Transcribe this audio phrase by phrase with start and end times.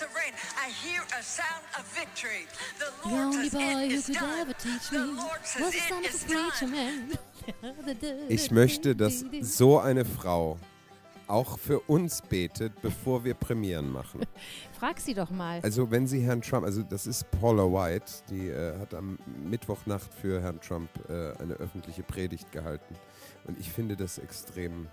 [0.00, 0.06] The
[2.78, 5.80] The Lord only says boy it who could ever teach The me Lord was the
[5.80, 7.18] son of a preacher man.
[8.28, 10.58] Ich möchte, dass so eine Frau
[11.26, 14.20] auch für uns betet, bevor wir Premieren machen.
[14.78, 15.60] Frag sie doch mal.
[15.62, 20.12] Also wenn sie Herrn Trump, also das ist Paula White, die äh, hat am Mittwochnacht
[20.14, 22.94] für Herrn Trump äh, eine öffentliche Predigt gehalten.
[23.44, 24.88] Und ich finde das extrem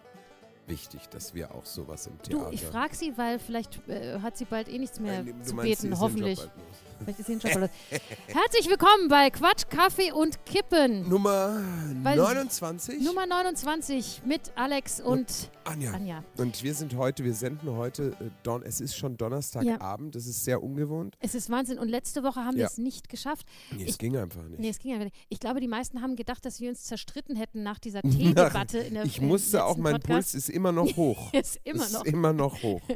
[0.68, 2.54] wichtig, dass wir auch sowas im Du, Theater...
[2.54, 5.56] ich frag sie, weil vielleicht äh, hat sie bald eh nichts mehr Nein, du zu
[5.56, 6.40] meinst, beten, hoffentlich.
[7.00, 7.70] Vielleicht ist sie ein Schokolade.
[8.28, 11.08] Herzlich willkommen bei Quatsch, Kaffee und Kippen.
[11.08, 11.62] Nummer
[12.04, 13.02] Weil- 29?
[13.02, 15.92] Nummer 29 mit Alex und Anja.
[15.94, 16.24] Anja.
[16.38, 20.44] Und wir sind heute, wir senden heute, äh, Don es ist schon Donnerstagabend, das ist
[20.44, 21.16] sehr ungewohnt.
[21.20, 21.78] Es ist Wahnsinn.
[21.78, 22.68] Und letzte Woche haben wir Ja.
[22.68, 23.46] es nicht geschafft.
[23.72, 24.60] Nee, Ich- es ging einfach nicht.
[24.60, 25.16] Nee, es ging einfach nicht.
[25.30, 28.02] Ich glaube, die meisten haben gedacht, dass wir uns zerstritten hätten nach dieser
[28.66, 30.32] Teedebatte in der ich musste auch, letzten mein Podcast.
[30.32, 31.32] Puls ist immer noch hoch.
[31.34, 32.06] Ist immer ist noch.
[32.06, 32.82] immer noch hoch.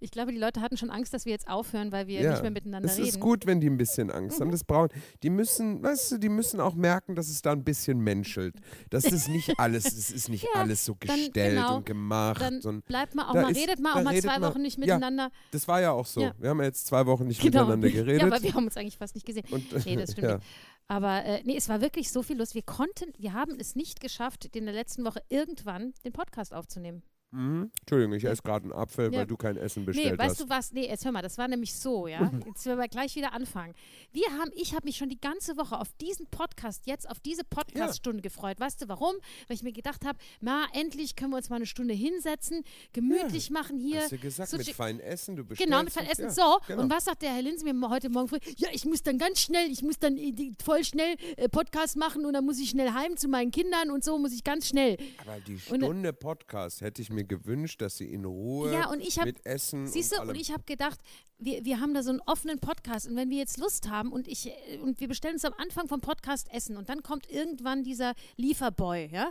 [0.00, 2.30] Ich glaube, die Leute hatten schon Angst, dass wir jetzt aufhören, weil wir ja.
[2.32, 3.02] nicht mehr miteinander es reden.
[3.04, 3.08] Mhm.
[3.08, 4.50] ist gut, wenn die ein bisschen Angst haben.
[4.50, 4.88] Das brauchen,
[5.22, 8.56] die müssen, weißt du, die müssen auch merken, dass es da ein bisschen menschelt.
[8.90, 12.40] Dass das nicht alles, es ist nicht Ja, alles so gestellt genau, und gemacht.
[12.40, 14.78] Dann und bleibt mal auch mal, ist- redet mal auch mal zwei man- Wochen nicht
[14.78, 14.84] Ja.
[14.96, 15.30] miteinander.
[15.52, 16.20] das war ja auch so.
[16.20, 16.34] Ja.
[16.38, 17.60] Wir haben ja jetzt zwei Wochen nicht Genau.
[17.66, 18.20] miteinander geredet.
[18.22, 19.44] Ja, aber wir haben uns eigentlich fast nicht gesehen.
[19.50, 20.34] und, Nee, das stimmt ja.
[20.36, 20.46] nicht.
[20.88, 22.54] Aber äh, nee, es war wirklich so viel los.
[22.54, 27.02] Wir konnten, wir haben es nicht geschafft, in der letzten Woche irgendwann den Podcast aufzunehmen.
[27.36, 27.70] Mhm.
[27.80, 29.20] Entschuldigung, ich esse gerade einen Apfel, Ja.
[29.20, 30.40] weil du kein Essen Nee, bestellt weißt hast.
[30.40, 30.72] du was?
[30.72, 32.30] Nee, jetzt hör mal, das war nämlich so, ja.
[32.46, 33.74] Jetzt werden wir gleich wieder anfangen.
[34.12, 37.44] Wir haben, ich habe mich schon die ganze Woche auf diesen Podcast, jetzt auf diese
[37.44, 38.58] Podcast-Stunde gefreut.
[38.58, 39.14] Weißt du warum?
[39.48, 43.50] Weil ich mir gedacht habe, na, endlich können wir uns mal eine Stunde hinsetzen, gemütlich
[43.50, 44.00] machen hier.
[44.02, 45.70] Hast du gesagt, so mit feinem Essen, du bestellst.
[45.70, 46.24] Genau, mit feinem Essen.
[46.24, 46.82] ja, so, genau.
[46.82, 48.38] und was sagt der Herr Linse mir heute Morgen früh?
[48.56, 52.24] Ja, ich muss dann ganz schnell, ich muss dann äh, voll schnell äh, Podcast machen
[52.24, 54.96] und dann muss ich schnell heim zu meinen Kindern und so muss ich ganz schnell.
[55.18, 59.00] Aber die Und- Stunde Podcast hätte ich mir gewünscht, dass sie in Ruhe Ja, und
[59.00, 60.30] ich hab- mit Essen Siehst und du, allem.
[60.30, 61.00] und ich habe gedacht,
[61.38, 64.26] wir, wir haben da so einen offenen Podcast und wenn wir jetzt Lust haben und
[64.28, 64.50] ich
[64.82, 69.08] und wir bestellen uns am Anfang vom Podcast Essen und dann kommt irgendwann dieser Lieferboy,
[69.12, 69.30] ja?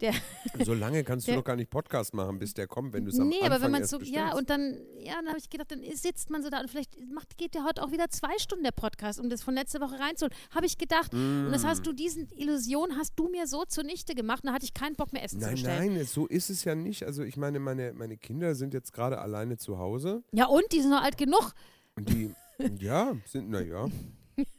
[0.00, 0.14] Der,
[0.64, 3.10] so lange kannst du der- doch gar nicht Podcast machen, bis der kommt, wenn du
[3.10, 4.16] es am nee, Anfang aber wenn man so, bestellst.
[4.32, 6.98] ja, und dann, ja, dann habe ich gedacht, dann sitzt man so da und vielleicht
[7.12, 9.98] macht, geht der heute auch wieder zwei Stunden der Podcast, um das von letzter Woche
[9.98, 10.34] reinzuholen.
[10.54, 11.12] Habe ich gedacht.
[11.12, 11.66] Und das Mm.
[11.66, 15.12] hast du, diesen Illusion hast du mir so zunichte gemacht, da hatte ich keinen Bock
[15.12, 15.94] mehr Essen zu Nein, bestellen.
[15.94, 17.02] nein, so ist es ja nicht.
[17.04, 20.80] Also ich meine, meine, meine Kinder sind jetzt gerade alleine zu Hause Ja, und die
[20.80, 21.52] sind noch alt genug.
[21.96, 22.32] und die,
[22.78, 23.88] ja, sind, naja.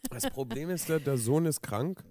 [0.10, 2.04] Das Problem ist, der, der Sohn ist krank,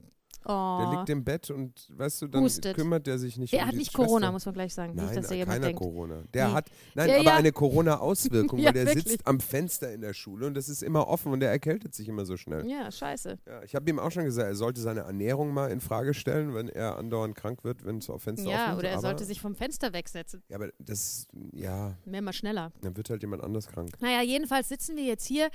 [0.45, 0.79] Oh.
[0.81, 2.75] der liegt im Bett und, weißt du, dann Hustet.
[2.75, 4.05] kümmert der sich nicht Der um hat nicht Schwester.
[4.07, 4.95] Corona, muss man gleich sagen.
[4.95, 5.81] Nein, nicht, dass da jemand keiner denkt.
[5.83, 6.23] Corona.
[6.33, 6.55] Der Nee.
[6.55, 7.35] hat, nein, Ja, aber ja.
[7.37, 9.05] eine Corona-Auswirkung, Ja, weil der wirklich.
[9.05, 12.09] sitzt am Fenster in der Schule und das ist immer offen und der erkältet sich
[12.09, 12.67] immer so schnell.
[12.69, 13.39] Ja, scheiße.
[13.47, 16.55] Ja, ich habe ihm auch schon gesagt, er sollte seine Ernährung mal in Frage stellen,
[16.55, 18.79] wenn er andauernd krank wird, wenn es auf Fenster offen Ja, ist.
[18.79, 20.43] oder er sollte sich vom Fenster wegsetzen.
[20.49, 22.73] Ja, aber das, ja, Wäre mal schneller.
[22.81, 23.91] dann wird halt jemand anders krank.
[24.01, 25.49] Naja, jedenfalls sitzen wir jetzt hier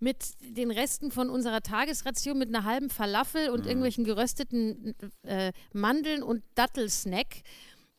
[0.00, 3.54] mit den Resten von unserer Tagesration mit einer halben Falafel Mhm.
[3.54, 7.42] und irgendwelchen gerösteten äh, Mandeln und Dattelsnack.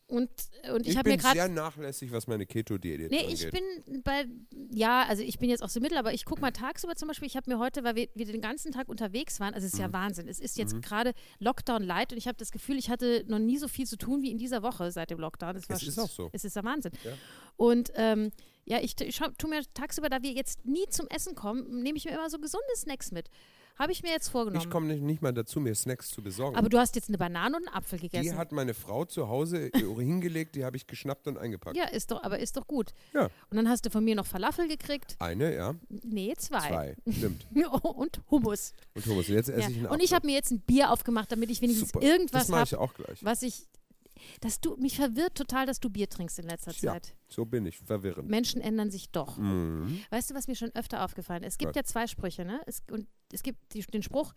[0.07, 0.29] Und,
[0.71, 1.33] und ich, Ich, habe mir bin gerade.
[1.39, 3.41] sehr nachlässig, was meine Keto-Diät Nee, angeht.
[3.41, 4.25] ich bin bei,
[4.69, 7.27] ja, also ich bin jetzt auch so mittel, aber ich gucke mal tagsüber zum Beispiel,
[7.27, 9.79] ich habe mir heute, weil wir, wir den ganzen Tag unterwegs waren, also es ist
[9.79, 9.85] Mhm.
[9.85, 13.25] ja Wahnsinn, es ist jetzt gerade Lockdown light und ich habe das Gefühl, ich hatte
[13.27, 15.55] noch nie so viel zu tun wie in dieser Woche seit dem Lockdown.
[15.55, 16.29] Es, war Es ist auch so.
[16.33, 16.91] Es ist ja Wahnsinn.
[17.03, 17.11] Ja.
[17.57, 18.29] Und ähm,
[18.65, 22.05] ja, ich, ich tu mir tagsüber, da wir jetzt nie zum Essen kommen, nehme ich
[22.05, 23.29] mir immer so gesunde Snacks mit.
[23.77, 24.63] Habe ich mir jetzt vorgenommen.
[24.65, 26.55] Ich komme nicht, nicht mal dazu, mir Snacks zu besorgen.
[26.55, 28.37] aber du hast jetzt eine Banane und einen Apfel die gegessen.
[28.37, 31.75] hat meine Frau zu Hause hingelegt, die habe ich geschnappt und eingepackt.
[31.75, 32.93] ja, ist doch, aber ist doch gut.
[33.13, 33.25] Ja.
[33.49, 35.17] Und dann hast du von mir noch Falafel gekriegt.
[35.19, 35.75] Eine, ja.
[35.89, 36.59] Nee, zwei.
[36.69, 37.45] Zwei, stimmt.
[37.83, 38.71] und Hummus.
[38.93, 39.67] Und Thomas, und jetzt esse Ja.
[39.69, 40.15] ich einen Und ich Apfel.
[40.15, 42.05] habe mir jetzt ein Bier aufgemacht, damit ich wenigstens Super.
[42.05, 43.25] irgendwas Das mache habe, ich auch gleich.
[43.25, 43.67] was ich.
[44.41, 47.15] Dass du, mich verwirrt total, dass du Bier trinkst in letzter Ja, Zeit.
[47.27, 48.29] so bin ich, verwirrend.
[48.29, 49.37] Menschen ändern sich doch.
[49.37, 49.99] Mhm.
[50.09, 51.53] Weißt du, was mir schon öfter aufgefallen ist?
[51.53, 51.75] Es gibt Was?
[51.75, 52.61] ja zwei Sprüche, ne?
[52.65, 54.33] Es, und es gibt die, den Spruch,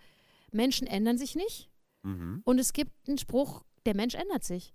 [0.53, 1.71] Menschen ändern sich nicht.
[2.03, 2.43] Mhm.
[2.45, 4.75] Und es gibt einen Spruch, der Mensch ändert sich.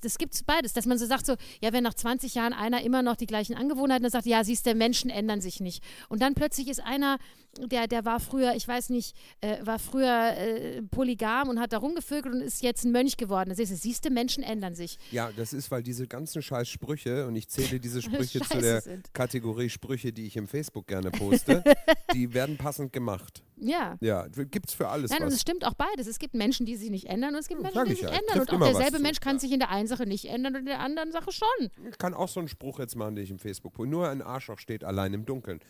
[0.00, 2.82] Das, gibt es beides, dass man so sagt, so, ja, wenn nach 20 Jahren einer
[2.82, 5.82] immer noch die gleichen Angewohnheiten hat, dann sagt, ja, siehst du, Menschen ändern sich nicht.
[6.08, 7.18] Und dann plötzlich ist einer,
[7.58, 11.78] der, der war früher, ich weiß nicht, äh, war früher äh, polygam und hat da
[11.78, 13.50] rumgevögelt und ist jetzt ein Mönch geworden.
[13.50, 14.98] Das ist, siehst du, Menschen ändern sich.
[15.10, 18.80] Ja, das ist, weil diese ganzen scheiß Sprüche, und ich zähle diese Sprüche zu der
[18.80, 19.12] sind.
[19.12, 21.62] Kategorie Sprüche, die ich im Facebook gerne poste,
[22.14, 23.42] die werden passend gemacht.
[23.56, 23.96] Ja.
[24.00, 25.40] Ja, gibt's für alles Nein, und es was.
[25.42, 26.06] stimmt auch beides.
[26.06, 27.98] Es gibt Menschen, die sich nicht ändern und es gibt Ja, Menschen, sag die ich
[28.00, 28.14] sich ja.
[28.16, 28.36] ändern.
[28.38, 29.40] Trifft Und auch was derselbe Mensch kann ja.
[29.40, 31.70] sich in der einen Sache nicht ändern und in der anderen Sache schon.
[31.88, 33.90] Ich kann auch so einen Spruch jetzt machen, den ich im Facebook poste.
[33.90, 35.60] Nur ein Arschloch steht allein im Dunkeln.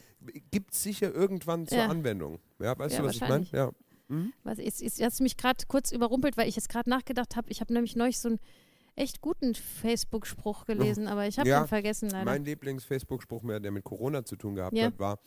[0.51, 1.87] Gibt's sicher irgendwann zur Ja.
[1.89, 2.39] Anwendung.
[2.61, 3.47] Ja, weißt du, was ich meine?
[3.53, 3.71] Ja.
[4.45, 7.51] Was, jetzt, jetzt hast du mich gerade kurz überrumpelt, weil ich jetzt gerade nachgedacht habe.
[7.51, 8.39] Ich habe nämlich neulich so einen
[8.95, 12.25] echt guten Facebook-Spruch gelesen, aber ich habe ihn vergessen leider.
[12.27, 15.19] Mein Lieblings-Facebook-Spruch, mehr, der mit Corona zu tun gehabt hat, war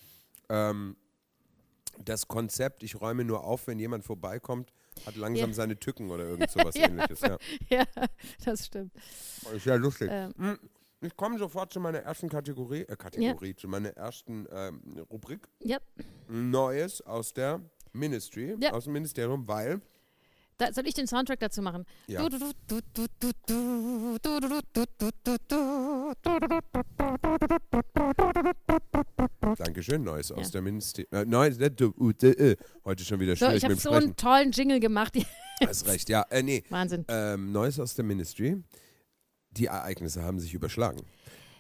[0.50, 0.96] ähm,
[2.00, 4.72] das Konzept, ich räume nur auf, wenn jemand vorbeikommt,
[5.06, 5.56] hat langsam Ja.
[5.56, 6.88] seine Tücken oder irgend sowas Ja.
[6.88, 7.22] ähnliches.
[7.22, 7.38] Ja.
[7.70, 7.84] ja,
[8.44, 8.94] das stimmt.
[9.54, 10.10] Ist ja lustig.
[10.12, 10.34] Ähm.
[10.38, 10.60] Hm,
[11.02, 15.48] Ich komme sofort zu meiner ersten Kategorie, äh, Kategorie, zu meiner ersten ähm, Rubrik.
[15.60, 15.78] Ja,
[16.28, 17.62] Neues aus der
[17.94, 18.72] Ministry, Ja.
[18.72, 19.82] aus dem Ministerium, weil
[20.58, 21.86] da, soll ich den Soundtrack dazu machen?
[22.08, 22.22] Ja.
[29.76, 30.52] Dankeschön, Neues aus Ja.
[30.52, 31.10] der Ministerium.
[31.12, 32.56] Äh, Neues, äh,
[32.86, 34.04] heute schon wieder So, schwierig ich habe mit dem so Sprechen.
[34.06, 35.14] einen tollen Jingle gemacht.
[35.62, 36.22] Hast recht, ja.
[36.30, 37.04] Äh, nee, Wahnsinn.
[37.10, 38.64] ähm, Neues aus der Ministry.
[39.52, 41.02] Die Ereignisse haben sich überschlagen.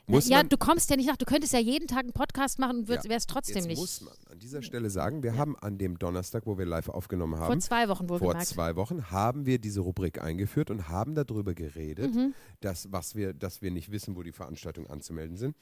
[0.07, 1.17] Muss ja, du kommst ja nicht nach.
[1.17, 3.79] Du könntest ja jeden Tag einen Podcast machen und Ja, wärst trotzdem jetzt nicht.
[3.79, 7.35] muss man an dieser Stelle sagen, wir haben an dem Donnerstag, wo wir live aufgenommen
[7.37, 8.47] Vor haben, zwei Wochen vor wohlgemerkt.
[8.47, 12.33] zwei Wochen, haben wir diese Rubrik eingeführt und haben darüber geredet, Mhm.
[12.61, 15.55] dass, was wir, dass wir nicht wissen, wo die Veranstaltungen anzumelden sind.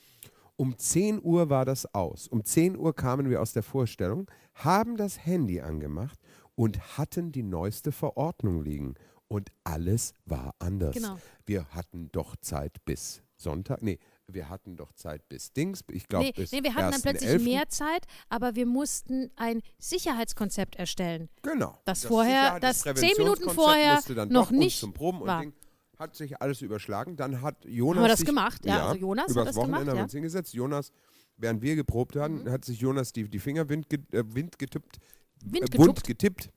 [0.55, 2.27] Um 10 Uhr war das aus.
[2.27, 6.19] Um 10 Uhr kamen wir aus der Vorstellung, haben das Handy angemacht
[6.55, 8.93] und hatten die neueste Verordnung liegen.
[9.27, 10.95] Und alles war anders.
[10.95, 11.17] Genau.
[11.45, 13.81] Wir hatten doch Zeit bis Sonntag.
[13.81, 13.97] Nee,
[14.27, 15.83] wir hatten doch Zeit bis Dings.
[15.89, 17.43] Ich glaube, Nee, bis nee, wir hatten dann plötzlich 1.11..
[17.43, 21.29] mehr Zeit, aber wir mussten ein Sicherheitskonzept erstellen.
[21.41, 21.79] Genau.
[21.85, 23.99] Das vorher- Sicherheit- das zehn Minuten vorher
[24.29, 25.41] noch nicht zum Proben und war.
[25.41, 25.53] Ding.
[25.97, 27.15] Hat sich alles überschlagen.
[27.15, 27.97] Dann hat Jonas.
[27.97, 28.65] Haben wir das sich, gemacht?
[28.65, 30.01] Ja, also Jonas hat übers das Wochenende gemacht, haben wir ja.
[30.01, 30.03] Mhm.
[30.03, 30.53] uns hingesetzt.
[30.53, 30.91] Jonas,
[31.37, 34.97] während wir geprobt hatten, hat sich Jonas die, die Finger wind, ge, äh, wind getippt.
[35.43, 36.03] Wind äh, getuppt.
[36.05, 36.49] getippt.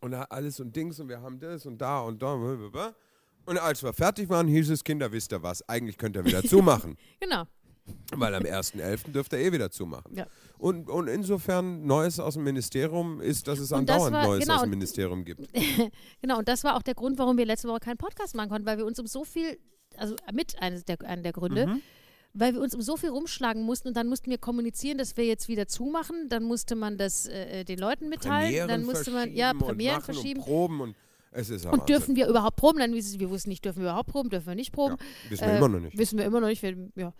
[0.00, 2.34] Und hat alles und Dings und wir haben das und da und da.
[3.46, 6.42] Und als wir fertig waren, hieß es, Kinder, wisst ihr was, eigentlich könnt ihr wieder
[6.44, 6.96] zumachen.
[7.20, 7.44] Genau.
[8.14, 9.12] Weil am 1.11.
[9.12, 10.14] dürft ihr eh wieder zumachen.
[10.16, 10.26] Ja.
[10.58, 14.40] Und, und insofern Neues aus dem Ministerium ist, dass es Und das andauernd war- Neues
[14.42, 15.48] genau, aus dem und- Ministerium gibt.
[16.22, 18.66] Genau, und das war auch der Grund, warum wir letzte Woche keinen Podcast machen konnten,
[18.66, 19.58] weil wir uns um so viel,
[19.98, 21.80] also mit eines der, einer der Gründe, Mhm.
[22.32, 25.24] weil wir uns um so viel rumschlagen mussten und dann mussten wir kommunizieren, dass wir
[25.26, 29.34] jetzt wieder zumachen, dann musste man das äh, den Leuten mitteilen, Premieren dann musste man,
[29.34, 30.40] ja, und Premieren machen verschieben.
[30.40, 30.96] Und Proben und
[31.32, 32.78] es ist Und dürfen wir überhaupt proben?
[32.78, 34.96] Dann wissen wir wussten nicht, dürfen wir überhaupt proben, dürfen wir nicht proben.
[34.98, 35.98] Ja, wissen wir Äh, immer noch nicht.
[35.98, 36.62] Wissen wir immer noch nicht.
[36.62, 37.12] Wir, ja.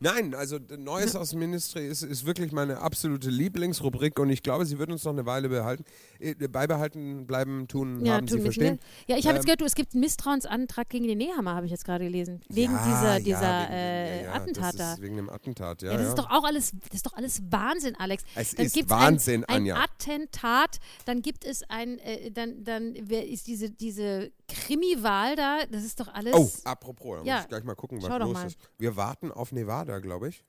[0.00, 4.64] Nein, also Neues aus dem Ministry ist, ist wirklich meine absolute Lieblingsrubrik und ich glaube,
[4.66, 5.84] sie wird uns noch eine Weile behalten,
[6.18, 8.78] äh, beibehalten, bleiben, tun, Ja, haben, tun Sie verstehen.
[9.06, 9.14] wir.
[9.14, 11.66] Ja, ich habe jetzt Ähm, gehört, du, es gibt einen Misstrauensantrag gegen den Nehammer, habe
[11.66, 12.40] ich jetzt gerade gelesen.
[12.48, 14.92] Wegen ja, dieser, ja, dieser wegen dem- äh, ja, ja, Attentat das da.
[14.94, 15.90] ist wegen dem Attentat, ja.
[15.90, 16.08] Ja, das ja.
[16.10, 18.24] ist doch auch alles, das ist doch alles Wahnsinn, Alex.
[18.34, 19.76] Es dann ist Wahnsinn, ein, ein Anja.
[19.82, 25.84] Attentat, dann gibt es ein, äh, dann, dann wer ist diese, diese Krimi-Wahl da, das
[25.84, 26.34] ist doch alles.
[26.34, 28.46] Oh, apropos, da Ja, muss ich gleich mal gucken, was doch los mal.
[28.46, 28.58] ist.
[28.78, 30.44] Wir warten auf Nevada, glaube ich.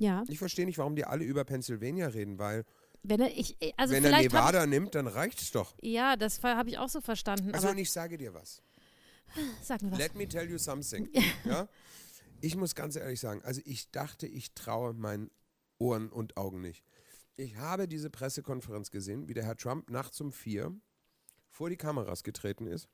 [0.00, 2.64] Ja, Ich verstehe nicht, warum die alle über Pennsylvania reden, weil
[3.02, 5.74] wenn er, ich, äh, also wenn er Nevada nimmt, dann reicht's doch.
[5.80, 8.62] ich, ja, das habe ich auch so verstanden, Also und ich sage dir was.
[9.62, 9.98] sag mir was.
[9.98, 11.08] Let me tell you something.
[11.44, 11.68] ja?
[12.40, 15.30] Ich muss ganz ehrlich sagen, also ich dachte, ich traue meinen
[15.78, 16.84] Ohren und Augen nicht.
[17.36, 20.74] Ich habe diese Pressekonferenz gesehen, wie der Herr Trump nachts um vier
[21.50, 22.88] vor die Kameras getreten ist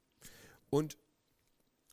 [0.70, 0.96] und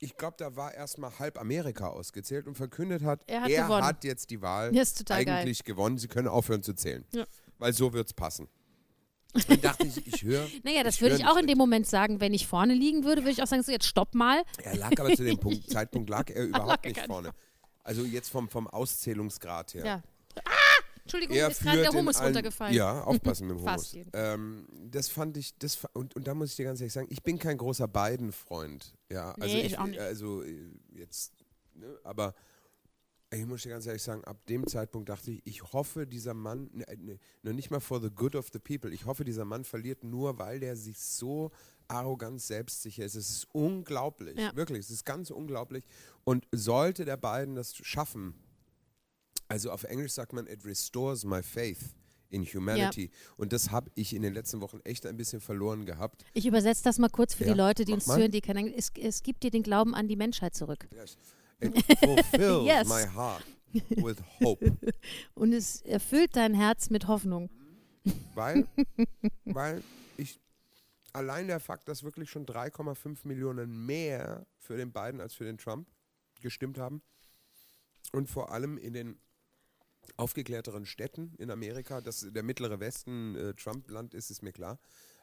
[0.04, 3.86] ich glaube, da war erstmal halb Amerika ausgezählt und verkündet hat, Er hat gewonnen.
[3.86, 5.36] hat jetzt die Wahl total geil.
[5.42, 6.00] eigentlich gewonnen.
[6.00, 7.06] Sie können aufhören zu zählen.
[7.14, 7.26] Ja.
[7.60, 8.48] Weil so wird es passen.
[9.48, 10.48] Dann dachte ich, ich höre.
[10.64, 13.32] Naja, das würde ich auch in dem Moment sagen, wenn ich vorne liegen würde, würde
[13.32, 14.44] ich auch sagen, so jetzt stopp mal.
[14.64, 17.32] Er lag aber zu dem Punkt, Zeitpunkt lag er überhaupt er nicht gar nicht vorne.
[17.84, 19.86] Also jetzt vom, vom Auszählungsgrad her.
[19.86, 20.04] Ja.
[21.14, 22.74] Entschuldigung, Er mir ist gerade der Hummus allen- runtergefallen.
[22.74, 23.96] Ja, aufpassen mit dem Hummus.
[24.14, 27.22] Ähm, das fand ich, das und, und da muss ich dir ganz ehrlich sagen, ich
[27.24, 28.94] bin kein großer Biden-Freund.
[29.10, 30.00] Ja, also Nee, ich, ich auch nicht.
[30.00, 31.34] also äh, jetzt,
[31.74, 32.34] ne, aber
[33.34, 36.70] ich muss dir ganz ehrlich sagen, ab dem Zeitpunkt dachte ich, ich hoffe, dieser Mann,
[36.74, 39.64] ne, ne, noch nicht mal for the good of the people, ich hoffe, dieser Mann
[39.64, 41.52] verliert nur, weil der sich so
[41.88, 43.16] arrogant selbstsicher ist.
[43.16, 44.56] Es ist unglaublich, Ja.
[44.56, 45.84] wirklich, es ist ganz unglaublich.
[46.24, 48.34] Und sollte der Biden das schaffen,
[49.52, 51.94] also auf Englisch sagt man, it restores my faith
[52.30, 53.12] in humanity.
[53.38, 56.24] Und das habe ich in den letzten Wochen echt ein bisschen verloren gehabt.
[56.34, 58.14] Ich übersetze das mal kurz für Ja, die Leute, die mach uns mal.
[58.16, 58.74] zuhören, die kennen.
[58.74, 60.88] Es, es gibt dir den Glauben an die Menschheit zurück.
[60.94, 61.18] Yes.
[61.60, 62.88] It fulfills Yes.
[62.88, 63.44] my heart
[63.90, 64.78] with hope.
[65.36, 67.50] Und es erfüllt dein Herz mit Hoffnung.
[68.34, 68.66] Weil,
[69.46, 69.84] weil
[70.18, 70.40] ich
[71.14, 75.58] allein der Fakt, dass wirklich schon 3,5 Millionen mehr für den Biden als für den
[75.58, 75.88] Trump
[76.42, 77.02] gestimmt haben
[78.14, 79.20] und vor allem in den
[80.18, 82.02] aufgeklärteren Städten in Amerika.
[82.02, 84.80] Dass der mittlere Westen äh, Trump-Land ist, ist mir klar.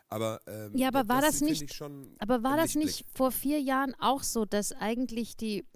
[0.09, 1.83] Aber, ähm, Ja, aber war das finde nicht-
[2.19, 5.67] Aber war das nicht vor vier Jahren auch so, dass eigentlich die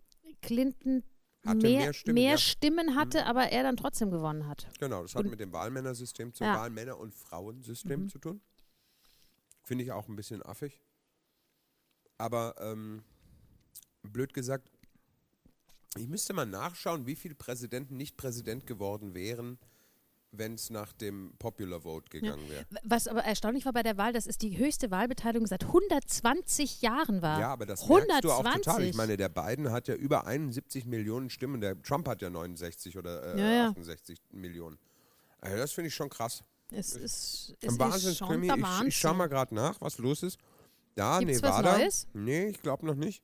[0.40, 1.02] Clinton
[1.44, 2.34] Hatte mehr, mehr Stimmen, mehr ja.
[2.36, 2.38] Mhm.
[2.38, 4.68] Stimmen hatte, aber er dann trotzdem gewonnen hat?
[4.80, 6.56] Genau, das hat Und- mit dem Wahlmännersystem, zum Ja.
[6.56, 8.08] Wahlmänner- und Frauensystem Mhm.
[8.08, 8.40] zu tun.
[9.64, 10.80] Finde ich auch ein bisschen affig.
[12.18, 13.02] Aber ähm,
[14.02, 14.70] blöd gesagt,
[15.98, 19.58] ich müsste mal nachschauen, wie viele Präsidenten nicht Präsident geworden wären,
[20.34, 22.64] wenn es nach dem Popular Vote gegangen wäre.
[22.84, 27.20] Was aber erstaunlich war bei der Wahl, dass es die höchste Wahlbeteiligung seit 120 Jahren
[27.20, 27.38] war.
[27.38, 28.08] Ja, aber das 120.
[28.08, 28.84] merkst du auch total.
[28.84, 32.96] Ich meine, der Biden hat ja über 71 Millionen Stimmen, der Trump hat ja 69
[32.96, 33.68] oder äh, Ja, ja.
[33.70, 34.78] 68 Millionen.
[35.42, 36.42] Also das finde ich schon krass.
[36.70, 38.46] es ist, es ist Wahnsinnskrimi.
[38.48, 38.88] schon der Ich, Wahnsinn.
[38.88, 40.38] ich schau mal gerade nach, was los ist.
[40.94, 41.76] Da, Gibt's was Nevada.
[41.78, 42.06] Neues?
[42.14, 43.22] Nee, ich glaube noch nicht.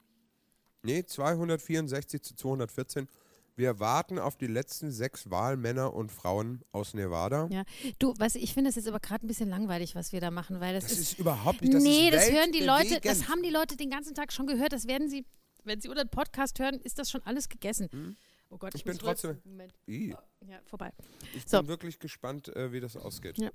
[0.82, 3.08] Nee, 264 zu 214.
[3.56, 7.48] Wir warten auf die letzten sechs Wahlmänner und Frauen aus Nevada.
[7.50, 7.64] Ja.
[7.98, 10.30] Du, weißt du, ich finde es jetzt aber gerade ein bisschen langweilig, was wir da
[10.30, 13.00] machen, weil das, Das ist, ist überhaupt nicht, das nee, ist das hören die Leute,
[13.00, 14.72] das haben die Leute den ganzen Tag schon gehört.
[14.72, 15.26] Das werden sie,
[15.64, 18.16] wenn sie unter den Podcast hören, ist das schon alles gegessen.
[18.50, 18.92] Oh Gott, ich, Hm?
[18.92, 19.38] Ich bin trotzdem-.
[19.44, 19.74] Moment.
[19.86, 20.92] Ja, vorbei.
[21.34, 21.58] Ich So.
[21.58, 23.38] bin wirklich gespannt, äh, wie das ausgeht.
[23.38, 23.50] Ja.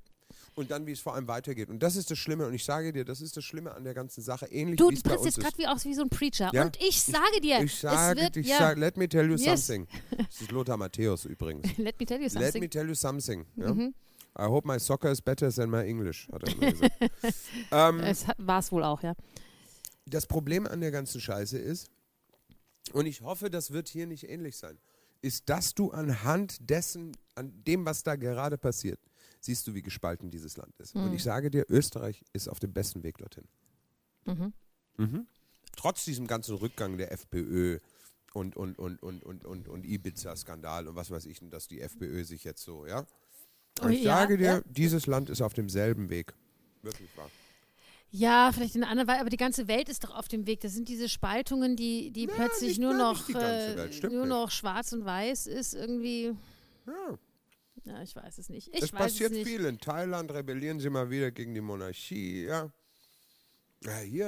[0.55, 1.69] Und dann, wie es vor allem weitergeht.
[1.69, 2.45] Und das ist das Schlimme.
[2.47, 4.45] Und ich sage dir, das ist das Schlimme an der ganzen Sache.
[4.47, 6.49] Ähnlich Du, wie du es trittst jetzt gerade wie aus wie so ein Preacher.
[6.53, 6.63] Ja.
[6.65, 9.35] Und ich sage dir, Ich sage, es wird, ich ja, sage, let me tell you
[9.35, 9.65] Yes.
[9.67, 9.87] something.
[10.17, 11.65] Das ist Lothar Matthäus übrigens.
[11.77, 12.61] let me tell you Let something.
[12.61, 13.45] me tell you something.
[13.55, 13.73] Ja?
[13.73, 13.93] Mhm.
[14.37, 16.95] I hope my soccer is better than my English, hat er immer gesagt.
[17.71, 19.13] ähm, Es war es wohl auch, ja.
[20.07, 21.89] das Problem an der ganzen Scheiße ist,
[22.93, 24.77] und ich hoffe, das wird hier nicht ähnlich sein,
[25.21, 28.99] ist, dass du anhand dessen, an dem, was da gerade passiert,
[29.43, 30.95] siehst du, wie gespalten dieses Land ist.
[30.95, 33.43] Und ich sage dir, Österreich ist auf dem besten Weg dorthin.
[34.25, 34.53] Mhm.
[34.97, 35.27] Mhm.
[35.75, 37.79] Trotz diesem ganzen Rückgang der FPÖ
[38.33, 42.23] und, und, und, und, und, und, und Ibiza-Skandal und was weiß ich, dass die FPÖ
[42.23, 43.05] sich jetzt so, ja.
[43.81, 44.61] Und ich ja, sage dir, ja.
[44.65, 46.33] dieses Land ist auf demselben Weg.
[46.81, 47.29] Wirklich wahr.
[48.11, 50.61] Ja, vielleicht in einer anderen Weise, aber die ganze Welt ist doch auf dem Weg.
[50.61, 54.03] Das sind diese Spaltungen, die, die plötzlich nicht- nur noch, äh, nur nicht.
[54.27, 56.35] noch schwarz und weiß ist irgendwie.
[56.85, 57.17] Ja.
[57.85, 58.73] Ja, ich weiß es nicht.
[58.73, 59.65] Ich Es passiert es viel.
[59.65, 62.71] In Thailand rebellieren sie mal wieder gegen die Monarchie, ja.
[63.81, 64.27] Ja, hier,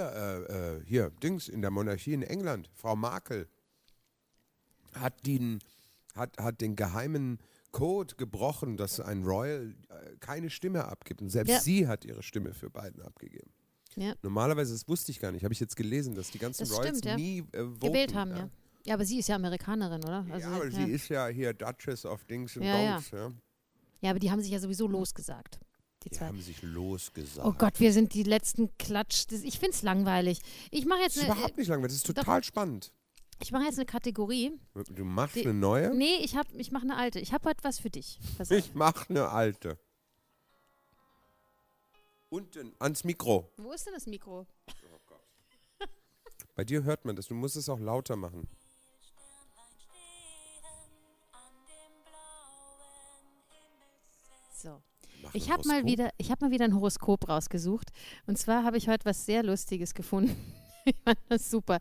[0.49, 3.47] äh, äh, hier, Dings, in der Monarchie in England, Frau Markel
[4.93, 5.59] hat den,
[6.13, 7.39] hat, hat den geheimen
[7.71, 11.21] Code gebrochen, dass ein Royal äh, keine Stimme abgibt.
[11.21, 11.59] Und selbst Ja.
[11.61, 13.51] sie hat ihre Stimme für Biden abgegeben.
[13.95, 14.13] Ja.
[14.23, 16.99] Normalerweise, das wusste ich gar nicht, habe ich jetzt gelesen, dass die ganzen Das Royals
[16.99, 17.15] stimmt, ja.
[17.17, 18.49] nie äh, voten, Gewählt haben, ja.
[18.85, 18.93] ja.
[18.93, 20.25] aber sie ist ja Amerikanerin, oder?
[20.29, 20.71] Also, ja, aber ja.
[20.71, 22.97] sie ist ja hier Duchess of Dings and Ja, ja.
[22.97, 23.15] Don'ts.
[23.15, 23.31] Ja.
[24.05, 25.59] Ja, aber die haben sich ja sowieso losgesagt.
[26.03, 26.27] Die Die zwei.
[26.27, 27.45] haben sich losgesagt.
[27.47, 29.25] Oh Gott, wir sind die letzten Klatsch.
[29.31, 30.39] Ich finde es langweilig.
[30.71, 32.13] Ich mache jetzt, Das ist eine, überhaupt nicht langweilig, das ist doch.
[32.23, 32.91] total spannend.
[33.41, 34.51] ich mache jetzt eine Kategorie.
[34.91, 35.93] Du machst Die- eine neue?
[35.95, 37.19] Nee, ich, hab- ich mache eine alte.
[37.19, 38.19] Ich habe heute was für dich.
[38.37, 38.51] Pass.
[38.51, 39.77] Ich mach eine alte.
[42.29, 43.51] Unten ans Mikro.
[43.57, 44.45] Wo ist denn das Mikro?
[46.55, 47.27] Bei dir hört man das.
[47.27, 48.47] Du musst es auch lauter machen.
[54.55, 54.81] So.
[55.33, 57.89] Ich habe mal wieder, ich habe mal wieder ein Horoskop rausgesucht.
[58.25, 60.35] Und zwar habe ich heute was sehr Lustiges gefunden.
[60.85, 61.79] ich fand das super.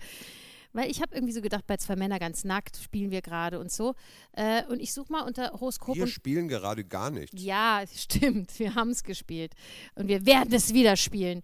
[0.72, 3.70] Weil ich habe irgendwie so gedacht, bei zwei Männer ganz nackt spielen wir gerade und
[3.70, 3.94] so.
[4.32, 7.40] Äh, und ich suche mal unter Horoskop Wir spielen gerade gar nichts.
[7.40, 8.58] ja, stimmt.
[8.58, 9.54] Wir haben es gespielt.
[9.94, 11.42] Und wir werden es wieder spielen.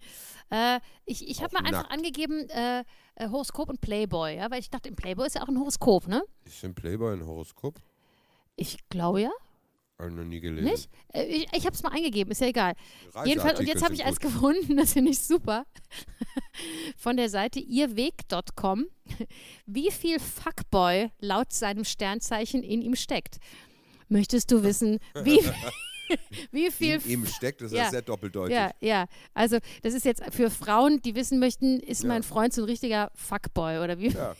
[0.49, 1.93] Äh, ich ich habe mal einfach nackt.
[1.93, 2.83] angegeben äh,
[3.15, 6.07] äh, Horoskop und Playboy, ja, weil ich dachte, im Playboy ist ja auch ein Horoskop,
[6.09, 6.23] ne?
[6.43, 7.79] Ist ein Playboy ein Horoskop?
[8.57, 9.31] Ich glaube ja,
[10.01, 10.65] Habe ich noch nie gelesen.
[10.69, 10.89] nicht?
[11.13, 12.73] Äh, ich ich habe es mal eingegeben, ist ja egal.
[13.25, 14.31] Jedenfalls, und jetzt habe ich eins gut.
[14.33, 15.65] gefunden, das finde ich super.
[16.97, 18.85] Von der Seite ihrweg.com.
[19.65, 23.37] Wie viel Fuckboy laut seinem Sternzeichen in ihm steckt.
[24.09, 25.39] Möchtest du wissen, wie,
[26.51, 27.85] wie viel In ihm steckt, das ist Ja.
[27.85, 27.89] ja.
[27.89, 28.53] sehr doppeldeutig.
[28.53, 29.05] Ja, ja.
[29.33, 32.09] Also das ist jetzt für Frauen, die wissen möchten, ist Ja.
[32.09, 34.09] mein Freund so ein richtiger Fuckboy oder wie?
[34.09, 34.35] Ja.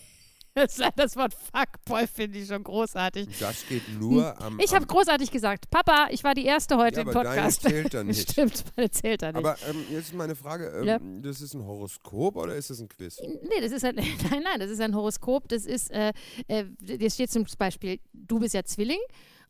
[0.55, 3.27] Das, das Wort Fuckboy finde ich schon großartig.
[3.39, 4.53] Das geht nur am.
[4.53, 4.60] Hm.
[4.60, 7.36] Ich habe am, großartig gesagt, Papa, ich war die Erste heute Ja, im aber deine
[7.36, 7.62] Podcast.
[7.62, 8.31] zählt dann nicht.
[8.31, 9.38] Stimmt, meine zählt da nicht.
[9.38, 11.00] Aber ähm, jetzt ist meine Frage: ähm, Ja.
[11.22, 13.20] Das ist ein Horoskop oder ist das ein Quiz?
[13.22, 13.96] Nee, das ist ein,
[14.29, 15.48] nein, nein, das ist ein Horoskop.
[15.48, 16.12] Das ist, äh,
[16.48, 19.00] äh, da steht zum Beispiel, du bist ja Zwilling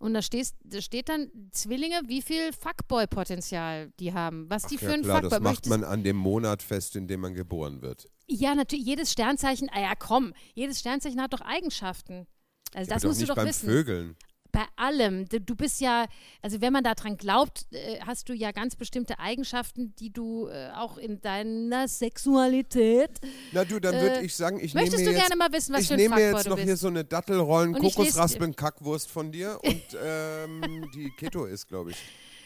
[0.01, 4.79] und da, stehst, da steht dann Zwillinge, wie viel Fuckboy-Potenzial die haben, was die Ach
[4.79, 7.33] für ja, ein klar, Fuckboy das macht man an dem Monat fest, in dem man
[7.33, 8.07] geboren wird.
[8.27, 12.27] Ja, natürlich, jedes Sternzeichen, ah ja komm, jedes Sternzeichen hat doch Eigenschaften.
[12.73, 13.69] Also Ja, das musst doch du doch beim wissen.
[13.69, 14.15] Vögeln.
[14.51, 15.27] Bei allem.
[15.29, 16.05] Du, bist ja,
[16.41, 20.69] also wenn man daran glaubt, äh, hast du ja ganz bestimmte Eigenschaften, die du äh,
[20.75, 23.11] auch in deiner Sexualität.
[23.51, 25.73] Na du, dann würde ich sagen, ich nehme Möchtest mir du jetzt, gerne mal wissen,
[25.73, 29.31] was ich für ein nehme mir jetzt noch hier so eine Dattelrollen, Kokosraspeln, Kackwurst von
[29.31, 31.97] dir und ähm, die Keto ist, glaube ich.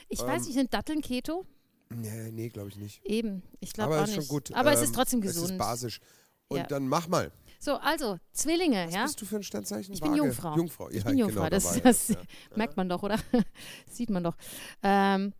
[0.09, 1.45] Ich Ähm, weiß nicht, sind Datteln Keto?
[1.89, 3.03] Nee, nee glaube ich nicht.
[3.05, 4.27] Eben, ich glaube Aber auch ist nicht.
[4.27, 4.53] schon gut.
[4.53, 5.51] Aber es ist Ähm, trotzdem Es gesund.
[5.51, 5.99] ist basisch.
[6.47, 6.63] Und Ja.
[6.67, 7.31] dann mach mal.
[7.65, 9.03] So, also, Zwillinge, Was ja?
[9.05, 9.91] bist du für ein Sternzeichen?
[9.91, 10.21] Ich bin Waage.
[10.21, 10.55] Jungfrau.
[10.55, 12.17] Jungfrau, Ich ja, bin Jungfrau, genau, das, das ja.
[12.55, 13.17] merkt man doch, oder?
[13.89, 14.35] Sieht man doch.
[14.83, 15.33] Ähm,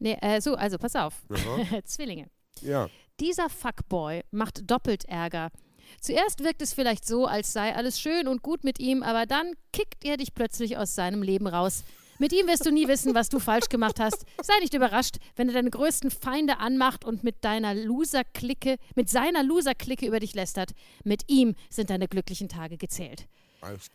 [0.00, 1.14] nee, äh, so, also pass auf.
[1.84, 2.28] Zwillinge.
[2.62, 2.88] Ja.
[3.20, 5.52] Dieser Fuckboy macht doppelt Ärger.
[6.00, 9.52] Zuerst wirkt es vielleicht so, als sei alles schön und gut mit ihm, aber dann
[9.72, 11.84] kickt er dich plötzlich aus seinem Leben raus.
[12.18, 14.24] Mit ihm wirst du nie wissen, was du falsch gemacht hast.
[14.42, 19.42] Sei nicht überrascht, wenn er deine größten Feinde anmacht und mit deiner Loser-Clique, mit seiner
[19.42, 20.70] Loser-Clique über dich lästert.
[21.04, 23.26] Mit ihm sind deine glücklichen Tage gezählt.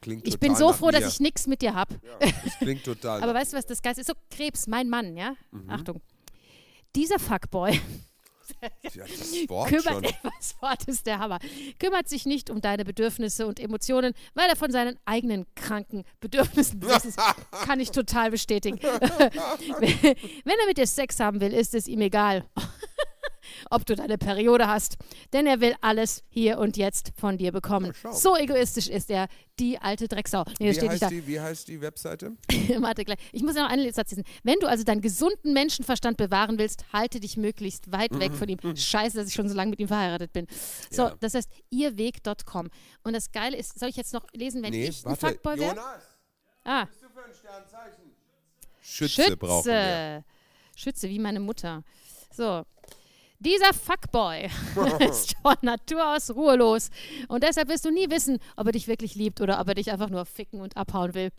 [0.01, 0.93] Klingt Ich bin so froh, mir.
[0.93, 1.95] dass ich nichts mit dir habe.
[2.03, 3.21] Ja, das klingt total.
[3.23, 4.07] Aber weißt du, was das Geilste ist?
[4.07, 5.33] So, Krebs, mein Mann, ja?
[5.51, 5.69] Mhm.
[5.69, 6.01] Achtung.
[6.95, 7.79] Dieser Fuckboy
[8.61, 10.01] ja, das Wort kümmert, schon.
[10.39, 11.39] das Wort ist der Hammer,
[11.79, 16.81] kümmert sich nicht um deine Bedürfnisse und Emotionen, weil er von seinen eigenen kranken Bedürfnissen
[17.05, 17.19] ist.
[17.51, 18.79] Kann ich total bestätigen.
[18.81, 22.45] Wenn er mit dir Sex haben will, ist es ihm egal,
[23.69, 24.97] ob du deine Periode hast,
[25.33, 27.93] denn er will alles hier und jetzt von dir bekommen.
[28.11, 29.27] So egoistisch ist er,
[29.59, 30.43] die alte Drecksau.
[30.59, 32.31] Nee, Wie heißt, die, wie heißt die Webseite?
[32.79, 33.19] Warte gleich.
[33.31, 34.23] Ich muss ja noch einen Satz lesen.
[34.43, 38.57] Wenn du also deinen gesunden Menschenverstand bewahren willst, halte dich möglichst weit weg von ihm.
[38.75, 40.47] Scheiße, dass ich schon so lange mit ihm verheiratet bin.
[40.89, 41.15] So, Ja.
[41.19, 42.69] das heißt ihrweg.com.
[43.03, 45.27] Und das Geile ist, soll ich jetzt noch lesen, wenn nee, ich ein warte.
[45.27, 45.69] Fuckboy wäre?
[45.75, 46.03] Jonas,
[46.63, 48.11] Ah, bist du für ein Sternzeichen?
[48.81, 50.23] Schütze, brauchen wir.
[50.23, 50.23] Schütze.
[50.75, 51.83] Schütze, wie meine Mutter.
[52.31, 52.63] So.
[53.43, 54.49] Dieser Fuckboy
[55.09, 56.89] ist von Natur aus ruhelos.
[57.27, 59.91] Und deshalb wirst du nie wissen, ob er dich wirklich liebt oder ob er dich
[59.91, 61.29] einfach nur ficken und abhauen will.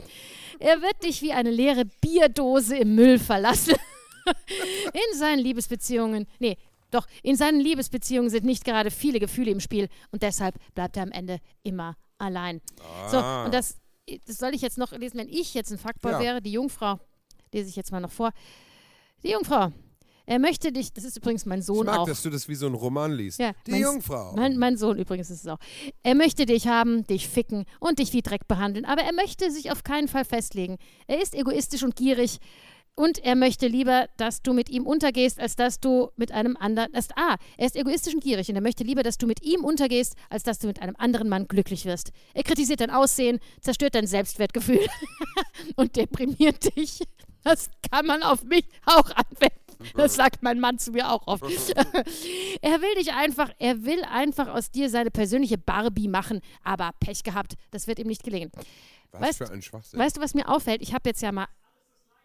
[0.59, 3.75] Er wird dich wie eine leere Bierdose im Müll verlassen.
[4.93, 6.57] In seinen Liebesbeziehungen, nee,
[6.93, 11.03] doch, in seinen Liebesbeziehungen sind nicht gerade viele Gefühle im Spiel und deshalb bleibt er
[11.05, 12.61] am Ende immer allein.
[13.11, 13.47] So, Ah.
[13.47, 13.79] und das,
[14.27, 16.21] das soll ich jetzt noch lesen, wenn ich jetzt ein Fuckboy Ja.
[16.21, 17.01] wäre, die Jungfrau,
[17.53, 18.31] lese ich jetzt mal noch vor.
[19.25, 19.73] Die Jungfrau,
[20.27, 22.07] er möchte dich, das ist übrigens mein Ich Sohn mag, auch.
[22.07, 23.39] dass du das wie so ein Roman liest.
[23.39, 24.33] Ja, die mein- Jungfrau.
[24.37, 25.59] Mein, mein Sohn übrigens ist es auch.
[26.03, 29.71] Er möchte dich haben, dich ficken und dich wie Dreck behandeln, aber er möchte sich
[29.73, 30.79] auf keinen Fall festlegen.
[31.07, 32.39] Er ist egoistisch und gierig
[32.95, 36.93] und er möchte lieber, dass du mit ihm untergehst, als dass du mit einem anderen.
[36.93, 39.65] Das, ah, er ist egoistisch und gierig und er möchte lieber, dass du mit ihm
[39.65, 42.13] untergehst, als dass du mit einem anderen Mann glücklich wirst.
[42.35, 44.87] Er kritisiert dein Aussehen, zerstört dein Selbstwertgefühl
[45.77, 47.01] und deprimiert dich.
[47.45, 49.62] Das kann man auf mich auch anwenden.
[49.95, 51.43] Das sagt mein Mann zu mir auch oft.
[52.63, 57.23] er will dich einfach, er will einfach aus dir seine persönliche Barbie machen, aber Pech
[57.23, 58.51] gehabt, das wird ihm nicht gelingen.
[59.13, 59.99] Was weißt- für ein Schwachsinn.
[59.99, 60.83] Weißt du, was mir auffällt?
[60.83, 61.47] Ich habe jetzt ja mal.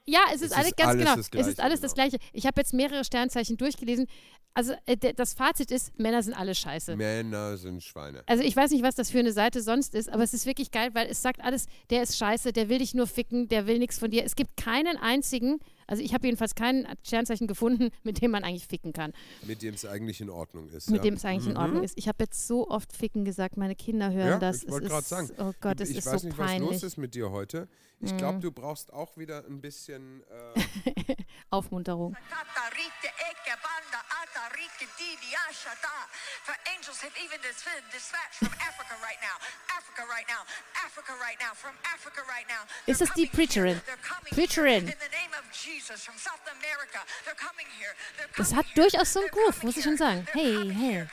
[0.10, 1.16] Ja, es ist, Es alles ist ganz alles genau.
[1.18, 2.08] das es Gleiche, ist alles das genau.
[2.08, 2.26] Gleiche.
[2.32, 4.08] Ich habe jetzt mehrere Sternzeichen durchgelesen.
[4.54, 6.96] Also äh, das Fazit ist, Männer sind alle scheiße.
[6.96, 8.24] Männer sind Schweine.
[8.26, 10.72] Also ich weiß nicht, was das für eine Seite sonst ist, aber es ist wirklich
[10.72, 13.80] geil, weil es sagt alles, der ist scheiße, der will dich nur ficken, der will
[13.80, 14.24] nichts von dir.
[14.24, 18.68] Es gibt keinen einzigen, also ich habe jedenfalls keinen Sternzeichen gefunden, mit dem man eigentlich
[18.68, 19.14] ficken kann.
[19.44, 20.90] Mit dem es eigentlich in Ordnung ist.
[20.90, 21.04] Mit ja.
[21.04, 21.98] dem es eigentlich in Ordnung ist.
[21.98, 24.64] Ich habe jetzt so oft ficken gesagt, meine Kinder hören Ja, das.
[24.64, 25.30] ich wollte Es gerade sagen.
[25.40, 26.60] Oh Gott, es ich ist weiß so nicht, peinlich.
[26.62, 26.66] Mhm.
[26.76, 27.68] was los ist mit dir heute.
[28.00, 30.24] Ich glaube, du brauchst auch wieder ein bisschen.
[31.08, 31.16] Äh,
[31.50, 32.14] Aufmunterung.
[32.14, 35.96] Katarite eke banda atarike didi ashata.
[36.44, 39.38] For angels have even dis- dispatched from Africa right now.
[39.72, 40.44] Africa right now.
[40.86, 41.54] Africa right now.
[41.56, 42.68] From Africa right now.
[42.86, 43.28] Ist das die.
[43.28, 43.80] Preacherin?
[44.32, 44.92] Preacherin.
[45.78, 45.94] Here.
[45.94, 47.00] In the name of Jesus from South America.
[47.26, 47.94] They're coming here.
[48.18, 48.76] They're Das hat here.
[48.76, 50.28] durchaus so einen Groove, muss ich schon sagen.
[50.34, 51.08] Hey, hey.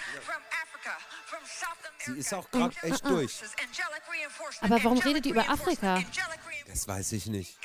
[2.04, 3.32] Sie ist auch grad echt durch.
[3.32, 6.02] forces, angelic reinforcement, Aber warum redet die über Afrika?
[6.66, 7.56] das weiß ich nicht.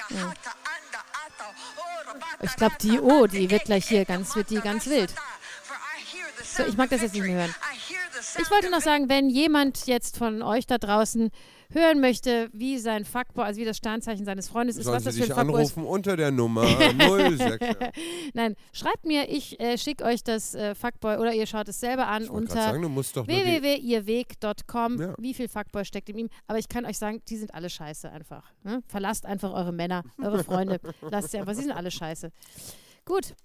[2.42, 5.14] Ich glaube, die O, die wird gleich hier ganz, wird die ganz wild.
[6.44, 7.56] So, ich mag das jetzt nicht mehr hören.
[8.38, 11.32] Ich wollte noch sagen, wenn jemand jetzt von euch da draußen
[11.72, 15.20] hören möchte, wie sein Fuckboy, also wie das Sternzeichen seines Freundes ist, Sollen was Sie
[15.20, 15.78] das für ein Fuckboy ist.
[15.78, 17.40] anrufen unter der Nummer 06.
[17.62, 17.92] ja.
[18.34, 22.08] Nein, schreibt mir, ich äh, schicke euch das äh, Fuckboy oder ihr schaut es selber
[22.08, 25.00] an unter sagen, www.ihrweg.com.
[25.00, 25.16] Ja.
[25.20, 26.30] Wie viel Fuckboy steckt in ihm?
[26.48, 28.52] Aber ich kann euch sagen, die sind alle scheiße einfach.
[28.64, 28.82] Ne?
[28.88, 30.80] Verlasst einfach eure Männer, eure Freunde.
[31.02, 32.32] Lasst sie einfach, sie sind alle scheiße.
[33.06, 33.36] Gut,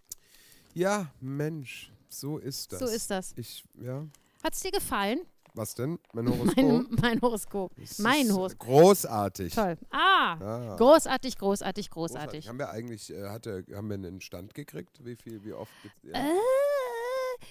[0.75, 2.81] Ja, Mensch, so ist das.
[2.81, 3.33] so ist das.
[3.37, 4.05] Ich, ja.
[4.43, 5.21] Hat es dir gefallen?
[5.55, 5.99] Was denn?
[6.13, 6.57] Mein Horoskop?
[6.57, 7.73] Mein, mein Horoskop.
[7.77, 8.67] Das Mein Horoskop.
[8.69, 9.55] Großartig.
[9.55, 9.77] Toll.
[9.91, 10.77] Ah, Ah.
[10.77, 12.49] großartig, großartig, großartig.
[12.49, 15.05] Haben wir eigentlich, äh, hatte, haben wir einen Stand gekriegt?
[15.05, 15.71] Wie viel, wie oft?
[16.03, 16.13] Ja.
[16.15, 16.39] Äh,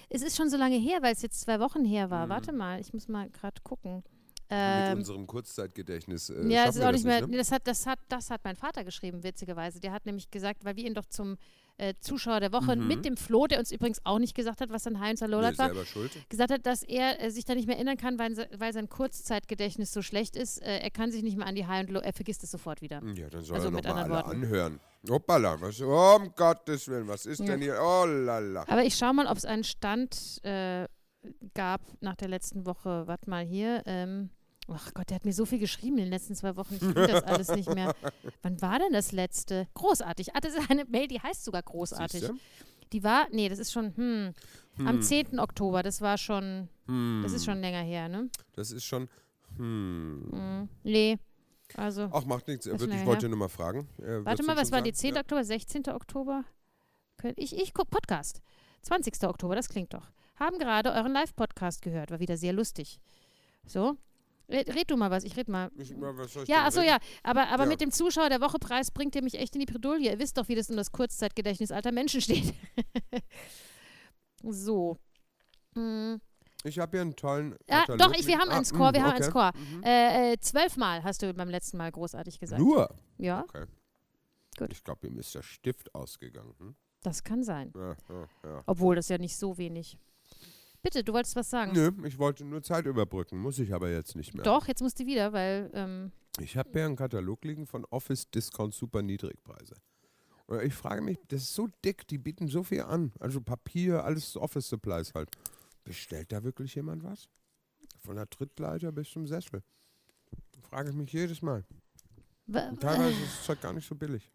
[0.10, 2.26] es ist schon so lange her, weil es jetzt zwei Wochen her war.
[2.26, 2.30] Mhm.
[2.30, 4.04] Warte mal, ich muss mal gerade gucken.
[4.50, 6.30] Ähm, unserem Kurzzeitgedächtnis.
[6.30, 7.22] Äh, ja, es ist auch nicht mehr.
[7.22, 7.28] ne?
[7.28, 9.80] nee, Das hat, das, hat, das hat mein Vater geschrieben, witzigerweise.
[9.80, 11.38] Der hat nämlich gesagt, weil wir ihn doch zum
[11.90, 12.88] äh, Zuschauer der Woche Mhm.
[12.88, 14.98] mit dem Flo, der uns übrigens auch nicht gesagt hat, was dann
[15.54, 16.12] Nee, war, selber schuld.
[16.30, 19.92] gesagt hat, dass er äh, sich da nicht mehr erinnern kann, weil, weil sein Kurzzeitgedächtnis
[19.94, 20.62] so schlecht ist.
[20.62, 22.82] Äh, er kann sich nicht mehr an die High und Low, er vergisst es sofort
[22.82, 23.02] wieder.
[23.16, 24.44] Ja, dann soll Also er mit anderen alle Worten.
[24.44, 24.80] anhören.
[25.10, 27.46] Hoppala, was, oh, um Gottes Willen, was ist Ja.
[27.48, 27.78] denn hier?
[27.82, 28.64] Oh lala.
[28.68, 30.88] Aber ich schaue mal, ob es einen Stand äh,
[31.54, 33.04] gab nach der letzten Woche.
[33.08, 33.84] Warte mal hier.
[33.86, 34.30] Ähm,
[34.70, 36.76] ach Gott, der hat mir so viel geschrieben in den letzten zwei Wochen.
[36.76, 37.94] Ich finde das alles nicht mehr.
[38.42, 39.68] Wann war denn das letzte?
[39.74, 40.36] Großartig.
[40.36, 42.22] Ah, das ist eine Mail, die heißt sogar großartig.
[42.22, 42.36] Siehste?
[42.92, 44.34] Die war, nee, das ist schon, hm,
[44.80, 45.02] am Hm.
[45.02, 45.40] 10.
[45.40, 45.82] Oktober.
[45.84, 47.22] Das war schon, Hm.
[47.24, 48.30] das ist schon länger her, ne?
[48.54, 49.10] Das ist schon.
[49.58, 50.28] Hm.
[50.32, 51.18] Hm, nee.
[51.76, 52.66] Also, Ach, macht nichts.
[52.68, 53.88] Ich wollte nur mal fragen.
[54.00, 54.98] Äh, warte mal, was war die sagen?
[54.98, 55.16] 10.
[55.16, 55.22] Ja.
[55.22, 55.84] Oktober, 16.
[55.90, 56.44] Oktober?
[57.18, 58.42] Könnt- Ich, ich guck Podcast.
[58.84, 59.24] 20.
[59.28, 60.12] Oktober, das klingt doch.
[60.36, 63.00] Haben gerade euren Live-Podcast gehört, war wieder sehr lustig.
[63.66, 63.98] So.
[64.54, 65.70] Red, red du mal was, ich red mal.
[65.78, 66.92] Ich, was soll ich Ja, achso, reden?
[66.92, 67.00] ja.
[67.24, 67.70] Aber, aber Ja.
[67.70, 70.12] mit dem Zuschauer der Woche-Preis bringt ihr mich echt in die Bredouille.
[70.12, 72.54] Ihr wisst doch, wie das um das Kurzzeitgedächtnis alter Menschen steht.
[74.44, 74.98] so.
[75.76, 76.22] Hm.
[76.66, 77.56] Ich habe hier einen tollen.
[77.68, 79.24] Ja, doch, ich, wir haben ah, einen Score, mm, wir haben okay.
[79.24, 79.52] einen Score.
[79.56, 79.84] Mhm.
[79.84, 82.62] Äh, äh, zwölfmal hast du beim letzten Mal großartig gesagt.
[82.62, 82.96] Nur?
[83.18, 83.66] Ja, Okay.
[84.58, 84.72] Gut.
[84.72, 86.54] Ich glaube, ihm ist der Stift ausgegangen.
[86.60, 86.76] Hm?
[87.02, 87.74] das kann sein.
[87.76, 87.96] Ja,
[88.44, 88.64] ja.
[88.66, 89.98] Obwohl, das ja nicht so wenig.
[90.84, 91.72] Bitte, du wolltest was sagen.
[91.72, 93.40] Nö, ich wollte nur Zeit überbrücken.
[93.40, 94.44] Muss ich aber jetzt nicht mehr.
[94.44, 98.30] Doch, jetzt musst du wieder, weil ähm, Ich habe hier einen Katalog liegen von Office
[98.30, 99.76] Discount Super Niedrigpreise.
[100.46, 103.14] Und ich frage mich, das ist so dick, die bieten so viel an.
[103.20, 105.30] Also Papier, alles Office Supplies halt.
[105.86, 107.30] Bestellt da wirklich jemand was?
[108.00, 109.64] Von der Trittleiter bis zum Sessel.
[110.62, 111.64] Frage ich mich jedes Mal.
[112.48, 114.30] Und teilweise ist das Zeug gar nicht so billig.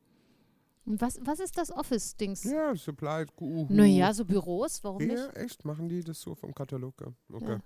[1.01, 2.45] Was, was ist das Office-Dings?
[2.45, 3.67] Ja, Supply, Uhu.
[3.69, 5.37] Naja, so Büros, warum Ja, nicht?
[5.37, 5.65] echt?
[5.65, 6.95] Machen die das so vom Katalog?
[7.01, 7.13] Ja.
[7.37, 7.59] Okay.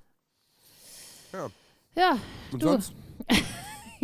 [1.97, 2.19] Ja,
[2.53, 2.93] Und Du, sonst,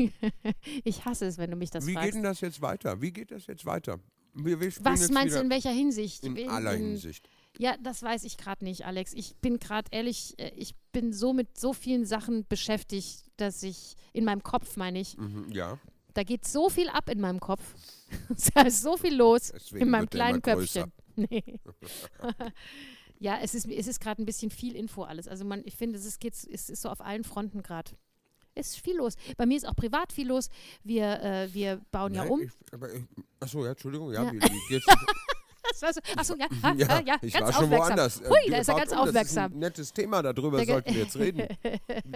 [0.84, 2.06] ich hasse es, wenn du mich das wie fragst.
[2.06, 3.00] geht denn das jetzt weiter?
[3.00, 3.98] Wie geht das jetzt weiter?
[4.34, 6.24] Wir, wir Was meinst du in welcher Hinsicht?
[6.24, 7.28] in In- aller in- Hinsicht.
[7.58, 9.12] Ja, das weiß ich gerade nicht, Alex.
[9.14, 13.96] Ich bin gerade ehrlich, äh, ich bin so mit so vielen Sachen beschäftigt, dass ich
[14.12, 15.78] in meinem Kopf, meine ich, Mhm, ja,
[16.14, 17.62] da geht so viel ab in meinem Kopf.
[18.54, 20.42] da ist so viel los deswegen in meinem kleinen.
[20.42, 20.92] Köpfchen.
[21.16, 21.42] Nee.
[23.18, 25.26] ja, es ist, es ist gerade ein bisschen viel Info alles.
[25.26, 27.90] Also man, ich finde, es ist, geht's- es ist so auf allen Fronten gerade.
[28.54, 29.14] Es ist viel los.
[29.36, 30.48] Bei mir ist auch privat viel los.
[30.84, 32.40] Wir, äh, wir bauen ja Nein, um.
[32.42, 34.32] Ich, ich, achso, ja, Entschuldigung, ja, Ja.
[34.32, 34.86] Wie, wie geht's?
[35.70, 37.88] Das war so, achso, ja, ja, ja, ich ganz war schon aufmerksam.
[37.88, 38.20] woanders.
[38.20, 39.52] Äh, Hui, da ist er ganz um, Das ist aufmerksam.
[39.52, 41.46] ein nettes Thema, darüber ge- sollten wir jetzt reden.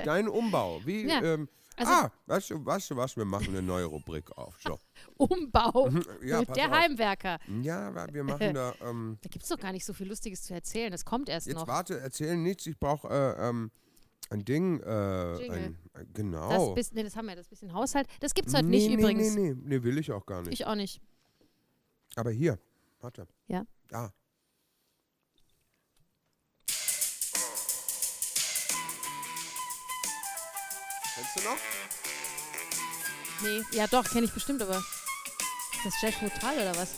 [0.05, 0.81] Dein Umbau.
[0.85, 4.31] Wie, Ja, ähm, also- ah, weißt du, weißt du was, wir machen eine neue Rubrik
[4.37, 4.57] auf.
[4.63, 4.79] So.
[5.17, 5.91] Umbau.
[6.23, 6.77] Ja, pass der auf.
[6.79, 7.39] Heimwerker.
[7.63, 10.43] Ja, aber wir machen da, ähm, Da gibt es doch gar nicht so viel Lustiges
[10.43, 10.91] zu erzählen.
[10.91, 11.67] Das kommt erst jetzt noch.
[11.67, 13.71] warte, erzähl nichts, ich brauche äh, ähm,
[14.31, 16.75] ein Ding, äh, ein, äh, Das, genau.
[16.75, 18.07] bis, nee, das haben wir, das bisschen Haushalt.
[18.21, 19.35] Das gibt es heute nee, nicht nee, übrigens.
[19.35, 20.53] Nee, nee, nee, will ich auch gar nicht.
[20.53, 21.01] Ich auch nicht.
[22.17, 22.59] Aber hier,
[23.01, 23.27] warte.
[23.47, 23.65] Ja.
[23.89, 24.13] Da.
[31.33, 31.59] Kennst du noch?
[33.43, 34.77] Nee, ja doch, kenne ich bestimmt, aber.
[34.77, 36.89] Ist das Jeff Hotel oder was?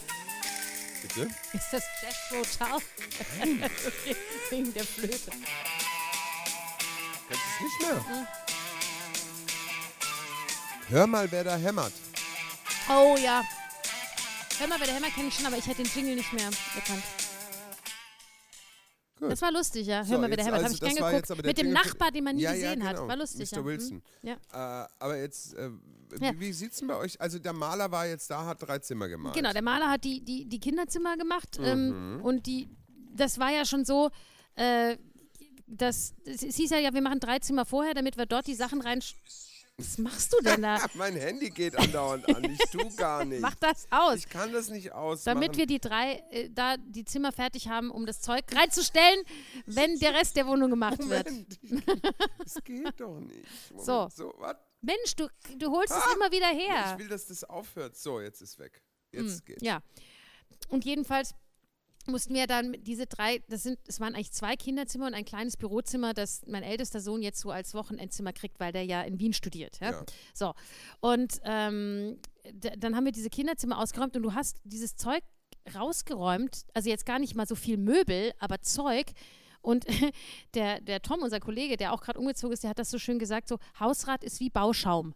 [1.02, 1.28] Bitte?
[1.52, 2.80] Ist das Jeff Hotel?
[4.50, 5.30] Wegen der Flöte.
[7.28, 8.06] Kennst du es nicht mehr?
[8.08, 8.26] Hm.
[10.88, 11.92] Hör mal, wer da hämmert.
[12.88, 13.42] Oh ja.
[14.58, 16.50] Hör mal, wer der Hämmer kenne ich schon, aber ich hätte den Jingle nicht mehr
[16.74, 17.02] erkannt.
[19.24, 19.32] Gut.
[19.32, 19.98] Das war lustig, ja.
[19.98, 20.56] Hör So, mal, wer der jetzt Hämmer.
[20.64, 21.44] also Habe ich gern geguckt.
[21.46, 22.96] Mit dem Nachbar, den man nie ja, gesehen ja, hat.
[22.96, 23.08] genau.
[23.08, 23.58] War lustig, Mr.
[23.58, 23.64] ja.
[23.64, 24.02] Wilson.
[24.22, 24.28] Hm?
[24.52, 24.84] Ja.
[24.84, 25.70] Äh, aber jetzt, äh,
[26.10, 27.20] wie, wie sieht's denn bei euch?
[27.20, 29.34] Also der Maler war jetzt da, hat drei Zimmer gemalt.
[29.34, 31.64] Genau, der Maler hat die, die, die Kinderzimmer gemacht Mhm.
[31.64, 32.68] ähm, und die,
[33.14, 34.10] das war ja schon so,
[34.56, 34.96] äh,
[35.66, 38.80] das, es hieß ja, ja, wir machen drei Zimmer vorher, damit wir dort die Sachen
[38.80, 39.00] rein.
[39.76, 40.78] Was machst du denn da?
[40.94, 43.40] mein Handy geht andauernd an, ich tu gar nicht.
[43.40, 44.18] Mach das aus.
[44.18, 45.34] Ich kann das nicht ausmachen.
[45.40, 49.24] Damit wir die drei, äh, da die Zimmer fertig haben, um das Zeug reinzustellen,
[49.66, 51.28] wenn der Rest der Wohnung gemacht wird.
[51.28, 51.58] Moment,
[52.38, 53.44] das geht doch nicht.
[53.70, 54.08] Moment, So.
[54.14, 54.56] so was?
[54.80, 56.12] Mensch, du, du holst es Ah!
[56.14, 56.94] immer wieder Ich her.
[56.98, 57.96] will, dass das aufhört.
[57.96, 58.80] So, jetzt ist weg.
[59.10, 59.60] Jetzt geht's.
[59.62, 59.80] Hm, Ja.
[60.68, 61.34] Und jedenfalls
[62.06, 65.56] mussten wir dann diese drei, das sind, es waren eigentlich zwei Kinderzimmer und ein kleines
[65.56, 69.32] Bürozimmer, das mein ältester Sohn jetzt so als Wochenendzimmer kriegt, weil der ja in Wien
[69.32, 69.80] studiert.
[69.80, 69.92] Ja?
[69.92, 70.02] Ja.
[70.34, 70.54] So.
[71.00, 72.18] Und ähm,
[72.78, 75.22] dann haben wir diese Kinderzimmer ausgeräumt und du hast dieses Zeug
[75.74, 79.12] rausgeräumt, also jetzt gar nicht mal so viel Möbel, aber Zeug.
[79.62, 79.86] Und
[80.54, 83.18] der, der Tom, unser Kollege, der auch gerade umgezogen ist, der hat das so schön
[83.18, 85.14] gesagt, so Hausrat ist wie Bauschaum.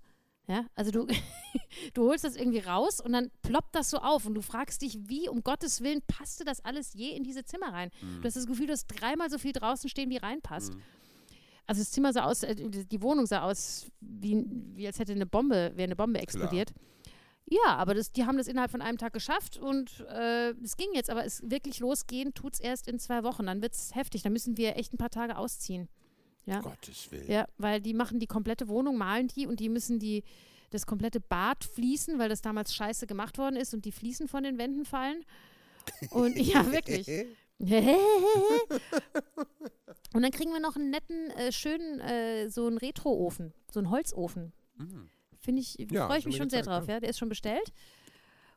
[0.49, 1.07] Ja, also du,
[1.95, 4.99] du holst das irgendwie raus und dann ploppt das so auf und du fragst dich,
[5.09, 7.91] wie um Gottes Willen passte das alles je in diese Zimmer rein?
[8.21, 10.73] Du hast das Gefühl, du hast dreimal so viel draußen stehen, wie reinpasst.
[11.67, 14.43] Also das Zimmer sah aus, äh, die Wohnung sah aus, wie,
[14.75, 16.73] wie als hätte eine Bombe, wäre eine Bombe explodiert.
[17.51, 20.89] Ja, aber das, die haben das innerhalb von einem Tag geschafft und äh, es ging
[20.95, 23.47] jetzt, aber es wirklich losgehen tut es erst in zwei Wochen.
[23.47, 24.23] Dann wird es heftig.
[24.23, 25.89] Dann müssen wir echt ein paar Tage ausziehen.
[26.49, 26.61] Ja.
[26.61, 27.31] Gottes Willen.
[27.31, 30.25] Ja, weil die machen die komplette Wohnung, malen die und die müssen die
[30.71, 34.43] das komplette Bad fließen, weil das damals scheiße gemacht worden ist und die Fliesen von
[34.43, 35.25] den Wänden fallen.
[36.11, 37.09] Und ja, wirklich.
[40.15, 43.91] und dann kriegen wir noch einen netten, äh, schönen, äh, so einen Retro-Ofen, so einen
[43.91, 44.53] Holzofen.
[44.77, 45.11] Mhm.
[45.41, 47.01] Finde ich, Ja, freue ich mich schon sehr drauf, ja.
[47.01, 47.73] Der ist schon bestellt.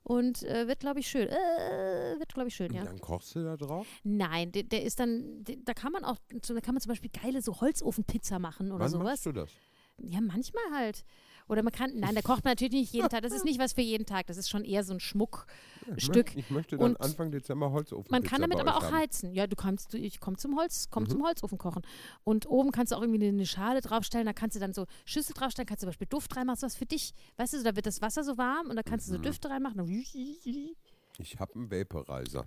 [0.04, 1.28] Und äh, wird, glaube ich, schön.
[1.28, 2.84] Äh, wird, glaube ich, schön, Und ja.
[2.84, 3.86] dann kochst du da drauf?
[4.04, 7.12] Nein, der, der ist dann, der, da kann man auch, da kann man zum Beispiel
[7.12, 9.04] geile so Holzofenpizza machen oder Wann sowas.
[9.06, 9.52] machst du das?
[10.00, 11.04] Ja, manchmal halt.
[11.48, 13.22] Oder man kann, nein, da kocht man natürlich nicht jeden Tag.
[13.24, 14.28] Das ist nicht was für jeden Tag.
[14.28, 16.36] Das ist schon eher so ein Schmuckstück.
[16.36, 16.50] Ich.
[16.50, 18.08] Möchte, dann Und Anfang Dezember Holzofen.
[18.12, 18.96] Man kann damit aber auch haben.
[18.98, 19.34] heizen.
[19.34, 21.10] Ja, du kommst, du, ich komme zum Holz, komm Mhm.
[21.10, 21.82] zum Holzofen kochen.
[22.24, 24.26] Und oben kannst du auch irgendwie eine Schale draufstellen.
[24.26, 26.76] Da kannst du dann so Schüssel draufstellen, kannst du zum Beispiel Duft reinmachen, so was
[26.76, 27.14] für dich.
[27.38, 29.14] Weißt du, da wird das Wasser so warm und da kannst Mhm.
[29.14, 29.88] du so Düfte reinmachen.
[31.18, 32.46] Ich habe einen Vaporizer.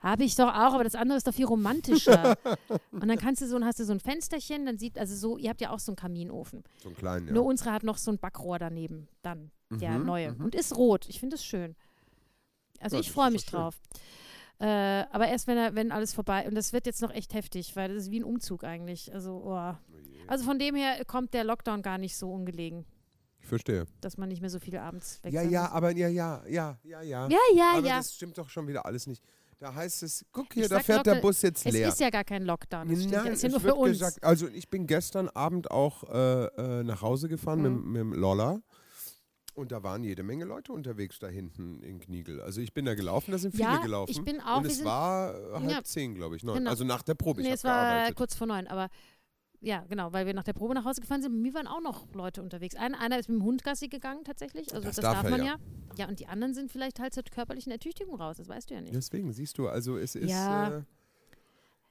[0.00, 2.36] Habe ich doch auch, aber das andere ist doch viel romantischer.
[2.92, 5.48] und dann kannst du so, hast du so ein Fensterchen, dann sieht, also so, ihr
[5.48, 6.62] habt ja auch so einen Kaminofen.
[6.82, 7.32] So einen kleinen, ja.
[7.34, 10.32] Nur unsere hat noch so ein Backrohr daneben, dann, der Mhm, neue.
[10.32, 10.44] mhm.
[10.44, 11.08] Und ist rot.
[11.08, 11.74] Ich finde es schön.
[12.78, 13.80] Also Ja, ich freue mich drauf.
[14.58, 14.66] Äh,
[15.10, 17.88] aber erst wenn er, wenn alles vorbei und das wird jetzt noch echt heftig, weil
[17.88, 19.12] das ist wie ein Umzug eigentlich.
[19.12, 19.74] Also, oh.
[20.28, 22.86] also von dem her kommt der Lockdown gar nicht so ungelegen,
[23.40, 23.86] Ich verstehe.
[24.00, 25.70] dass man nicht mehr so viele abends weg Ja, ja, muss.
[25.72, 27.28] aber ja, ja, ja, ja, ja.
[27.28, 27.96] ja, ja, aber ja.
[27.98, 29.22] das stimmt doch schon wieder alles nicht.
[29.58, 31.88] Da heißt es, guck hier, Ich da fährt der Lockdown- Bus jetzt Es leer.
[31.88, 32.88] ist ja gar kein Lockdown.
[32.88, 32.98] Das.
[33.06, 33.90] Nein, ist ja es nur wird für uns.
[33.92, 36.44] gesagt, also ich bin gestern Abend auch äh,
[36.80, 37.92] äh, nach Hause gefahren mit, Mhm.
[37.92, 38.60] mit dem Lolla
[39.54, 42.42] und da waren jede Menge Leute unterwegs da hinten in Kniegel.
[42.42, 44.10] Also ich bin da gelaufen, da sind viele Ja, gelaufen.
[44.10, 46.58] ich bin auch, und es war halb Ja, zehn, glaube ich, neun.
[46.58, 46.70] genau.
[46.70, 47.40] Also nach der Probe.
[47.40, 48.16] Ich nee, hab es war gearbeitet.
[48.16, 48.90] kurz vor neun, aber
[49.60, 51.32] ja, genau, weil wir nach der Probe nach Hause gefahren sind.
[51.32, 52.74] Mit mir waren auch noch Leute unterwegs.
[52.76, 54.72] Ein, einer ist mit dem Hund Gassi gegangen tatsächlich.
[54.74, 55.46] Also Das das, darf darf, man ja.
[55.46, 55.56] ja.
[55.96, 56.08] ja.
[56.08, 58.36] und die anderen sind vielleicht halt zur körperlichen Ertüchtigung raus.
[58.36, 58.94] Das weißt du ja nicht.
[58.94, 60.30] Deswegen, siehst du, also es ist.
[60.30, 60.78] Ja.
[60.78, 60.82] Äh,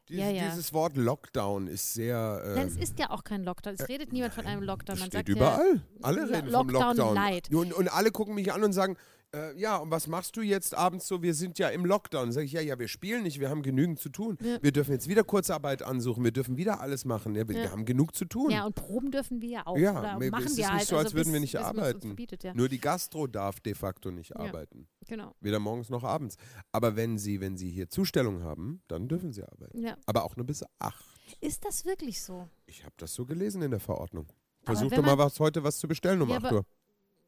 [0.07, 0.49] dies, Ja, ja.
[0.49, 2.41] Dieses Wort Lockdown ist sehr.
[2.45, 3.75] Äh, Nein, es ist ja auch kein Lockdown.
[3.77, 4.99] Es redet niemand von einem Lockdown.
[4.99, 5.81] Man steht sagt überall.
[6.03, 7.15] Alle Ja, reden vom Lockdown Lockdown.
[7.15, 7.51] light.
[7.53, 8.97] Und, und alle gucken mich an und sagen,
[9.35, 11.21] äh, ja, und was machst du jetzt abends so?
[11.21, 12.31] Wir sind ja im Lockdown.
[12.31, 14.37] Sag ich, ja, ja, wir spielen nicht, wir haben genügend zu tun.
[14.41, 14.57] Ja.
[14.61, 17.35] Wir dürfen jetzt wieder Kurzarbeit ansuchen, wir dürfen wieder alles machen.
[17.35, 17.63] Ja, wir, Ja.
[17.63, 18.49] wir haben genug zu tun.
[18.51, 19.77] Ja, und Proben dürfen wir ja auch.
[19.77, 20.87] Ja, oder mir- machen es ist wir nicht halt.
[20.87, 22.07] so, als also würden wir bis- nicht es uns arbeiten.
[22.07, 22.53] verbietet, ja.
[22.53, 24.87] Nur die Gastro darf de facto nicht arbeiten.
[25.07, 25.35] Genau.
[25.41, 26.35] Weder morgens noch abends.
[26.71, 29.79] Aber wenn sie, wenn sie hier Zustellung haben, dann dürfen sie arbeiten.
[29.83, 29.97] Ja.
[30.05, 31.05] Aber auch nur bis acht.
[31.41, 32.47] Ist das wirklich so?
[32.67, 34.27] Ich habe das so gelesen in der Verordnung.
[34.63, 36.65] Versuch doch mal was, heute was zu bestellen um Ja, 8 aber- Uhr.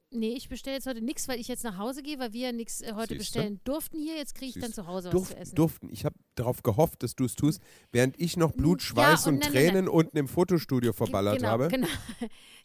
[0.10, 2.52] Nee, ich bestelle jetzt heute nichts, weil ich jetzt nach Hause gehe, weil wir ja
[2.54, 3.18] nichts äh, heute Siehste?
[3.18, 4.16] bestellen durften hier.
[4.16, 4.82] Jetzt kriege ich dann Siehste?
[4.84, 5.56] zu Hause was Durf, zu essen.
[5.56, 5.90] durften.
[5.92, 9.34] Ich habe darauf gehofft, dass du es tust, während ich noch Blut, Ja, Schweiß und
[9.36, 11.68] und nein, nein, Tränen unten im Fotostudio verballert genau, habe.
[11.68, 11.88] Genau.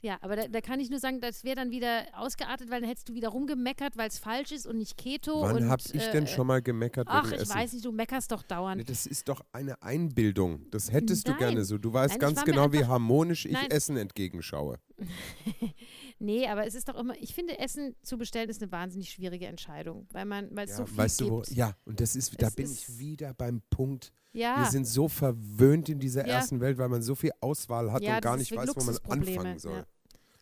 [0.04, 2.88] Ja, aber da, da kann ich nur sagen, das wäre dann wieder ausgeartet, weil dann
[2.88, 5.42] hättest du wieder rumgemeckert, weil es falsch ist und nicht Keto.
[5.42, 7.54] Wann habe ich denn äh, schon mal gemeckert Ach, ich Essen?
[7.54, 8.90] weiß nicht, du meckerst doch Nee, dauernd.
[8.90, 10.68] Das ist doch eine Einbildung.
[10.72, 11.38] Das hättest du Nein.
[11.38, 11.78] gerne so.
[11.78, 13.70] Du weißt Nein, ganz genau, wie harmonisch ich Nein.
[13.70, 14.80] Essen entgegenschaue.
[16.22, 19.46] Nee, aber es ist doch immer, ich finde, Essen zu bestellen ist eine wahnsinnig schwierige
[19.46, 21.40] Entscheidung, weil man, weil es Ja, so viel weißt du wo?
[21.40, 21.56] gibt.
[21.56, 24.12] Ja, und das ist, da Es bin ist- ich wieder beim Punkt.
[24.32, 26.34] Ja, Wir sind so verwöhnt in dieser Ja.
[26.34, 29.58] ersten Welt, weil man so viel Auswahl hat und gar nicht weiß, wo man anfangen
[29.58, 29.84] soll.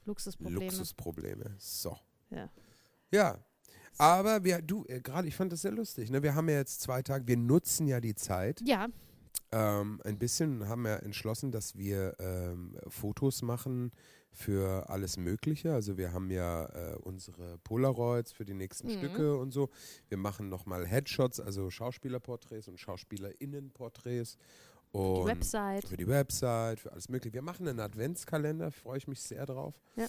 [0.04, 0.64] Luxusprobleme.
[0.66, 1.54] Luxusprobleme.
[1.58, 1.96] So.
[2.30, 2.50] Ja.
[3.10, 3.38] Ja.
[3.98, 6.10] Aber wir, du, äh, gerade, ich fand das sehr lustig.
[6.10, 6.22] Ne?
[6.22, 8.86] Wir haben ja jetzt zwei Tage, wir nutzen ja die Zeit Ja,
[9.52, 13.90] ähm, ein bisschen, haben wir entschlossen, dass wir ähm, Fotos machen
[14.32, 15.72] für alles Mögliche.
[15.74, 18.92] Also wir haben ja äh, unsere Polaroids für die nächsten Mhm.
[18.98, 19.68] Stücke und so.
[20.08, 24.36] Wir machen nochmal Headshots, also Schauspielerporträts und Schauspielerinnenporträts.
[24.92, 25.84] die Und Website.
[25.86, 27.34] für die Website, für alles Mögliche.
[27.34, 29.80] Wir machen einen Adventskalender, freue ich mich sehr drauf.
[29.96, 30.06] Ja.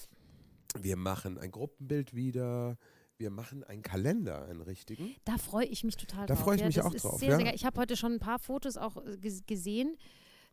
[0.80, 2.78] Wir machen ein Gruppenbild wieder.
[3.18, 5.16] Wir machen einen Kalender, einen richtigen.
[5.26, 6.44] Da freue ich mich total Da drauf.
[6.44, 7.38] freue ich ja, mich auch drauf, Sehr, ja.
[7.38, 7.54] sehr.
[7.54, 9.96] Ich habe heute schon ein paar Fotos auch ges- gesehen.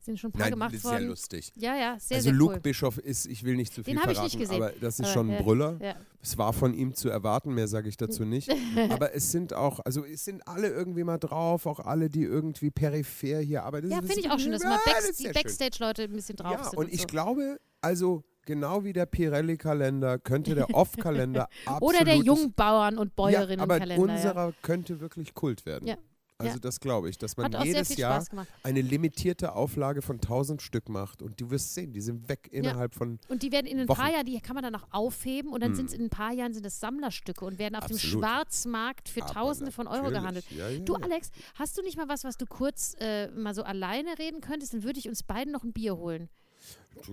[0.01, 1.09] Sind schon ein paar Nein, gemacht das ist sehr worden.
[1.09, 1.53] lustig.
[1.57, 2.61] Ja, ja, sehr, also sehr Luke cool.
[2.61, 4.63] Bischof ist, ich will nicht zu viel Den hab ich verraten, nicht gesehen.
[4.63, 5.79] aber das ist Aber, schon ein ja, Brüller.
[5.83, 5.95] Ja.
[6.23, 8.51] Es war von ihm zu erwarten, mehr sage ich dazu nicht.
[8.91, 12.71] aber es sind auch, also es sind alle irgendwie mal drauf, auch alle, die irgendwie
[12.71, 13.91] peripher hier arbeiten.
[13.91, 15.33] Ja, Das finde ich auch schön, dass mal das Back sehr schön.
[15.43, 16.79] Backstage-Leute ein bisschen drauf Ja, sind.
[16.79, 17.07] und ich so.
[17.09, 23.13] glaube, also genau wie der Pirelli-Kalender könnte der Off-Kalender absolut Oder der Jungbauern- und ja,
[23.15, 24.07] aber Bäuerinnen-Kalender.
[24.07, 25.87] Ja, unserer könnte wirklich Kult werden.
[25.89, 25.97] Ja,
[26.41, 26.59] Also ja.
[26.61, 28.25] das glaube ich, dass man jedes Jahr
[28.63, 32.95] eine limitierte Auflage von 1000 Stück macht und du wirst sehen, die sind weg innerhalb
[32.95, 33.99] von Und die werden in ein Wochen.
[33.99, 35.77] paar Jahren, die kann man dann auch aufheben und dann Hm.
[35.77, 38.25] sind es in ein paar Jahren sind es Sammlerstücke und werden auf dem Absolut.
[38.25, 40.45] Schwarzmarkt für Aber Tausende von Euro gehandelt.
[40.51, 41.01] Ja, ja, Du, ja.
[41.03, 44.75] Alex, hast du nicht mal was, was du kurz äh, mal so alleine reden könntest?
[44.75, 46.29] Dann würde ich uns beiden noch ein Bier holen.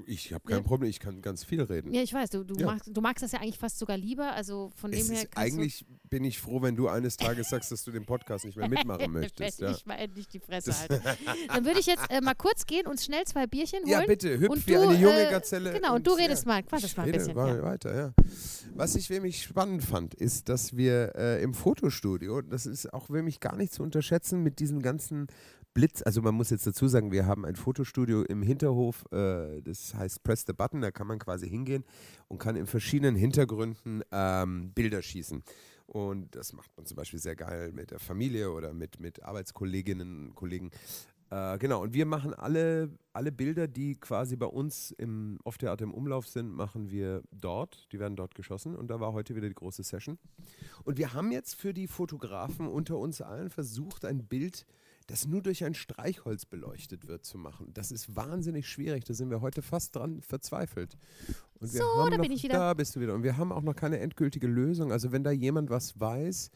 [0.08, 0.64] Ich habe kein Ja.
[0.64, 1.94] Problem, ich kann ganz viel reden.
[1.94, 2.66] Ja, ich weiß, du, du, Ja.
[2.66, 4.32] magst, du magst das ja eigentlich fast sogar lieber.
[4.34, 5.28] Also von Es dem her.
[5.36, 8.68] eigentlich bin ich froh, wenn du eines Tages sagst, dass du den Podcast nicht mehr
[8.68, 9.62] mitmachen möchtest.
[9.62, 11.02] Wenn Ja, ich mal endlich die Fresse halte.
[11.50, 13.90] Dann würde ich jetzt äh, mal kurz gehen und schnell zwei Bierchen holen.
[13.92, 15.74] ja bitte, hüpf und wie du, eine junge äh, Gazelle.
[15.74, 17.36] Genau, und du redest mal, quatsch Ich mal ein bisschen.
[17.36, 17.64] mal Ja.
[17.64, 18.14] weiter, ja.
[18.74, 23.40] Was ich wirklich spannend fand, ist, dass wir äh, im Fotostudio, das ist auch wirklich
[23.40, 25.28] gar nicht zu unterschätzen, mit diesen ganzen
[25.76, 29.94] Blitz, also man muss jetzt dazu sagen, wir haben ein Fotostudio im Hinterhof, äh, das
[29.94, 31.84] heißt Press the Button, da kann man quasi hingehen
[32.30, 35.44] und kann in verschiedenen Hintergründen ähm, Bilder schießen.
[35.86, 40.30] Und das macht man zum Beispiel sehr geil mit der Familie oder mit, mit Arbeitskolleginnen
[40.30, 40.72] und Kollegen.
[41.30, 45.94] Äh, genau, und wir machen alle, alle Bilder, die quasi bei uns im Off-Theater im
[45.94, 47.92] Umlauf sind, machen wir dort.
[47.92, 50.20] Die werden dort geschossen und da war heute wieder die große Session.
[50.86, 54.66] Und wir haben jetzt für die Fotografen unter uns allen versucht, ein Bild,
[55.08, 57.72] das nur durch ein Streichholz beleuchtet wird, zu machen.
[57.74, 59.04] Das ist wahnsinnig schwierig.
[59.04, 60.98] Da sind wir heute fast dran verzweifelt.
[61.60, 62.56] Und wir So, haben da noch, bin ich wieder.
[62.58, 63.14] Da bist du wieder.
[63.14, 64.92] Und wir haben auch noch keine endgültige Lösung.
[64.92, 66.50] Also wenn da jemand was weiß,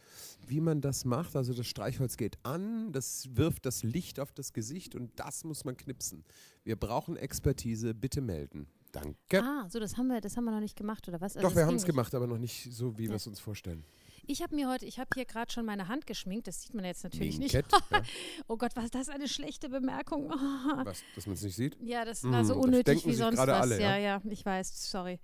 [0.48, 4.52] wie man das macht, also das Streichholz geht an, das wirft das Licht auf das
[4.52, 6.24] Gesicht und das muss man knipsen.
[6.64, 8.66] Wir brauchen Expertise, bitte melden.
[8.92, 9.40] Danke.
[9.40, 11.36] Ah, so, das haben wir, das haben wir noch nicht gemacht, oder was?
[11.36, 13.14] Also Doch, wir haben es gemacht, aber noch nicht so, wie wir Ja.
[13.16, 13.84] es uns vorstellen.
[14.30, 16.84] Ich habe mir heute, ich habe hier gerade schon meine Hand geschminkt, das sieht man
[16.84, 17.52] jetzt natürlich nicht.
[17.52, 18.02] Minkett, ja.
[18.46, 20.30] Oh Gott, was das eine schlechte Bemerkung.
[20.84, 21.76] Was, dass man es nicht sieht?
[21.80, 23.48] Ja, das Hm, war so unnötig wie sonst was.
[23.48, 24.20] alle, ja, ja.
[24.22, 25.18] ja, ich weiß, sorry.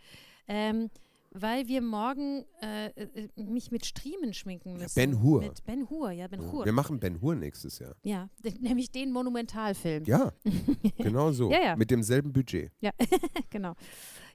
[0.49, 0.91] Ähm,
[1.31, 4.95] weil wir morgen äh, äh, mich mit Striemen schminken Ja, müssen.
[4.95, 5.43] Ben Hur.
[5.43, 6.65] Mit Ben Hur, ja, Ben Hur.
[6.65, 7.95] Wir machen Ben Hur nächstes Jahr.
[8.03, 8.29] Ja,
[8.61, 10.05] nämlich den Monumentalfilm.
[10.05, 10.33] Ja,
[10.99, 11.51] genau so.
[11.51, 11.77] Ja, ja.
[11.77, 12.73] Mit demselben Budget.
[13.51, 13.75] genau.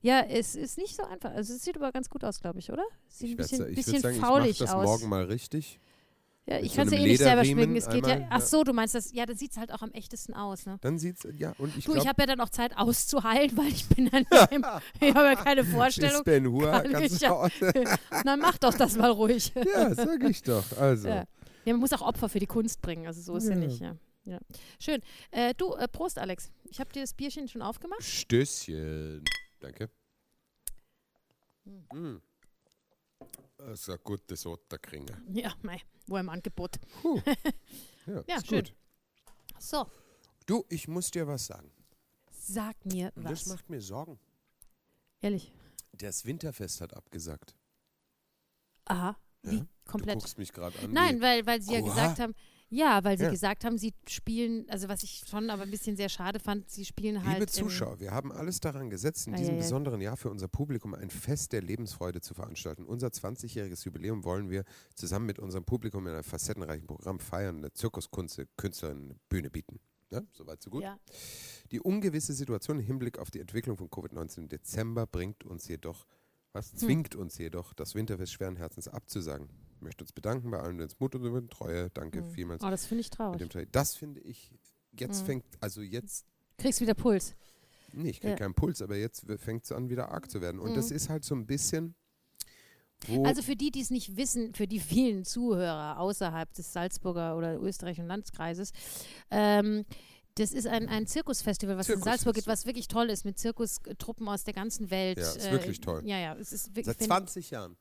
[0.02, 1.32] Ja, es ist nicht so einfach.
[1.32, 2.84] Also es sieht aber ganz gut aus, glaube ich, oder?
[3.08, 4.86] Sieht Ich ein bisschen, ich bisschen sagen, ich faulig mache das aus.
[4.86, 5.80] morgen mal richtig.
[6.48, 7.76] Ja, ich kann es ja eh nicht selber schminken.
[7.76, 8.14] Es geht ja.
[8.16, 8.46] einmal, Ach ja.
[8.46, 9.12] so, du meinst das?
[9.14, 10.66] Ja, dann sieht es halt auch am echtesten aus.
[10.66, 10.78] Ne?
[10.82, 13.88] Dann sieht's, ja, und ich Du, ich habe ja dann auch Zeit auszuheilen, weil ich
[13.88, 14.66] bin dann im,
[15.00, 16.18] ich habe ja keine Vorstellung.
[16.18, 17.48] ist Ben Hur kann ganz ich ja.
[18.26, 19.54] Na, mach doch das mal ruhig.
[19.56, 20.66] Ja, sag ich doch.
[20.78, 21.26] Also, Ja.
[21.64, 23.56] Ja, man muss auch Opfer für die Kunst bringen, also so ist ja, Ja.
[23.58, 23.80] nicht.
[23.80, 23.96] Ja.
[24.24, 24.40] Ja.
[24.80, 25.02] Schön.
[25.32, 26.52] Äh, du, äh, Prost, Alex.
[26.70, 28.04] Ich habe dir das Bierchen schon aufgemacht.
[28.04, 29.24] Stößchen.
[29.60, 29.90] Danke.
[31.66, 31.86] Hm.
[32.16, 32.22] Mm.
[33.66, 35.22] Das ist ein gutes Otterkringer.
[35.32, 36.80] Ja, mei, wo im Angebot.
[37.02, 37.22] Puh.
[38.08, 38.64] Ja, Ja, schön.
[38.64, 38.74] gut.
[39.60, 39.86] So,
[40.48, 41.72] Du, ich muss dir was sagen.
[42.32, 43.46] sag mir Und Das was.
[43.46, 44.20] macht mir Sorgen.
[45.22, 45.52] Ehrlich.
[45.94, 47.56] Das Winterfest hat abgesagt.
[48.86, 49.62] Aha, wie Ja?
[49.62, 50.16] Du komplett.
[50.20, 50.92] guckst mich gerade an.
[50.92, 51.90] Nein, weil, weil sie ja Oha.
[51.94, 52.34] gesagt haben,
[52.72, 53.30] ja, weil sie Ja.
[53.30, 56.86] gesagt haben, sie spielen, also was ich schon aber ein bisschen sehr schade fand, sie
[56.86, 57.40] spielen halt.
[57.40, 59.62] Liebe Zuschauer, wir haben alles daran gesetzt, in Ei, diesem ei, ei.
[59.62, 62.86] besonderen Jahr für unser Publikum ein Fest der Lebensfreude zu veranstalten.
[62.86, 64.64] Unser 20-jähriges Jubiläum wollen wir
[64.96, 69.80] zusammen mit unserem Publikum in einem facettenreichen Programm feiern, eine Zirkuskünstlerin Bühne bieten.
[70.10, 70.84] Ja, soweit so gut.
[70.84, 70.98] Ja,
[71.72, 76.06] Die ungewisse Situation im Hinblick auf die Entwicklung von Covid-19 im Dezember bringt uns jedoch,
[76.06, 76.10] Hm.
[76.54, 79.48] was zwingt uns jedoch, das Winterfest schweren Herzens abzusagen.
[79.82, 81.90] Ich möchte uns bedanken bei allen, die uns Mut und Treue.
[81.90, 82.30] Danke Hm.
[82.30, 82.64] vielmals.
[82.64, 83.42] oh, das finde ich traurig.
[83.72, 84.52] Das finde ich,
[84.92, 85.26] jetzt Mhm.
[85.26, 86.28] fängt, also jetzt
[86.60, 87.34] Kriegst wieder Puls.
[87.92, 88.38] Nee, ich kriege Ja.
[88.38, 90.60] keinen Puls, aber jetzt fängt es an, wieder arg zu werden.
[90.62, 90.76] Und Mhm.
[90.76, 91.96] das ist halt so ein bisschen.
[93.24, 97.60] Also für die, die es nicht wissen, für die vielen Zuhörer außerhalb des Salzburger oder
[97.60, 98.74] österreichischen Landkreises,
[99.32, 99.84] ähm,
[100.36, 102.14] das ist ein, ein Zirkusfestival, was in Zirkusfestival.
[102.20, 105.18] Salzburg geht, was wirklich toll ist, mit Zirkustruppen aus der ganzen Welt.
[105.18, 106.04] Ja, ist äh, wirklich toll.
[106.06, 107.76] Ja, ja, es ist wirklich, seit find- 20 Jahren.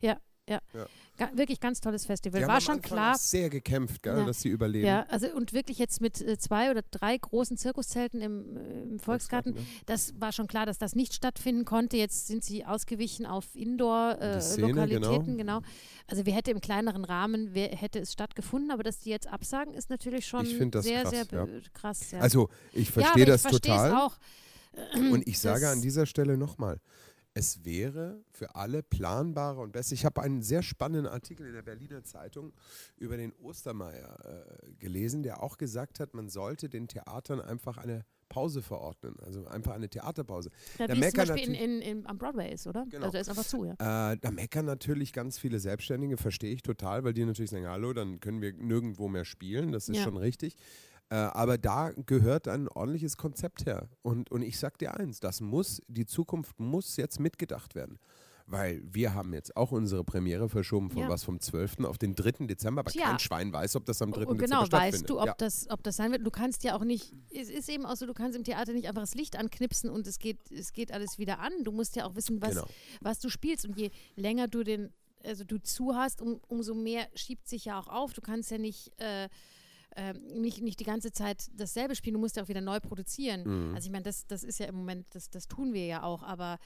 [1.17, 2.41] Ga, wirklich ganz tolles Festival.
[2.41, 3.17] Die War schon klar.
[3.17, 4.25] sehr gekämpft, gell, Ja.
[4.25, 4.87] dass sie überleben.
[4.87, 8.99] Ja, also und wirklich jetzt mit äh, zwei oder drei großen Zirkuszelten im, äh, im
[8.99, 9.61] Volksgarten, ne?
[9.87, 11.97] das war schon klar, dass das nicht stattfinden konnte.
[11.97, 15.61] Jetzt sind sie ausgewichen auf Die Szene, Indoor-Lokalitäten, genau.
[16.07, 19.75] Also wir hätte im kleineren Rahmen, wer, hätte es stattgefunden, aber dass die jetzt absagen,
[19.75, 21.47] ist natürlich schon sehr, krass, sehr ja.
[21.75, 22.11] krass.
[22.11, 22.19] Ja.
[22.21, 23.95] Also, ich ja, verstehe das ich total.
[23.95, 24.19] auch.
[24.95, 26.81] Und ich sage Das- an dieser Stelle nochmal,
[27.35, 29.95] es wäre für alle planbare und beste.
[29.95, 32.53] Ich habe einen sehr spannenden Artikel in der Berliner Zeitung
[32.97, 34.17] über den Ostermeier
[34.67, 39.45] äh, gelesen, der auch gesagt hat, man sollte den Theatern einfach eine Pause verordnen, also
[39.47, 40.51] einfach eine Theaterpause.
[40.79, 42.87] Ja, da wie es zum meckern Beispiel in, natürlich- in, in, am Broadway ist, oder?
[42.89, 43.07] Genau.
[43.07, 44.13] Also ist einfach zu, ja.
[44.13, 47.93] Äh, da meckern natürlich ganz viele Selbstständige, verstehe ich total, weil die natürlich sagen, hallo,
[47.93, 50.05] dann können wir nirgendwo mehr spielen, das ist Ja.
[50.05, 50.57] schon richtig.
[51.11, 53.89] Äh, aber da gehört ein ordentliches Konzept her.
[54.03, 57.99] Und, und ich sag dir eins, das muss, die Zukunft muss jetzt mitgedacht werden.
[58.47, 61.09] Weil wir haben jetzt auch unsere Premiere verschoben von Ja.
[61.09, 61.85] was vom 12.
[61.85, 62.47] auf den 3.
[62.47, 63.05] Dezember, aber Tja.
[63.05, 64.27] kein Schwein weiß, ob das am 3.
[64.27, 65.01] Und Dezember genau, stattfindet.
[65.03, 65.35] weißt du, ob, ja.
[65.39, 66.27] das, ob das sein wird.
[66.27, 68.89] Du kannst ja auch nicht, es ist eben auch so, du kannst im Theater nicht
[68.89, 71.53] einfach das Licht anknipsen und es geht, es geht alles wieder an.
[71.63, 72.67] Du musst ja auch wissen, was, Genau.
[73.01, 73.67] was du spielst.
[73.67, 74.93] Und je länger du den,
[75.25, 78.15] also du zu hast, um, umso mehr schiebt sich ja auch auf.
[78.15, 79.29] Du kannst ja nicht, äh,
[79.97, 83.43] ähm, nicht, nicht die ganze Zeit dasselbe spielen, du musst ja auch wieder neu produzieren.
[83.45, 83.75] Mhm.
[83.75, 86.23] Also ich meine, das, das ist ja im Moment, das, das tun wir ja auch,
[86.23, 86.59] aber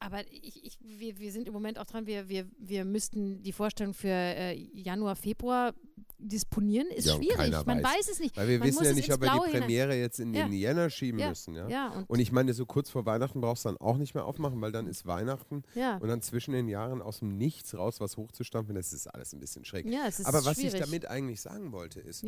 [0.00, 3.52] aber ich, ich, wir, wir sind im Moment auch dran, wir, wir, wir müssten die
[3.52, 5.74] Vorstellung für äh, Januar, Februar
[6.18, 6.86] disponieren.
[6.88, 7.36] Ist Ja, schwierig.
[7.66, 7.98] Man weiß.
[7.98, 8.36] weiß es nicht.
[8.36, 10.44] Weil wir Man wissen ja nicht, ob wir die Blaue hinein- Premiere jetzt in Ja.
[10.44, 11.28] den Jänner schieben Ja.
[11.30, 11.54] müssen.
[11.54, 11.90] Ja?
[11.90, 14.60] Und, Und ich meine, so kurz vor Weihnachten brauchst du dann auch nicht mehr aufmachen,
[14.60, 18.74] weil dann ist Weihnachten und dann zwischen den Jahren aus dem Nichts raus was hochzustampfen,
[18.74, 19.86] das ist alles ein bisschen schräg.
[20.24, 20.74] Aber was schwierig.
[20.74, 22.24] ich damit eigentlich sagen wollte, ist,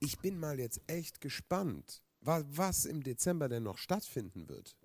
[0.00, 4.76] ich bin mal jetzt echt gespannt, wa- was im Dezember denn noch stattfinden wird.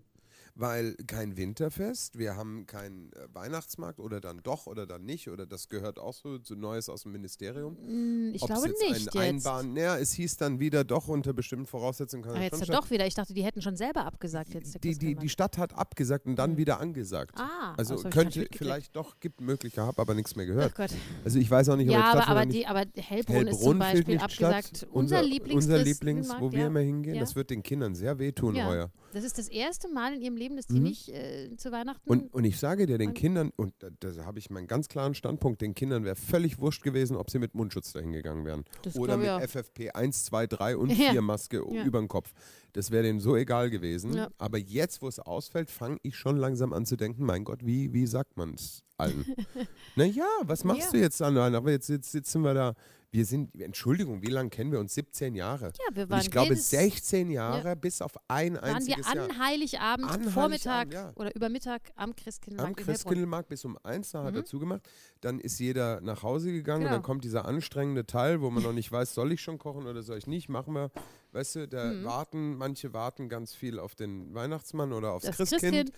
[0.59, 5.45] Weil kein Winterfest, wir haben keinen äh, Weihnachtsmarkt oder dann doch oder dann nicht oder
[5.45, 7.77] das gehört auch so zu Neues aus dem Ministerium.
[7.85, 9.15] Mm, Ich Ob's glaube jetzt nicht ein jetzt.
[9.15, 12.91] Einbahn, naja, es hieß dann wieder doch unter bestimmten Voraussetzungen kann es jetzt dann doch
[12.91, 13.07] wieder.
[13.07, 14.83] Ich dachte, die hätten schon selber abgesagt jetzt.
[14.83, 16.57] die, die, die Stadt hat abgesagt und dann Mhm.
[16.57, 17.35] wieder angesagt.
[17.39, 20.75] ah, also könnte vielleicht doch, gibt mögliche, habe aber nichts mehr gehört.
[20.75, 20.89] Gott.
[21.23, 23.79] Also ich weiß auch nicht, ob Ja, aber, aber, die, aber Hellbrunn, ist zum Hellbrunn
[23.79, 24.77] Beispiel abgesagt.
[24.77, 24.89] statt.
[24.91, 26.67] Unser Lieblings, unser Lieblings, wo wir ja.
[26.67, 27.21] immer hingehen, Ja.
[27.21, 28.67] das wird den Kindern sehr wehtun Ja.
[28.67, 28.91] heuer.
[29.11, 30.83] Das ist das erste Mal in ihrem Leben, dass die Mhm.
[30.83, 32.07] nicht äh, zu Weihnachten.
[32.09, 35.15] Und, und ich sage dir, den Kindern, und da, da habe ich meinen ganz klaren
[35.15, 38.65] Standpunkt, den Kindern wäre völlig wurscht gewesen, ob sie mit Mundschutz dahin gegangen wären.
[38.83, 39.27] das Oder mit.
[39.49, 41.11] FFP 1, 2, 3 und Ja.
[41.11, 41.83] 4 Maske Ja.
[41.83, 42.31] über den Kopf.
[42.73, 44.13] Das wäre denen so egal gewesen.
[44.13, 44.29] Ja.
[44.37, 47.91] Aber jetzt, wo es ausfällt, fange ich schon langsam an zu denken, mein Gott, wie,
[47.93, 49.25] wie sagt man es allen?
[49.95, 51.35] naja, was machst du jetzt an?
[51.37, 52.73] Aber jetzt, jetzt sitzen wir da.
[53.11, 54.93] Wir sind, Entschuldigung, wie lange kennen wir uns?
[54.93, 55.73] 17 Jahre.
[55.87, 59.05] Ja, wir Und waren ich glaube, jedes, 16 Jahre bis auf ein waren wir einziges
[59.13, 59.29] Jahr.
[59.31, 61.11] an Heiligabend, An Vormittag Heiligabend, ja.
[61.21, 62.85] oder über Mittag am Christkindlmarkt Am.
[62.85, 64.45] Christkindlmarkt bis um eins, da hat er Mhm.
[64.45, 64.81] zugemacht.
[65.21, 66.97] Dann ist jeder nach Hause gegangen und Genau.
[66.97, 70.03] dann kommt dieser anstrengende Teil, wo man noch nicht weiß, soll ich schon kochen oder
[70.03, 70.47] soll ich nicht?
[70.47, 70.91] Machen wir,
[71.31, 72.03] weißt du, da Mhm.
[72.03, 75.61] warten, manche warten ganz viel auf den Weihnachtsmann oder aufs Das Christkind.
[75.73, 75.91] Christkind.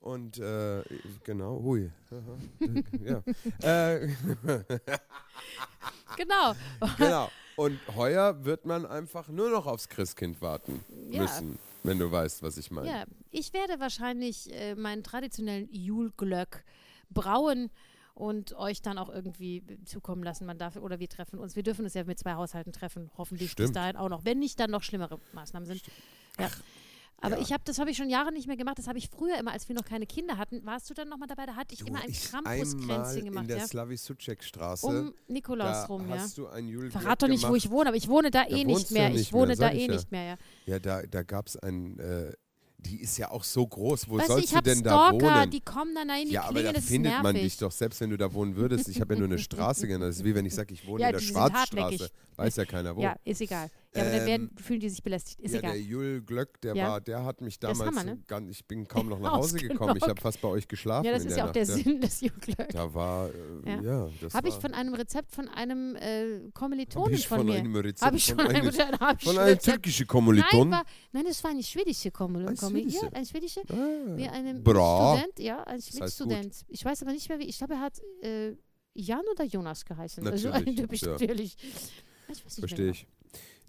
[0.00, 0.82] Und äh,
[1.24, 1.90] genau, hui.
[3.04, 3.22] Ja.
[3.62, 4.08] äh,
[6.16, 6.52] Genau.
[6.96, 7.30] genau.
[7.56, 11.22] Und heuer wird man einfach nur noch aufs Christkind warten Ja.
[11.22, 12.88] müssen, wenn du weißt, was ich meine.
[12.88, 16.64] Ja, ich werde wahrscheinlich äh, meinen traditionellen Julglöck
[17.10, 17.70] brauen
[18.14, 20.46] und euch dann auch irgendwie zukommen lassen.
[20.46, 21.54] Man darf, oder wir treffen uns.
[21.56, 23.76] Wir dürfen uns ja mit zwei Haushalten treffen, hoffentlich bis Stimmt.
[23.76, 24.24] dahin auch noch.
[24.24, 25.82] Wenn nicht, dann noch schlimmere Maßnahmen sind.
[26.38, 26.48] Ja.
[27.20, 27.42] Aber ja.
[27.42, 28.78] ich habe, das habe ich schon Jahre nicht mehr gemacht.
[28.78, 30.64] Das habe ich früher immer, als wir noch keine Kinder hatten.
[30.64, 31.46] Warst du dann nochmal dabei?
[31.46, 33.66] Da hatte ich Du, immer ein Krampuskränzchen in gemacht, der ja.
[33.66, 34.86] Slawi-Sucek-Straße.
[34.86, 36.18] Um Nikolaus da rum, ja.
[36.18, 38.56] hast du ein Jule Verrat doch nicht, wo ich wohne, aber ich wohne da Da
[38.56, 39.04] eh nicht mehr.
[39.04, 39.92] ja ich nicht wohne mehr, da eh ja.
[39.92, 40.36] nicht mehr, ja.
[40.66, 42.32] Ja, da, da gab es ein, äh,
[42.78, 44.08] die ist ja auch so groß.
[44.08, 45.50] Wo Weißt sollst du denn da Stalker, wohnen?
[45.50, 47.22] die kommen dann rein, die ja, aber da findet nervig.
[47.22, 48.88] man dich doch, selbst wenn du da wohnen würdest.
[48.88, 50.10] Ich habe ja nur eine Straße genannt.
[50.10, 52.10] Das ist wie wenn ich sage, ich wohne Ja, in der Schwarzstraße.
[52.36, 53.02] Weiß ja keiner wo.
[53.02, 53.70] Ja, ist egal.
[53.92, 55.40] Ja, aber dann Ähm, werden, fühlen die sich belästigt.
[55.40, 55.72] Ist ja, egal.
[55.72, 56.88] der Jül Glöck, der Ja.
[56.90, 58.22] war, der hat mich damals, Hammer, ne?
[58.28, 59.96] gar, ich bin kaum noch nach Hause gekommen.
[59.96, 61.06] Ich habe fast bei euch geschlafen.
[61.06, 62.68] Ja, das ist ja auch der Nacht, Sinn des Juglöck.
[62.68, 63.32] Da war, äh,
[63.66, 63.80] Ja.
[63.82, 67.54] ja, Habe ich von einem Rezept von einem äh, hab Kommilitonen ich von, von mir.
[67.54, 68.66] einem Rezept Habe ich von schon einem-
[69.00, 70.70] hab ich von schon einem Rezept- türkischen Nein, Kommiliton.
[70.70, 72.58] war, nein, das war eine schwedische Kommilitonen.
[72.58, 73.04] Ein schwedische?
[73.06, 73.60] Ja, ein schwedische.
[73.70, 75.16] Ah, Wie einem Bra.
[75.16, 76.10] Student, ja, ein heißt gut.
[76.12, 76.54] Student.
[76.68, 77.46] Ich weiß aber nicht mehr, wie.
[77.46, 78.54] Ich glaube, er hat äh,
[78.94, 80.24] Jan oder Jonas geheißen.
[80.28, 81.08] also Natürlich, typisch, ja.
[81.08, 81.56] natürlich.
[82.28, 83.08] Ich weiß nicht Verstehe ich.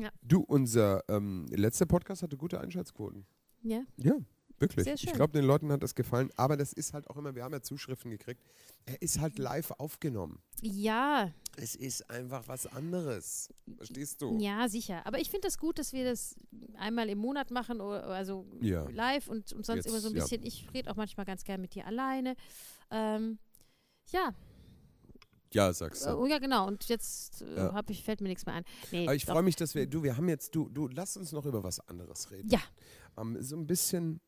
[0.01, 0.11] Ja.
[0.21, 3.25] Du, unser ähm, letzter Podcast hatte gute Einschaltquoten.
[3.61, 3.83] genau.
[3.97, 4.15] Ja,
[4.57, 4.83] wirklich.
[4.85, 5.13] Sehr Ich schön.
[5.13, 6.29] glaube, den Leuten hat das gefallen.
[6.37, 8.41] Aber das ist halt auch immer, wir haben ja Zuschriften gekriegt,
[8.85, 10.39] er ist halt live aufgenommen.
[10.61, 13.49] Ja, ja, Es ist einfach was anderes.
[13.77, 14.37] Verstehst du?
[14.39, 15.05] ja, sicher.
[15.05, 16.35] Aber ich finde das gut, dass wir das
[16.75, 18.87] einmal im Monat machen, oder, also Ja.
[18.89, 20.21] live und, und sonst Jetzt, immer so ein ja.
[20.23, 20.43] bisschen.
[20.43, 22.35] Ich rede auch manchmal ganz gern mit dir alleine.
[22.91, 23.37] Ähm,
[24.11, 24.33] ja,
[25.53, 26.17] Ja, sagst äh, du.
[26.17, 26.67] oh ja, genau.
[26.67, 27.73] Und jetzt äh, Ja.
[27.73, 28.63] hab ich, fällt mir nichts mehr ein.
[28.91, 31.31] Nee, Aber ich freue mich, dass wir, du, wir haben jetzt, du, du, lass uns
[31.31, 32.49] noch über was anderes reden.
[32.49, 32.61] Ja.
[33.17, 34.21] Ähm, so ein bisschen,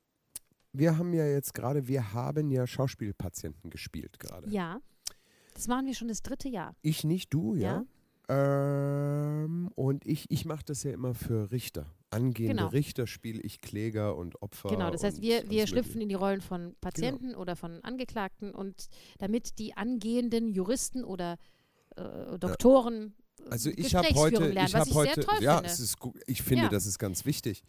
[0.74, 4.50] wir haben ja jetzt gerade, wir haben ja Schauspielpatienten gespielt gerade.
[4.50, 4.80] Ja.
[5.54, 6.76] Das machen wir schon das dritte Jahr.
[6.82, 7.86] Ich nicht, du, ja.
[8.34, 11.86] Ähm, und ich, ich mache das ja immer für Richter.
[12.10, 12.68] Angehende Genau.
[12.70, 14.70] Richter spiele ich Kläger und Opfer.
[14.70, 18.88] Genau, das heißt, wir, wir schlüpfen in die Rollen von Patienten oder von Angeklagten und
[19.18, 21.38] damit die angehenden Juristen oder
[21.96, 23.14] äh, Doktoren
[23.46, 25.70] äh, Also ich habe heute, lernen, ich habe heute, ja, finde.
[25.70, 26.70] es ist ich finde, Ja.
[26.70, 27.64] das ist ganz wichtig,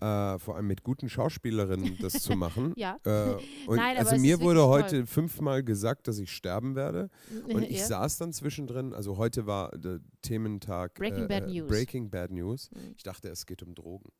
[0.00, 2.74] äh, vor allem mit guten Schauspielerinnen das zu machen.
[2.80, 2.98] Ja.
[3.04, 3.36] Äh,
[3.68, 7.10] Nein, also mir wurde heute fünfmal gesagt, dass ich sterben werde.
[7.52, 7.86] Und ich ja.
[7.86, 11.68] saß dann zwischendrin, also heute war der Thementag Breaking äh, Bad äh, News.
[11.68, 12.70] Breaking Bad News.
[12.70, 12.94] Mhm.
[12.96, 14.10] Ich dachte, es geht um Drogen.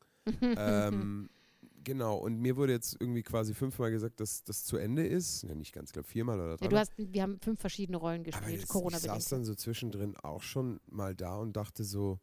[0.41, 1.29] ähm,
[1.83, 5.43] genau, und mir wurde jetzt irgendwie quasi fünfmal gesagt, dass das zu Ende ist.
[5.43, 6.69] Ja, nicht ganz, glaube viermal oder ja, dreimal.
[6.69, 10.43] du hast, wir haben fünf verschiedene Rollen gespielt, jetzt, ich saß dann so zwischendrin auch
[10.43, 12.19] schon mal da und dachte so,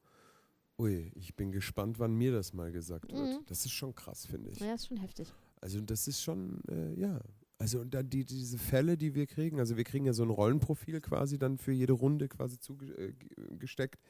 [0.78, 3.40] ui, ich bin gespannt, wann mir das mal gesagt wird.
[3.40, 3.44] Mhm.
[3.46, 4.60] Das ist schon krass, finde ich.
[4.60, 5.32] Ja, ist schon heftig.
[5.60, 7.20] Also das ist schon, äh, ja.
[7.58, 10.30] Also und dann die, diese Fälle, die wir kriegen, also wir kriegen ja so ein
[10.30, 14.00] Rollenprofil quasi dann für jede Runde quasi zugesteckt.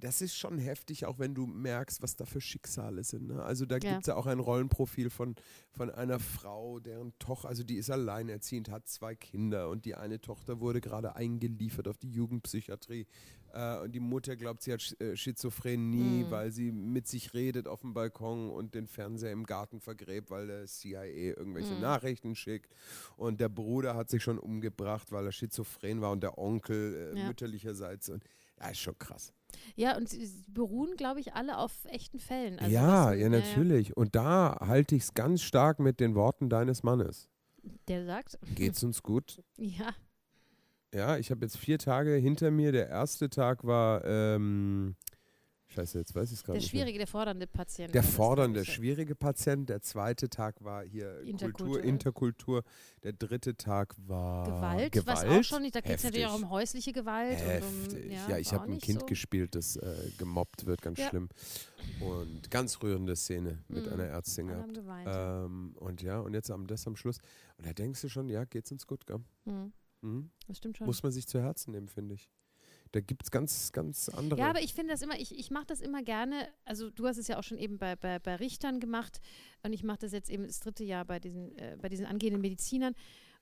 [0.00, 3.28] Das ist schon heftig, auch wenn du merkst, was da für Schicksale sind.
[3.28, 3.42] Ne?
[3.42, 3.90] Also da Ja.
[3.90, 5.34] gibt es ja auch ein Rollenprofil von,
[5.70, 10.20] von einer Frau, deren Tochter, also die ist alleinerziehend, hat zwei Kinder und die eine
[10.20, 13.06] Tochter wurde gerade eingeliefert auf die Jugendpsychiatrie.
[13.52, 16.30] Äh, und die Mutter glaubt, sie hat Sch äh, Schizophrenie, Mhm.
[16.30, 20.46] weil sie mit sich redet auf dem Balkon und den Fernseher im Garten vergräbt, weil
[20.46, 21.80] der CIA irgendwelche Mhm.
[21.80, 22.72] Nachrichten schickt.
[23.16, 27.18] Und der Bruder hat sich schon umgebracht, weil er schizophren war und der Onkel äh,
[27.18, 27.26] Ja.
[27.26, 28.08] mütterlicherseits.
[28.08, 28.22] Und
[28.60, 29.32] ja, ist schon krass.
[29.76, 32.58] Ja, und sie beruhen, glaube ich, alle auf echten Fällen.
[32.58, 33.96] Also ja, ja, natürlich.
[33.96, 37.28] Und da halte ich es ganz stark mit den Worten deines Mannes.
[37.88, 39.42] Der sagt, Geht's uns gut?
[39.56, 39.90] ja,
[40.94, 42.72] Ja, ich habe jetzt vier Tage hinter mir.
[42.72, 44.96] Der erste Tag war, ähm,
[45.72, 46.82] scheiße, jetzt weiß ich es gerade der nicht mehr.
[46.82, 47.94] schwierige, der fordernde Patient.
[47.94, 49.68] Der fordernde, schwierige Patient.
[49.68, 51.84] Der zweite Tag war hier Kultur, Interkulturell.
[51.84, 52.62] Interkultur.
[53.02, 55.06] Der dritte Tag war Gewalt, Gewalt.
[55.06, 57.38] was auch schon nicht, da geht es natürlich auch um häusliche Gewalt.
[57.38, 58.04] Heftig.
[58.06, 59.06] um, ja, ja, ich habe ein Kind so.
[59.06, 61.08] gespielt, das äh, gemobbt wird, ganz Ja.
[61.08, 61.28] schlimm.
[62.00, 63.92] Und ganz rührende Szene mit Mhm.
[63.92, 64.74] einer Ärztin gehabt.
[64.74, 65.08] geweint.
[65.10, 67.18] Ähm, und ja, und jetzt am, das am Schluss.
[67.58, 69.20] Und da denkst du schon, ja, geht's uns gut, gell?
[69.44, 70.30] Hm, Mhm.
[70.46, 70.86] das stimmt schon.
[70.86, 72.28] Muss man sich zu Herzen nehmen, finde ich.
[72.92, 74.40] Da gibt es ganz, ganz andere.
[74.40, 77.18] Ja, aber ich finde das immer, ich, ich mache das immer gerne, also du hast
[77.18, 79.20] es ja auch schon eben bei, bei, bei Richtern gemacht
[79.62, 82.40] und ich mache das jetzt eben das dritte Jahr bei diesen, äh, bei diesen angehenden
[82.40, 82.94] Medizinern.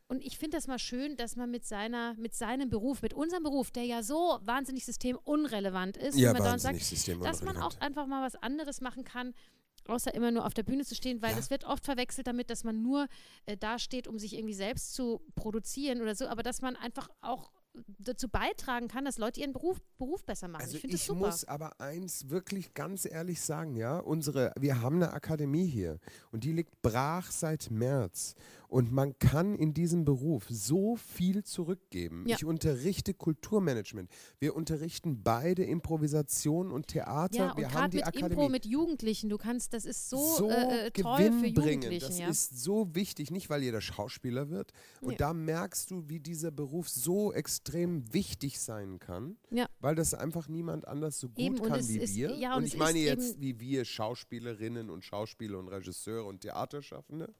[0.06, 3.42] Und ich finde das mal schön, dass man mit seiner, mit seinem Beruf, mit unserem
[3.42, 8.06] Beruf, der ja so wahnsinnig systemunrelevant ist, ja, man wahnsinnig sagt, dass man auch einfach
[8.06, 9.34] mal was anderes machen kann,
[9.86, 11.38] außer immer nur auf der Bühne zu stehen, weil Ja.
[11.38, 13.06] es wird oft verwechselt damit, dass man nur
[13.46, 17.50] äh, dasteht, um sich irgendwie selbst zu produzieren oder so, aber dass man einfach auch
[17.98, 20.62] dazu beitragen kann, dass Leute ihren Beruf, Beruf besser machen.
[20.62, 25.12] Also ich ich muss aber eins wirklich ganz ehrlich sagen, ja, unsere, wir haben eine
[25.12, 25.98] Akademie hier
[26.32, 28.34] und die liegt brach seit März
[28.68, 32.24] und man kann in diesem Beruf so viel zurückgeben.
[32.28, 32.36] Ja.
[32.36, 38.06] Ich unterrichte Kulturmanagement, wir unterrichten beide Improvisation und Theater, Ja, und wir haben die mit
[38.06, 38.32] Akademie.
[38.34, 41.56] Impro mit Jugendlichen, du kannst, das ist so, so äh, äh, toll für gewinnbringend.
[41.84, 42.06] Jugendliche.
[42.06, 42.28] Das ja.
[42.28, 44.72] ist so wichtig, nicht weil jeder Schauspieler wird.
[45.00, 45.16] Und Ja.
[45.18, 49.36] da merkst du, wie dieser Beruf so extrem wichtig sein kann,
[49.80, 52.30] weil das einfach niemand anders so gut Eben, kann wie ist- wir.
[52.32, 57.32] und und ich meine jetzt wie wir Schauspielerinnen und Schauspieler und Regisseure und Theaterschaffende.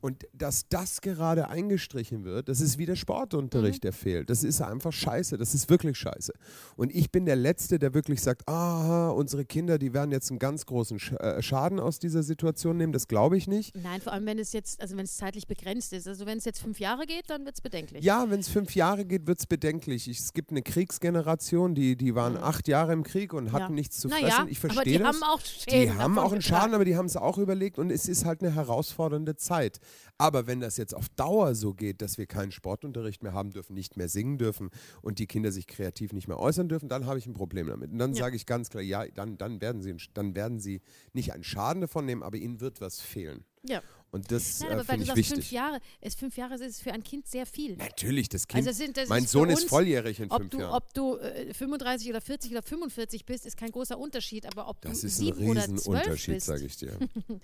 [0.00, 3.86] Und dass das gerade eingestrichen wird, das ist wie der Sportunterricht, Mhm.
[3.88, 4.30] der fehlt.
[4.30, 5.36] Das ist einfach scheiße.
[5.38, 6.32] Das ist wirklich scheiße.
[6.76, 10.38] Und ich bin der Letzte, der wirklich sagt, aha, unsere Kinder, die werden jetzt einen
[10.38, 12.92] ganz großen äh, Schaden aus dieser Situation nehmen.
[12.92, 13.76] Das glaube ich nicht.
[13.76, 16.06] Nein, vor allem wenn es jetzt, also wenn es zeitlich begrenzt ist.
[16.06, 18.04] Also wenn es jetzt fünf Jahre geht, dann wird es bedenklich.
[18.04, 20.08] Ja, wenn es fünf Jahre geht, wird es bedenklich.
[20.08, 23.70] Ich, es gibt eine Kriegsgeneration, die, die waren acht Jahre im Krieg und hatten Ja.
[23.70, 24.48] nichts zu naja, fressen.
[24.48, 25.08] Ich aber verstehe die das.
[25.08, 26.74] haben auch Die haben auch einen Schaden, getragen.
[26.74, 29.80] aber die haben es auch überlegt und es ist halt eine herausfordernde Zeit.
[30.18, 33.74] Aber wenn das jetzt auf Dauer so geht, dass wir keinen Sportunterricht mehr haben dürfen,
[33.74, 34.70] nicht mehr singen dürfen
[35.02, 37.92] und die Kinder sich kreativ nicht mehr äußern dürfen, dann habe ich ein Problem damit.
[37.92, 38.24] Und dann Ja.
[38.24, 40.80] sage ich ganz klar, ja, dann, dann, werden sie, dann werden sie
[41.12, 43.44] nicht einen Schaden davon nehmen, aber ihnen wird was fehlen.
[43.62, 43.82] Ja.
[44.10, 45.34] Und das Nein, äh, aber weil finde du sagst, wichtig.
[45.34, 47.76] fünf Jahre, ist fünf Jahre ist für ein Kind sehr viel.
[47.76, 48.66] Natürlich, das Kind.
[48.66, 50.74] Also sind, das mein ist Sohn für ist uns, volljährig in fünf du, Jahren.
[50.74, 54.46] ob du äh, 35 oder 40 oder 45 bist, ist kein großer Unterschied.
[54.46, 56.98] Aber ob das du ist ein sieben oder zwölf Riesenunterschied, bist, sage ich dir.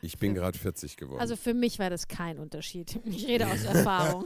[0.00, 1.20] Ich bin gerade 40 geworden.
[1.20, 3.00] also für mich war das kein Unterschied.
[3.08, 4.24] Ich rede aus Erfahrung.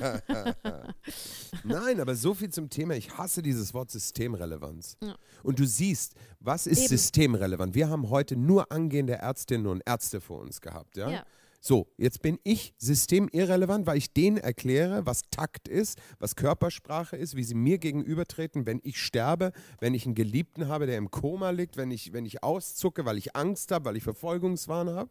[1.64, 2.94] Nein, aber so viel zum Thema.
[2.94, 4.96] Ich hasse dieses Wort Systemrelevanz.
[5.02, 5.16] Ja.
[5.42, 6.88] Und du siehst, was ist Eben.
[6.88, 7.74] systemrelevant?
[7.74, 10.96] Wir haben heute nur angehende Ärztinnen und Ärzte vor uns gehabt.
[10.96, 11.10] Ja?
[11.10, 11.26] Ja.
[11.64, 17.36] So, jetzt bin ich systemirrelevant, weil ich denen erkläre, was Takt ist, was Körpersprache ist,
[17.36, 21.50] wie sie mir gegenübertreten, wenn ich sterbe, wenn ich einen Geliebten habe, der im Koma
[21.50, 25.10] liegt, wenn ich, wenn ich auszucke, weil ich Angst habe, weil ich Verfolgungswahn habe.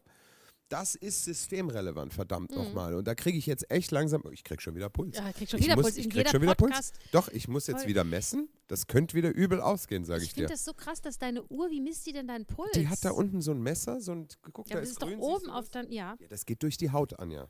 [0.72, 2.94] Das ist systemrelevant, verdammt nochmal.
[2.94, 5.18] Und da kriege ich jetzt echt langsam, ich kriege schon wieder Puls.
[5.18, 5.26] Mhm.
[5.26, 5.96] Ja, krieg schon ich wieder muss, Puls.
[5.98, 6.94] Ich krieg schon wieder Podcast.
[6.94, 7.10] Puls.
[7.12, 7.88] Doch, ich muss jetzt Voll.
[7.88, 8.48] wieder messen.
[8.68, 10.42] Das könnte wieder übel ausgehen, sage ich, Ich dir.
[10.48, 12.70] finde das so krass, dass deine Uhr, wie misst die denn deinen Puls?
[12.72, 15.08] Die hat da unten so ein Messer, so ein, guck, Ja, da ist ist doch
[15.08, 16.16] grün, oben siehst du auf dann, ja.
[16.18, 17.48] Ja, das geht durch die Haut, Anja.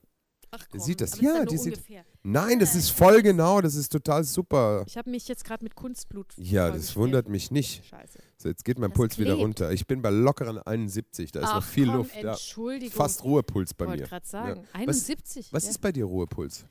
[0.54, 1.18] Ach komm, sieht das.
[1.20, 2.04] Ja, die sieht- ungefähr.
[2.24, 4.84] Nein, das ist voll genau, das ist total super.
[4.86, 7.84] Ich habe mich jetzt gerade mit Kunstblut Ja, das wundert mich nicht.
[7.86, 8.18] Scheiße.
[8.42, 9.44] So, jetzt geht mein Das Puls wieder klebt.
[9.44, 9.72] runter.
[9.72, 12.16] Ich bin bei lockeren 71, da ist Ach, noch viel komm, Luft.
[12.20, 12.32] Ja.
[12.32, 12.96] Entschuldigung.
[12.96, 14.08] Fast Ruhepuls bei wollte mir.
[14.08, 14.60] gerade sagen.
[14.62, 14.68] Ja.
[14.68, 15.52] Was- 71.
[15.52, 15.70] Was ja.
[15.70, 16.66] ist bei dir Ruhepuls?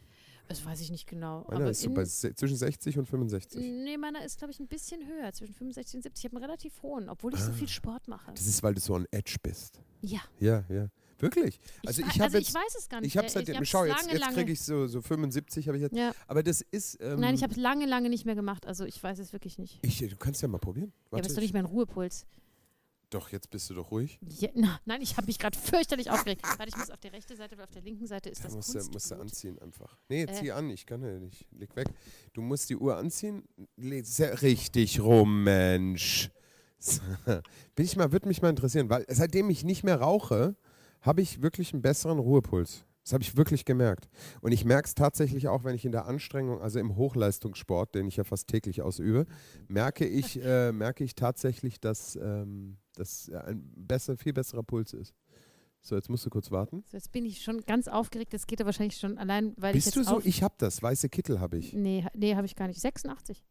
[0.49, 1.45] Das weiß ich nicht genau.
[1.49, 3.61] Meiner ist so bei zwischen 60 und 65.
[3.61, 6.25] Nee, meiner ist, glaube ich, ein bisschen höher, zwischen 65 und 70.
[6.25, 8.31] Ich habe einen relativ hohen, obwohl ich so viel Sport mache.
[8.31, 8.33] Ah.
[8.33, 9.79] Das ist, weil du so on Edge bist.
[10.01, 10.19] Ja.
[10.39, 10.89] Ja, ja.
[11.21, 11.59] Wirklich?
[11.85, 13.07] Also wei- ich habe also jetzt, ich weiß es gar nicht.
[13.09, 15.77] ich habe äh, seitdem, hab's schau jetzt, lange, jetzt kriege ich so, so 75 habe
[15.77, 15.95] ich jetzt.
[15.95, 16.13] Ja.
[16.27, 18.65] Aber das ist, ähm, Nein, ich habe es lange, lange nicht mehr gemacht.
[18.65, 19.79] Also ich weiß es wirklich nicht.
[19.83, 20.87] ich, du kannst ja mal probieren.
[20.93, 22.25] ja, aber Warte, es ist doch nicht mein Ruhepuls.
[23.11, 24.19] doch, jetzt bist du doch ruhig.
[24.39, 26.41] Ja, na, nein, ich habe mich gerade fürchterlich aufgeregt.
[26.43, 28.55] Warte, ich muss auf der rechten Seite, weil auf der linken Seite ist Da das
[28.55, 29.21] musst du, musst du Kunstblut.
[29.21, 29.97] anziehen einfach.
[30.09, 30.33] Nee, Äh.
[30.33, 31.45] zieh an, ich kann ja nicht.
[31.51, 31.87] Leg weg.
[32.33, 33.43] Du musst die Uhr anziehen.
[33.77, 36.29] Richtig rum, Mensch.
[37.75, 40.55] Bin ich mal, würde mich mal interessieren, weil seitdem ich nicht mehr rauche,
[41.01, 42.85] habe ich wirklich einen besseren Ruhepuls.
[43.03, 44.09] Das habe ich wirklich gemerkt.
[44.41, 48.07] Und ich merke es tatsächlich auch, wenn ich in der Anstrengung, also im Hochleistungssport, den
[48.07, 49.25] ich ja fast täglich ausübe,
[49.67, 55.15] merke ich, äh, merke ich tatsächlich, dass ähm, das ein besser, viel besserer Puls ist.
[55.83, 56.83] So, jetzt musst du kurz warten.
[56.91, 58.33] So, jetzt bin ich schon ganz aufgeregt.
[58.33, 60.21] Das geht ja wahrscheinlich schon allein, weil Bist ich du jetzt so?
[60.23, 60.83] Ich habe das.
[60.83, 61.73] Weiße Kittel habe ich.
[61.73, 62.79] Nee, nee habe ich gar nicht.
[62.79, 63.43] 86.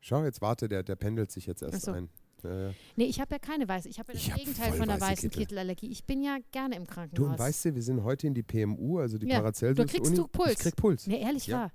[0.00, 1.92] Schau, jetzt warte, der, der pendelt sich jetzt erst so.
[1.92, 2.08] ein.
[2.46, 2.74] Ja, ja.
[2.96, 3.88] Nee, ich habe ja keine weiße.
[3.88, 5.40] Ich habe ja das hab Gegenteil von der weiße weißen Kittel.
[5.44, 5.88] Kittelallergie.
[5.90, 7.28] Ich bin ja gerne im Du, Krankenhaus.
[7.30, 10.06] und weißt du, wir sind heute in die PMU, also die Ja, Paracelsus du kriegst
[10.10, 10.16] Uni.
[10.16, 10.52] du Puls.
[10.52, 11.06] Ich krieg Puls.
[11.06, 11.58] Nee, ehrlich Ja.
[11.62, 11.72] wahr.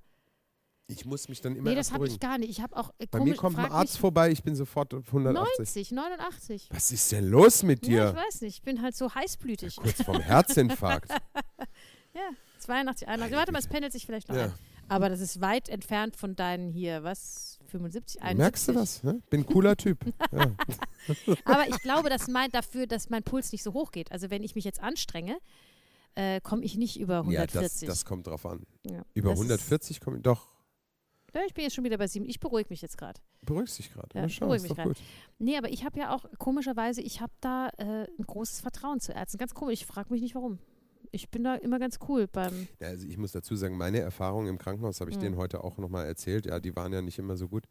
[0.88, 2.50] Ich muss mich dann immer Nee, das habe ich gar nicht.
[2.50, 5.58] Ich habe auch äh, Bei mir kommt ein Arzt vorbei, ich bin sofort auf 180.
[5.58, 6.70] 90, 89.
[6.72, 8.22] Was ist denn los mit Ja, ich dir?
[8.22, 8.56] weiß nicht.
[8.58, 9.78] Ich bin halt so heißblütig.
[9.78, 11.12] Kurz vorm Herzinfarkt.
[12.14, 13.38] Ja, 82, 81.
[13.38, 14.46] Warte mal, es pendelt sich vielleicht noch ja.
[14.48, 14.54] ein.
[14.92, 17.60] Aber das ist weit entfernt von deinen hier, was?
[17.68, 18.38] 75, 71.
[18.38, 19.04] Merkst du das?
[19.04, 19.22] Ne?
[19.30, 20.00] Bin ein cooler Typ.
[20.32, 20.56] Ja.
[21.46, 24.12] Aber ich glaube, das meint dafür, dass mein Puls nicht so hoch geht.
[24.12, 25.38] Also wenn ich mich jetzt anstrenge,
[26.16, 27.88] äh, komme ich nicht über ja, das, 140.
[27.88, 28.66] das kommt drauf an.
[28.86, 30.24] Ja, Über das ist- 140 komme ich.
[30.24, 30.48] Doch,
[31.34, 32.26] Ja, ich bin jetzt schon wieder bei 7.
[32.26, 33.20] Ich beruhige mich jetzt gerade.
[33.42, 34.10] beruhigst dich gerade.
[34.14, 34.98] Ja, Ja, ich schau, beruhig ist mich gut.
[35.40, 39.14] Nee, aber ich habe ja auch, komischerweise, ich habe da äh, ein großes Vertrauen zu
[39.14, 39.38] Ärzten.
[39.38, 40.60] Ganz komisch, ich frage mich nicht warum.
[41.12, 42.68] Ich bin da immer ganz cool beim.
[42.80, 45.22] Ja, also ich muss dazu sagen, meine Erfahrungen im Krankenhaus habe ich Mhm.
[45.22, 46.46] denen heute auch nochmal erzählt.
[46.46, 47.66] Ja, die waren ja nicht immer so gut.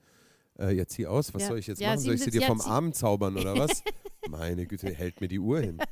[0.59, 1.49] Äh, jetzt zieh aus, was Ja.
[1.49, 2.01] soll ich jetzt Ja, machen?
[2.01, 3.82] Soll ich sie dir vom ja, Arm zaubern oder was?
[4.28, 5.78] Meine Güte, hält mir die Uhr hin.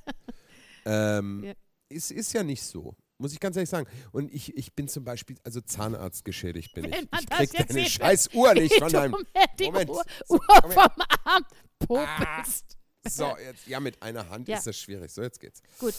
[0.85, 1.53] Ähm, Ja.
[1.91, 2.95] ist, ja nicht so.
[3.19, 3.87] Muss ich ganz ehrlich sagen.
[4.13, 6.93] Und ich, ich bin zum Beispiel, also Zahnarzt geschädigt bin ich.
[6.93, 9.17] Wenn Ich das krieg deine scheiß Uhr nicht von deinem.
[9.61, 9.91] Moment.
[9.91, 10.93] Uhr, Uhr vom
[11.25, 11.45] Arm
[11.79, 12.79] popelst.
[13.09, 14.57] So, jetzt, ja, mit einer Hand Ja.
[14.59, 15.11] ist das schwierig.
[15.13, 15.63] So, jetzt geht's.
[15.79, 15.95] Gut.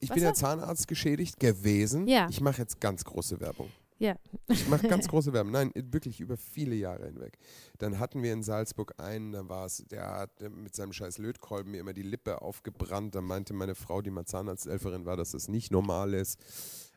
[0.00, 2.06] Ich Was bin ja Zahnarzt geschädigt gewesen.
[2.08, 2.26] Ja.
[2.30, 3.70] Ich mache jetzt ganz große Werbung.
[3.98, 4.16] Ja.
[4.48, 5.52] Ich mache ganz große Werbung.
[5.52, 7.36] Nein, wirklich über viele Jahre hinweg.
[7.78, 11.72] Dann hatten wir in Salzburg einen, da war es, der hat mit seinem scheiß Lötkolben
[11.72, 13.14] mir immer die Lippe aufgebrannt.
[13.14, 16.40] Da meinte meine Frau, die mal Zahnarzthelferin war, dass das nicht normal ist.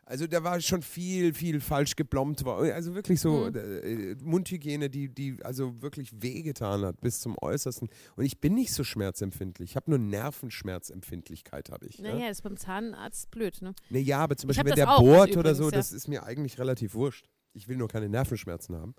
[0.06, 2.44] Also da war schon viel, viel falsch geplombt.
[2.44, 2.58] war.
[2.74, 3.56] Also wirklich so Mhm.
[3.56, 7.90] äh, Mundhygiene, die, die also wirklich wehgetan hat bis zum Äußersten.
[8.18, 9.72] Und ich bin nicht so schmerzempfindlich.
[9.72, 12.00] Ich habe nur Nervenschmerzempfindlichkeit, habe ich.
[12.00, 12.30] Naja, Ne?
[12.30, 13.74] ist beim Zahnarzt blöd, ne?
[13.90, 15.72] Nee, ja, aber zum Beispiel, wenn der auch, bohrt oder übrigens, so, ja.
[15.72, 17.28] das ist mir eigentlich relativ wurscht.
[17.54, 18.96] Ich will nur keine Nervenschmerzen haben.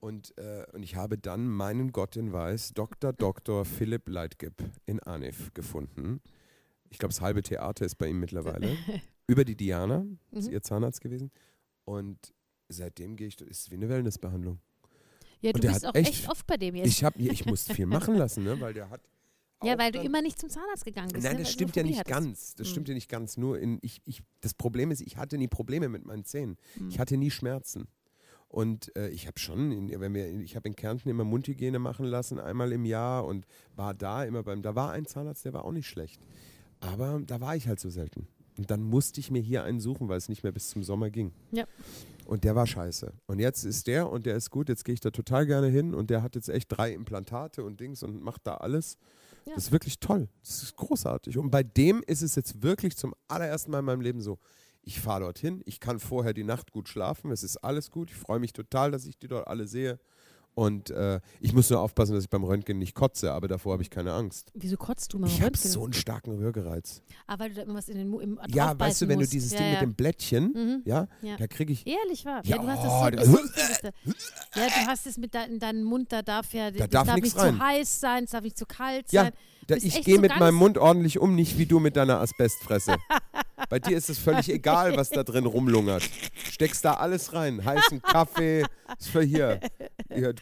[0.00, 3.12] Und, äh, und ich habe dann meinen Gott in Weiß, Dr.
[3.12, 3.64] Dr.
[3.64, 4.54] Philipp Leitgeb
[4.86, 6.20] in Anif gefunden.
[6.88, 8.68] Ich glaube, das halbe Theater ist bei ihm mittlerweile.
[9.28, 10.54] Über die Diana, ist Mhm.
[10.54, 11.30] ihr Zahnarzt gewesen.
[11.84, 12.18] Und
[12.68, 14.58] seitdem gehe ich, ist wie eine Wellnessbehandlung.
[15.40, 16.88] Ja, du bist auch echt- echt, oft bei dem jetzt.
[16.88, 18.58] Ich, hab, ich musste viel machen lassen, ne?
[18.60, 19.02] weil der hat.
[19.62, 21.24] ja, weil du immer nicht zum Zahnarzt gegangen bist.
[21.24, 21.42] Nein, ne?
[21.42, 22.14] das stimmt ja nicht hattest.
[22.14, 22.54] ganz.
[22.54, 22.70] Das Hm.
[22.72, 23.36] stimmt ja nicht ganz.
[23.36, 26.56] Nur in ich, ich, das Problem ist, ich hatte nie Probleme mit meinen Zähnen.
[26.74, 26.88] Hm.
[26.88, 27.86] Ich hatte nie Schmerzen.
[28.48, 32.06] Und äh, ich habe schon, in, wenn wir, ich habe in Kärnten immer Mundhygiene machen
[32.06, 35.64] lassen, einmal im Jahr und war da immer beim, da war ein Zahnarzt, der war
[35.66, 36.18] auch nicht schlecht.
[36.80, 38.26] Aber da war ich halt so selten.
[38.58, 41.10] Und dann musste ich mir hier einen suchen, weil es nicht mehr bis zum Sommer
[41.10, 41.32] ging.
[41.52, 41.64] Ja.
[42.26, 43.12] Und der war scheiße.
[43.26, 44.68] Und jetzt ist der und der ist gut.
[44.68, 47.80] Jetzt gehe ich da total gerne hin und der hat jetzt echt drei Implantate und
[47.80, 48.98] Dings und macht da alles.
[49.46, 49.54] Ja.
[49.54, 50.28] Das ist wirklich toll.
[50.42, 51.38] Das ist großartig.
[51.38, 54.38] Und bei dem ist es jetzt wirklich zum allerersten Mal in meinem Leben so.
[54.82, 58.10] Ich fahre dorthin, ich kann vorher die Nacht gut schlafen, es ist alles gut.
[58.10, 60.00] Ich freue mich total, dass ich die dort alle sehe.
[60.58, 63.82] Und äh, ich muss nur aufpassen, dass ich beim Röntgen nicht kotze, aber davor habe
[63.84, 64.50] ich keine Angst.
[64.54, 67.00] Wieso kotzt du mal Ich habe so einen starken Rührgereiz.
[67.28, 69.22] Ah, weil du da immer was in den Mu im Ja, weißt du, wenn du
[69.22, 69.32] musst.
[69.34, 69.72] dieses ja, Ding ja.
[69.74, 70.82] mit dem Blättchen, Mhm.
[70.84, 71.36] ja, Ja.
[71.36, 72.40] da kriege ich, Ehrlich wahr?
[72.44, 73.88] Ja, Ja, du hast oh, das so, das da,
[74.60, 77.36] Ja, du hast es mit in deinem Mund, da darf ja, das darf darf nicht
[77.36, 77.54] rein.
[77.54, 79.30] zu heiß sein, es darf nicht zu kalt sein.
[79.68, 82.96] da, ich gehe so mit meinem Mund ordentlich um, nicht wie du mit deiner Asbestfresse.
[83.68, 86.08] Bei dir ist es völlig egal, was da drin rumlungert.
[86.50, 87.64] Steckst da alles rein.
[87.64, 88.64] Heißen Kaffee,
[88.98, 89.60] ist für hier.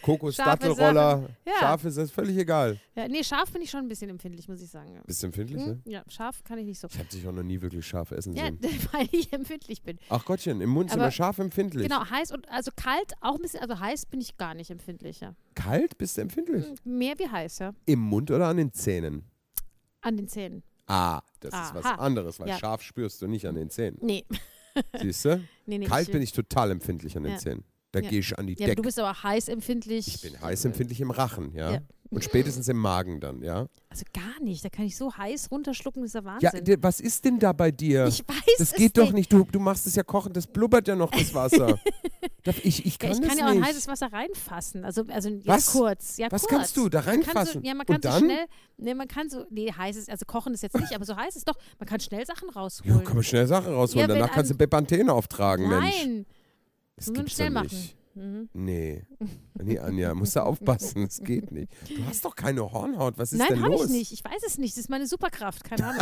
[0.07, 1.29] Kokos dattelroller.
[1.45, 1.53] Ja.
[1.61, 2.79] Scharf ist das völlig egal.
[2.95, 4.95] Ja, nee, scharf bin ich schon ein bisschen empfindlich, muss ich sagen.
[4.95, 5.01] Ja.
[5.07, 5.69] Bist du empfindlich, Hm?
[5.69, 5.81] ne?
[5.85, 6.89] Ja, scharf kann ich nicht so.
[6.91, 8.59] Ich habe dich auch noch nie wirklich scharf essen Ja, sehen.
[8.93, 9.99] weil ich empfindlich bin.
[10.09, 11.89] Ach Gottchen, im Mund sind wir scharf empfindlich.
[11.89, 15.21] Genau, heiß und also kalt auch ein bisschen, also heiß bin ich gar nicht empfindlich,
[15.21, 15.35] ja.
[15.55, 16.65] Kalt bist du empfindlich?
[16.85, 17.73] Mehr wie heiß, ja.
[17.87, 19.25] Im Mund oder an den Zähnen?
[20.03, 20.63] An den Zähnen.
[20.87, 21.95] Ah, das ist was Aha.
[21.97, 22.59] anderes, weil Ja.
[22.59, 23.99] scharf spürst du nicht an den Zähnen.
[24.01, 24.25] Nee.
[25.01, 25.37] Siehst du?
[25.67, 27.39] nee, nee Kalt bin ich total empfindlich an den Ja.
[27.39, 27.65] Zähnen.
[27.93, 28.11] Da Ja.
[28.11, 28.77] gehe ich an die Ja, Decke.
[28.77, 30.07] du bist aber heiß empfindlich.
[30.09, 31.73] Ich bin heiß empfindlich im Rachen, ja?
[31.75, 31.79] Ja.
[32.09, 33.67] Und spätestens im Magen dann, ja?
[33.89, 34.65] Also gar nicht.
[34.65, 36.65] Da kann ich so heiß runterschlucken, das ist ja Ja, Wahnsinn.
[36.65, 38.07] dir- was ist denn da bei dir?
[38.07, 39.33] ich weiß das geht doch nicht.
[39.33, 41.79] Du, du machst es ja kochen, das blubbert ja noch, das Wasser.
[42.63, 44.85] Ich, ich kann Ja, ich kann ja auch in heißes Wasser reinfassen.
[44.85, 45.67] Also, also ja, Was?
[45.73, 46.17] kurz.
[46.17, 46.53] Ja, Was kurz.
[46.53, 47.61] kannst du da reinfassen?
[47.61, 48.21] So, ja, man kann Und so dann?
[48.25, 51.35] schnell, nee, man kann so, nee, heißes, also kochen ist jetzt nicht, aber so heiß
[51.35, 53.03] ist doch, man kann schnell Sachen Ja, rausholen.
[53.03, 54.09] kann man schnell Sachen rausholen.
[54.09, 55.97] Ja, Danach kannst du an- Bepanthen auftragen, Mensch.
[56.05, 56.27] Nein,
[56.97, 57.67] Das man gibt's schnell machen.
[57.71, 57.97] nicht.
[58.15, 58.49] Mhm.
[58.55, 59.05] Nee.
[59.63, 61.71] Nee, Anja, musst du aufpassen, das geht nicht.
[61.87, 63.85] Du hast doch keine Hornhaut, was ist Nein, denn habe los?
[63.87, 64.13] ich nicht.
[64.13, 64.75] Ich weiß es nicht.
[64.75, 65.65] Das ist meine Superkraft.
[65.65, 66.01] Keine Ahnung.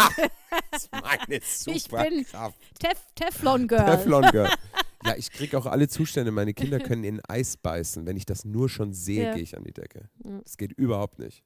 [0.70, 2.57] Das ist meine Ich bin Superkraft.
[2.78, 3.84] Tef Teflon Girl.
[3.84, 4.49] Teflon Girl.
[5.07, 6.30] Ja, ich kriege auch alle Zustände.
[6.30, 8.07] Meine Kinder können in Eis beißen.
[8.07, 9.34] Wenn ich das nur schon sehe, Ja.
[9.34, 10.09] gehe ich an die Decke.
[10.45, 11.45] Das geht überhaupt nicht.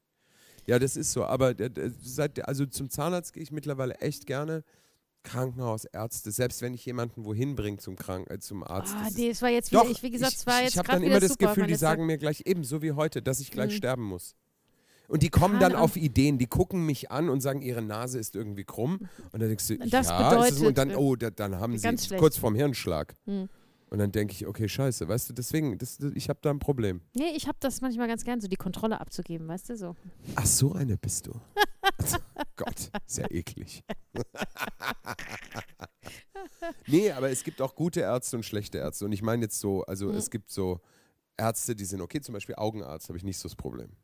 [0.69, 1.25] Ja, das ist so.
[1.25, 4.63] Aber der- der- seit, also zum Zahnarzt gehe ich mittlerweile echt gerne.
[5.29, 8.95] Krankenhaus, Ärzte, selbst wenn ich jemanden wohin bringe zum, Krank äh, zum Arzt.
[8.97, 10.59] Ah, das ist- nee, es war jetzt wieder, Doch, ich, wie gesagt, ich, es war
[10.59, 11.49] ich, jetzt ich habe dann immer das super.
[11.49, 13.77] Gefühl, die sagen mir gleich ebenso wie heute, dass ich gleich Mhm.
[13.77, 14.35] sterben muss.
[15.09, 18.19] Und die kommen dann Keine auf Ideen, die gucken mich an und sagen, ihre Nase
[18.19, 19.09] ist irgendwie krumm.
[19.33, 20.67] Und dann denkst du, Das ja, ist es so.
[20.67, 22.21] und bedeutet, dann, äh, oh, da, dann haben sie ganz schlecht.
[22.21, 23.15] kurz vorm Hirnschlag.
[23.25, 23.49] Hm.
[23.91, 27.01] Und dann denke ich, okay, scheiße, weißt du, deswegen, das, ich habe da ein Problem.
[27.15, 29.97] Nee, ich habe das manchmal ganz gern, so die Kontrolle abzugeben, weißt du, so.
[30.35, 31.33] Ach, so eine bist du.
[32.57, 33.83] Gott, sehr eklig.
[36.87, 39.05] nee, aber es gibt auch gute Ärzte und schlechte Ärzte.
[39.05, 40.15] Und ich meine jetzt so, also Mhm.
[40.17, 40.81] es gibt so
[41.37, 43.97] Ärzte, die sind okay, zum Beispiel Augenarzt, habe ich nicht so das Problem.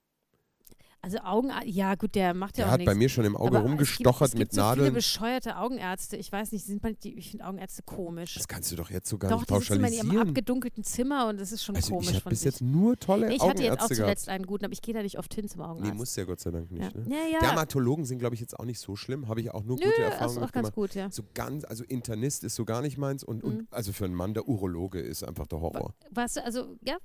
[1.05, 2.90] Also Augen, ja gut, der macht ja Der auch hat nichts.
[2.90, 4.94] bei mir schon im Auge Aber rumgestochert es gibt, es gibt mit so viele Nadeln.
[4.94, 6.16] bescheuerte Augenärzte.
[6.16, 8.34] Ich weiß nicht, sind man, die, ich finde Augenärzte komisch.
[8.36, 10.28] Das kannst du doch jetzt so gar Doch, nicht die sitzen in ihrem pauschalisieren.
[10.28, 12.46] abgedunkelten Zimmer und das ist schon Also komisch ich habe bis sich.
[12.52, 14.34] jetzt nur tolle Nee, ich hatte jetzt auch Augenärzte zuletzt gehabt.
[14.34, 15.92] einen guten, aber ich gehe da nicht oft hin zum Augenarzt.
[15.92, 16.78] Nee, muss ja Gott sei Dank ja.
[16.78, 16.94] nicht.
[16.96, 17.05] Ne?
[17.11, 17.38] Ja, ja.
[17.40, 19.28] Dermatologen sind, glaube ich, jetzt auch nicht so schlimm.
[19.28, 20.74] Habe ich auch nur Nö, gute Erfahrungen ist auch ganz gemacht.
[20.74, 21.11] gut, ja.
[21.11, 23.50] So ganz, also Internist ist so gar nicht meins und, Mhm.
[23.50, 25.92] und also für einen Mann der Urologe ist einfach der Horror.
[26.11, 26.96] Du, also, ja.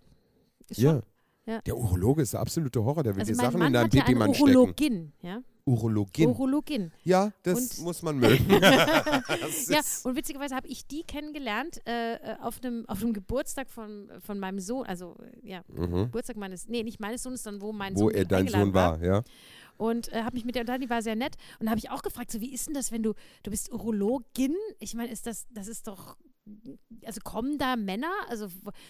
[0.69, 1.01] Ist Ja.
[1.49, 1.61] Ja.
[1.61, 3.89] Der Urologe ist der absolute Horror, der will Also dir mein Sachen Mann in deinem
[3.89, 4.55] Pipi-Mann stecken.
[4.55, 5.41] Urologin, ja.
[5.65, 6.29] Urologin.
[6.29, 6.91] Urologin.
[7.03, 8.45] ja, das Und- muss man mögen.
[9.67, 14.11] Ja, und witzigerweise habe ich die kennengelernt äh, äh, auf einem auf einem Geburtstag von,
[14.19, 16.05] von meinem Sohn, also ja, mhm.
[16.05, 19.01] Geburtstag meines, nee, nicht meines Sohnes, sondern wo mein Wo Sohn er dein Sohn war,
[19.03, 19.23] ja.
[19.77, 21.35] Und äh, habe mich mit der unterhalten, die war sehr nett.
[21.59, 23.71] Und da habe ich auch gefragt, so wie ist denn das, wenn du, du bist
[23.71, 24.53] Urologin?
[24.79, 26.17] Ich meine, ist das, das ist doch,
[27.05, 28.11] also kommen da Männer?
[28.29, 28.45] Also,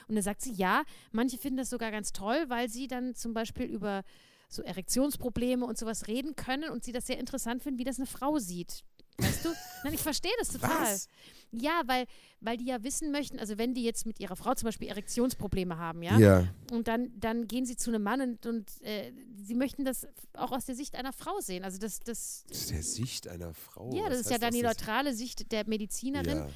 [0.08, 3.34] und da sagt sie, ja, manche finden das sogar ganz toll, weil sie dann zum
[3.34, 4.04] Beispiel über
[4.50, 8.08] so Erektionsprobleme und sowas reden können und sie das sehr interessant finden, wie das eine
[8.08, 8.84] Frau sieht.
[9.20, 9.50] Weißt du?
[9.84, 10.82] Nein, ich verstehe das total.
[10.82, 11.08] Was?
[11.52, 12.06] Ja, weil,
[12.42, 15.78] weil die ja wissen möchten, also wenn die jetzt mit ihrer Frau zum Beispiel Erektionsprobleme
[15.78, 16.48] haben, ja, Ja.
[16.72, 20.52] und dann, dann gehen sie zu einem Mann und, und äh, sie möchten das auch
[20.52, 21.64] aus der Sicht einer Frau sehen.
[21.64, 23.94] Also das, das ist der Sicht einer Frau.
[23.94, 26.50] ja, Was das ist ja dann die neutrale Sicht der Medizinerin, Ja.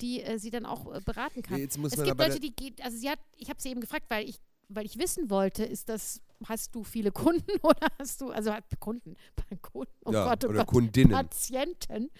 [0.00, 1.58] Die äh, sie dann auch äh, beraten kann.
[1.58, 3.80] Jetzt muss es man gibt Leute, die geht, also sie hat, ich habe sie eben
[3.80, 8.20] gefragt, weil ich, weil ich wissen wollte, ist das, hast du viele Kunden oder hast
[8.20, 9.16] du, also hat Kunden,
[9.62, 11.12] Kunden, oh ja, Gott, oh oder Gott, Kundinnen.
[11.12, 12.10] Patienten.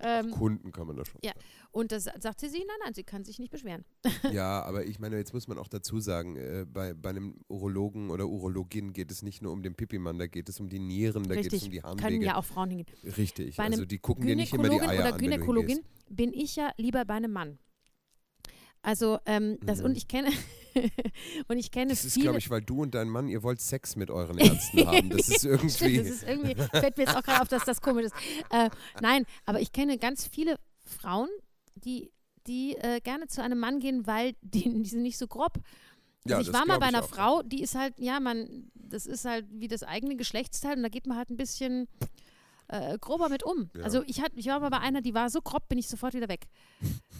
[0.00, 1.32] Ähm, Kunden kann man da schon Ja.
[1.70, 3.84] und das sagte sie, nein, nein, sie kann sich nicht beschweren.
[4.02, 4.16] sagen.
[4.34, 8.10] Ja, aber ich meine, jetzt muss man auch dazu sagen, äh, bei, bei einem Urologen
[8.10, 11.22] oder Urologin geht es nicht nur um den Pipimann, da geht es um die Nieren,
[11.24, 12.24] da geht es Richtig, um die können Harnwege.
[12.26, 12.86] ja auch Frauen hingehen.
[13.16, 16.56] Richtig, Bei also die gucken dir nicht immer die Eier oder an, Gynäkologin bin ich
[16.56, 17.58] ja lieber bei einem Mann.
[18.86, 19.86] Also ähm, das Mhm.
[19.86, 20.30] und ich kenne
[21.48, 23.96] und ich kenne Das ist, glaube ich, weil du und dein Mann, ihr wollt Sex
[23.96, 25.10] mit euren Ärzten haben.
[25.10, 25.70] Das ist irgendwie.
[25.74, 28.14] Stimmt, das ist irgendwie fällt mir jetzt auch gerade auf, dass das komisch ist.
[28.50, 28.70] Äh,
[29.00, 31.28] nein, aber ich kenne ganz viele Frauen,
[31.74, 32.12] die
[32.46, 35.58] die äh, gerne zu einem Mann gehen, weil die, die sind nicht so grob.
[36.24, 37.02] Ja, also ich das war mal bei ich einer.
[37.02, 40.88] Frau, die ist halt, ja, man, das ist halt wie das eigene Geschlechtsteil und da
[40.90, 41.88] geht man halt ein bisschen
[42.68, 43.70] äh, grober mit um.
[43.76, 43.84] Ja.
[43.84, 46.14] Also ich, hat, ich war mal bei einer, die war so grob, bin ich sofort
[46.14, 46.46] wieder weg.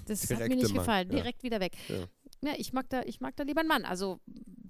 [0.07, 1.11] Das hat mir nicht Mann, gefallen.
[1.11, 1.17] ja.
[1.17, 1.77] Direkt wieder weg.
[1.89, 2.07] Ja.
[2.43, 3.85] Ja, ich mag da, ich mag da lieber einen Mann.
[3.85, 4.21] Also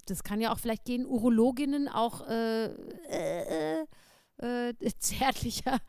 [0.05, 2.65] das kann ja auch vielleicht gehen, Urologinnen auch äh,
[3.09, 3.85] äh,
[4.37, 5.79] äh, zärtlicher,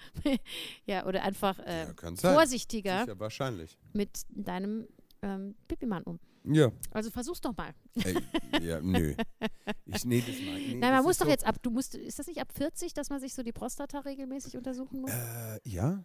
[0.87, 3.79] ja, oder einfach äh, ja, vorsichtiger Sicher, wahrscheinlich.
[3.93, 4.89] mit deinem
[5.23, 6.19] ähm, Pipimann um.
[6.45, 6.71] Ja.
[6.93, 7.75] Also versuch's doch mal.
[8.05, 8.17] Ey,
[8.63, 9.15] ja, nö.
[9.87, 12.19] Ich, nee, das mag, nee, Nein, man muss doch so, jetzt ab, du musst, ist
[12.19, 15.11] das nicht ab 40, dass man sich so die Prostata regelmäßig untersuchen muss?
[15.11, 16.05] Äh, ja?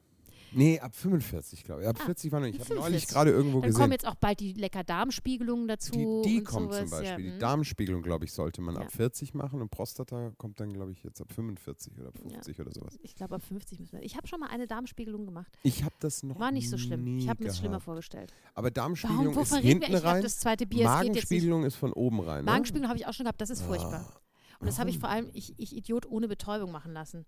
[0.55, 1.87] Nee, ab 45, glaube ich.
[1.87, 2.55] Ab Ah, 40 war noch nicht.
[2.55, 2.91] Ich habe 45.
[2.93, 3.91] neulich gerade irgendwo Dann kommen gesehen.
[3.91, 6.21] jetzt auch bald die lecker Darmspiegelungen dazu.
[6.23, 7.09] Die, die kommt zum sowas, Beispiel.
[7.09, 7.17] Ja.
[7.31, 7.39] Die mhm.
[7.39, 8.81] Darmspiegelung, glaube ich, sollte man Ja.
[8.81, 12.59] ab 40 machen und Prostata kommt dann, glaube ich, jetzt ab 45 oder ab 50
[12.59, 12.97] oder sowas.
[13.01, 14.03] Ich glaube, ab 50 müssen wir.
[14.03, 15.57] Ich habe schon mal eine Darmspiegelung gemacht.
[15.63, 17.17] Ich habe das noch War nicht so schlimm.
[17.17, 18.33] Ich habe mir das schlimmer vorgestellt.
[18.53, 20.21] Aber Darmspiegelung Warum, ist hinten rein.
[20.23, 20.85] das zweite Bier.
[20.85, 22.45] Magenspiegelung ist von oben rein.
[22.45, 22.51] Ne?
[22.51, 24.05] Magenspiegelung habe ich auch schon gehabt, das ist furchtbar.
[24.09, 24.19] Ah,
[24.59, 27.25] Und das habe ich vor allem, ich, ich Idiot, ohne Betäubung machen lassen.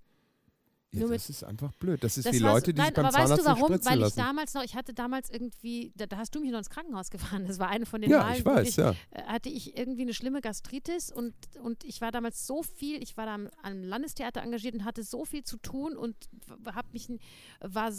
[0.95, 2.03] Ja, nur das ist einfach blöd.
[2.03, 3.85] Das ist Das wie Leute, die nein, sich beim aber weißt Zahnarzt du nicht warum?
[3.85, 4.17] Weil ich lassen.
[4.19, 7.45] damals noch, ich hatte damals irgendwie, da, da hast du mich noch ins Krankenhaus gefahren.
[7.47, 8.91] Das war eine von den ja, Malen, ich weiß, ich, ja.
[9.11, 13.17] äh, hatte ich irgendwie eine schlimme Gastritis und, und ich war damals so viel, ich
[13.17, 16.15] war da am, am Landestheater engagiert und hatte so viel zu tun und
[16.73, 17.07] habe mich,
[17.61, 17.91] war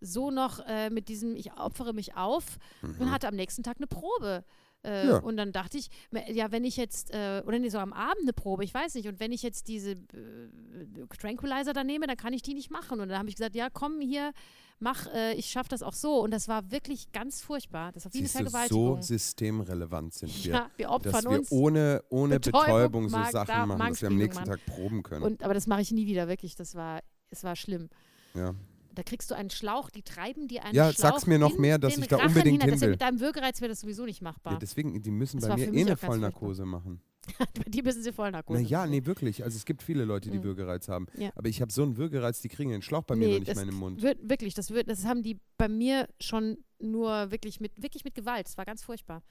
[0.00, 2.96] so noch äh, mit diesem, ich opfere mich auf Mhm.
[2.98, 4.44] und hatte am nächsten Tag eine Probe.
[4.84, 5.18] Äh, Ja.
[5.18, 5.88] Und dann dachte ich,
[6.28, 9.06] ja, wenn ich jetzt, äh, oder nee, so am Abend eine Probe, ich weiß nicht,
[9.08, 13.00] und wenn ich jetzt diese äh, Tranquilizer da nehme, dann kann ich die nicht machen.
[13.00, 14.32] Und dann habe ich gesagt, ja, komm hier,
[14.80, 16.20] mach, äh, ich schaffe das auch so.
[16.20, 17.92] Und das war wirklich ganz furchtbar.
[17.92, 19.02] Das war wie eine du, so Vergewaltigung.
[19.02, 20.52] systemrelevant sind wir.
[20.54, 21.52] ja, wir opfern dass wir uns.
[21.52, 25.02] ohne, ohne Betäubung, Betäubung, so Sachen Darm- machen, dass wir am nächsten Magenspiegelung Tag proben
[25.02, 25.22] können.
[25.22, 26.56] Und, aber das mache ich nie wieder, wirklich.
[26.56, 27.88] Das war, es war schlimm.
[28.34, 28.54] ja.
[28.94, 31.78] Da kriegst du einen Schlauch, die treiben dir einen Ja, Schlauch sag's mir noch mehr,
[31.78, 32.68] dass ich da Rachen unbedingt hinein.
[32.70, 32.90] hin ja will.
[32.90, 34.54] mit deinem Würgereiz wäre das sowieso nicht machbar.
[34.54, 37.00] ja, deswegen, die müssen Das bei mir eh eine Vollnarkose machen.
[37.54, 38.60] Bei dir müssen sie Vollnarkose.
[38.64, 38.90] Machen.
[38.90, 39.44] nee, wirklich.
[39.44, 40.42] Also es gibt viele Leute, die Mhm.
[40.42, 41.06] Würgereiz haben.
[41.16, 41.30] Ja.
[41.36, 43.54] Aber ich habe so einen Würgereiz, die kriegen den Schlauch bei mir Nee, noch nicht
[43.54, 44.02] mehr in den Mund.
[44.02, 48.16] Wird, wirklich, das, wird, das haben die bei mir schon nur wirklich mit, wirklich mit
[48.16, 48.46] Gewalt.
[48.48, 49.22] Das war ganz furchtbar.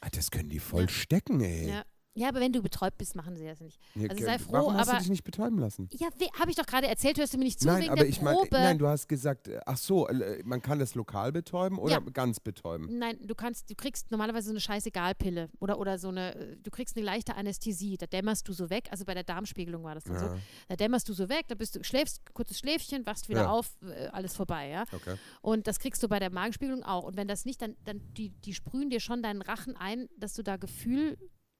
[0.00, 0.88] Ah, das können die voll Ja.
[0.88, 1.68] stecken, ey.
[1.68, 1.84] Ja.
[2.16, 3.78] Ja, aber wenn du betäubt bist, machen sie das nicht.
[3.94, 5.88] Ja, Also sei froh, Warum hast du aber- dich nicht betäuben lassen?
[5.92, 6.08] Ja,
[6.40, 8.20] habe ich doch gerade erzählt, hörst du mir nicht zu nein, wegen aber der ich
[8.22, 8.48] meine, Probe.
[8.52, 12.00] nein, du hast gesagt, äh, ach so, äh, man kann das lokal betäuben oder Ja.
[12.00, 12.98] ganz betäuben.
[12.98, 16.70] Nein, du kannst, du kriegst normalerweise so eine Scheißegalpille oder, oder so eine, äh, du
[16.70, 20.04] kriegst eine leichte Anästhesie, da dämmerst du so weg, also bei der Darmspiegelung war das
[20.04, 20.26] dann so.
[20.26, 20.36] Ja,
[20.68, 23.76] Da dämmerst du so weg, da bist du, schläfst, kurzes Schläfchen, wachst wieder auf,
[24.12, 24.84] alles vorbei, ja.
[24.92, 25.16] okay.
[25.42, 27.04] Und das kriegst du bei der Magenspiegelung auch.
[27.04, 30.34] Und wenn das nicht, dann, dann die, die sprühen dir schon deinen Rachen ein, dass
[30.34, 30.56] du da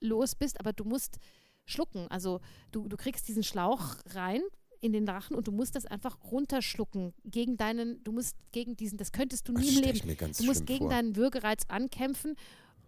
[0.06, 1.18] gefühllos bist, aber du musst
[1.64, 2.06] schlucken.
[2.08, 2.40] Also
[2.72, 4.40] du, du kriegst diesen Schlauch rein
[4.80, 8.98] in den Rachen und du musst das einfach runterschlucken gegen deinen, du musst gegen diesen,
[8.98, 10.06] das könntest du nie im Leben.
[10.06, 10.90] mir ganz Du musst gegen vor.
[10.90, 12.36] deinen Würgereiz ankämpfen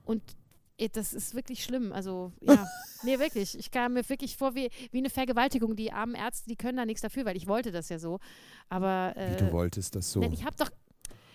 [0.04, 0.22] und
[0.76, 1.92] eh, das ist wirklich schlimm.
[1.92, 2.66] Also, ja,
[3.02, 3.58] nee, wirklich.
[3.58, 5.74] Ich kam mir wirklich vor wie, wie eine Vergewaltigung.
[5.76, 8.20] Die armen Ärzte, die können da nichts dafür, weil ich wollte das ja so.
[8.68, 10.20] Aber Wie äh, du wolltest das so.
[10.20, 10.70] nein, ich habe doch.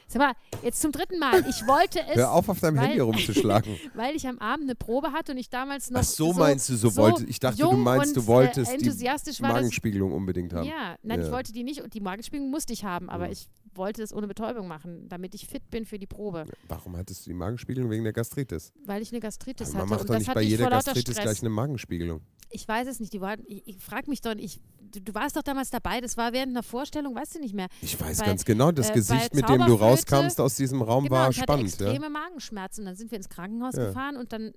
[0.07, 0.33] Sag mal,
[0.63, 1.39] jetzt zum dritten Mal.
[1.49, 3.75] Ich wollte es, Hör auf, auf deinem weil- Handy rumzuschlagen.
[3.95, 6.01] weil ich am Abend eine Probe hatte und ich damals noch.
[6.01, 8.85] Ach so, meinst du, so, wollte ich dachte, du meinst, du und, wolltest äh, die
[8.85, 9.51] enthusiastisch das.
[9.51, 10.67] Magenspiegelung unbedingt haben.
[10.67, 11.25] Ja, nein, Ja.
[11.27, 13.31] ich wollte die nicht und die Magenspiegelung musste ich haben, aber Mhm.
[13.33, 17.25] ich wollte es ohne Betäubung machen, damit ich fit bin für die Probe, Warum hattest
[17.25, 18.71] du die Magenspiegelung wegen der Gastritis?
[18.85, 21.01] weil ich eine Gastritis Aber man hatte macht und doch das nicht bei jeder Gastritis
[21.15, 21.23] Stress.
[21.23, 22.21] gleich eine Magenspiegelung.
[22.51, 24.59] Ich weiß es nicht, die waren, ich, ich frag mich doch, ich,
[24.91, 27.65] du, du warst doch damals dabei, das war während einer Vorstellung, weißt du nicht mehr.
[27.81, 30.81] Ich weiß Bei- ganz genau, das äh, Gesicht, mit dem du Zauberflöte- rauskamst aus diesem
[30.81, 31.79] Raum, genau, war ich hatte spannend.
[31.79, 31.85] Ja?
[31.87, 33.87] extreme Magenschmerzen und dann sind wir ins Krankenhaus Ja.
[33.87, 34.53] gefahren und dann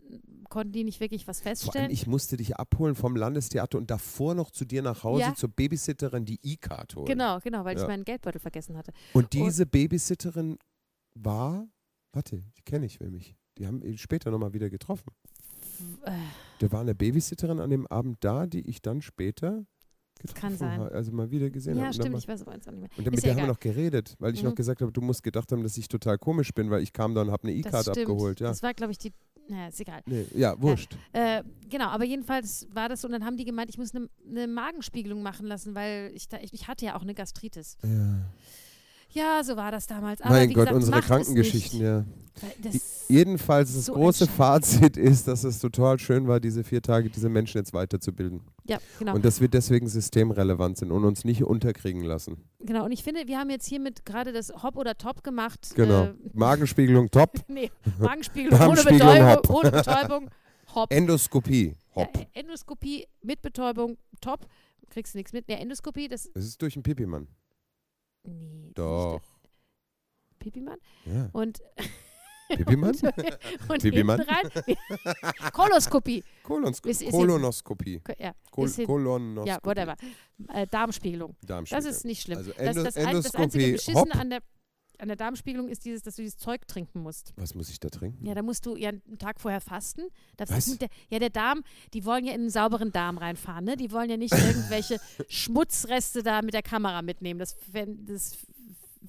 [0.48, 1.90] konnten die nicht wirklich was feststellen.
[1.90, 5.34] ich musste dich abholen vom Landestheater und davor noch zu dir nach Hause Ja.
[5.34, 7.06] zur Babysitterin, die E-Card holen.
[7.06, 7.82] Genau, genau, weil Ja.
[7.82, 8.92] ich meinen Geldbeutel vergessen hatte.
[9.12, 10.58] Und diese Babysitterin
[11.14, 11.66] war,
[12.12, 13.36] warte, die kenne ich nämlich.
[13.58, 15.10] Die haben ihn später nochmal wieder getroffen.
[16.04, 16.12] Äh,
[16.58, 19.66] Da war eine Babysitterin an dem Abend da, die ich dann später
[20.34, 20.80] getroffen kann sein.
[20.80, 21.96] habe, also mal wieder gesehen Ja, habe.
[21.96, 22.90] Dann stimmt, ich weiß aber jetzt auch nicht mehr.
[22.96, 24.48] Und Ist mit ja der haben wir noch geredet, weil ich Mhm.
[24.50, 27.14] noch gesagt habe, du musst gedacht haben, dass ich total komisch bin, weil ich kam
[27.14, 28.40] da und habe eine E-Card abgeholt.
[28.40, 28.48] Ja.
[28.48, 29.12] Das war, glaube ich, die.
[29.48, 30.00] Naja, ist egal.
[30.06, 30.96] Nee, ja, wurscht.
[31.12, 34.08] Äh, genau, aber jedenfalls war das so und dann haben die gemeint, ich muss eine,
[34.28, 37.76] eine Magenspiegelung machen lassen, weil ich, da, ich, ich hatte ja auch eine Gastritis.
[37.84, 38.22] Ja.
[39.16, 40.20] Ja, so war das damals.
[40.20, 42.04] Aber mein Gott, gesagt, unsere Krankengeschichten, ja.
[42.62, 47.08] Das, Jedenfalls das so große Fazit ist, dass es total schön war, diese vier Tage
[47.08, 48.42] diese Menschen jetzt weiterzubilden.
[48.64, 49.14] ja, genau.
[49.14, 52.44] Und dass wir deswegen systemrelevant sind und uns nicht unterkriegen lassen.
[52.60, 52.84] genau.
[52.84, 55.72] Und ich finde, wir haben jetzt hiermit gerade das Hop oder Top gemacht.
[55.76, 56.04] Genau.
[56.04, 59.34] Äh, Magenspiegelung top, nee, Magenspiegelung ohne Darmspiegelung, Betäubung.
[59.34, 59.50] Hop.
[59.50, 60.30] Ohne Betäubung.
[60.74, 60.92] Hop.
[60.92, 62.18] Endoskopie, hopp.
[62.18, 63.96] Ja, Endoskopie mit Betäubung.
[64.20, 64.46] Top.
[64.90, 65.48] Kriegst du nichts mit.
[65.48, 66.30] Nee, Endoskopie, das.
[66.34, 67.28] Das ist durch den Pipi-Mann.
[68.26, 68.72] Nee.
[68.74, 69.20] Doch.
[70.38, 70.78] Pipimann.
[71.06, 71.28] Ja.
[71.32, 71.60] Und,
[72.48, 72.90] Pipi-Mann?
[73.02, 74.20] und, und Pipi-Mann?
[74.20, 74.76] rein.
[75.52, 76.22] Koloskopie.
[76.44, 76.90] Kolonoskopie.
[76.90, 78.00] Ist- ist jetzt- Kolonoskopie.
[78.00, 79.48] Ko- Ja, Kol ist Kolonoskopie.
[79.48, 79.96] ja whatever.
[80.52, 81.34] Äh, Darmspiegelung.
[81.40, 81.90] Das Darmspiegelung.
[81.90, 82.38] ist nicht schlimm.
[82.38, 84.16] Also das, Endo- das, ein, das einzige Endoskopie, Beschissene hopp.
[84.20, 84.40] an der,
[84.98, 87.32] an der Darmspiegelung ist dieses, dass du dieses Zeug trinken musst.
[87.36, 88.24] Was muss ich da trinken?
[88.26, 90.02] Ja, da musst du ja einen Tag vorher fasten.
[90.38, 90.78] Was?
[90.78, 91.62] der, ja, der Darm,
[91.94, 93.76] die wollen ja in einen sauberen Darm reinfahren, ne?
[93.76, 97.38] Die wollen ja nicht irgendwelche Schmutzreste da mit der Kamera mitnehmen.
[97.38, 97.56] Das,
[98.06, 98.38] das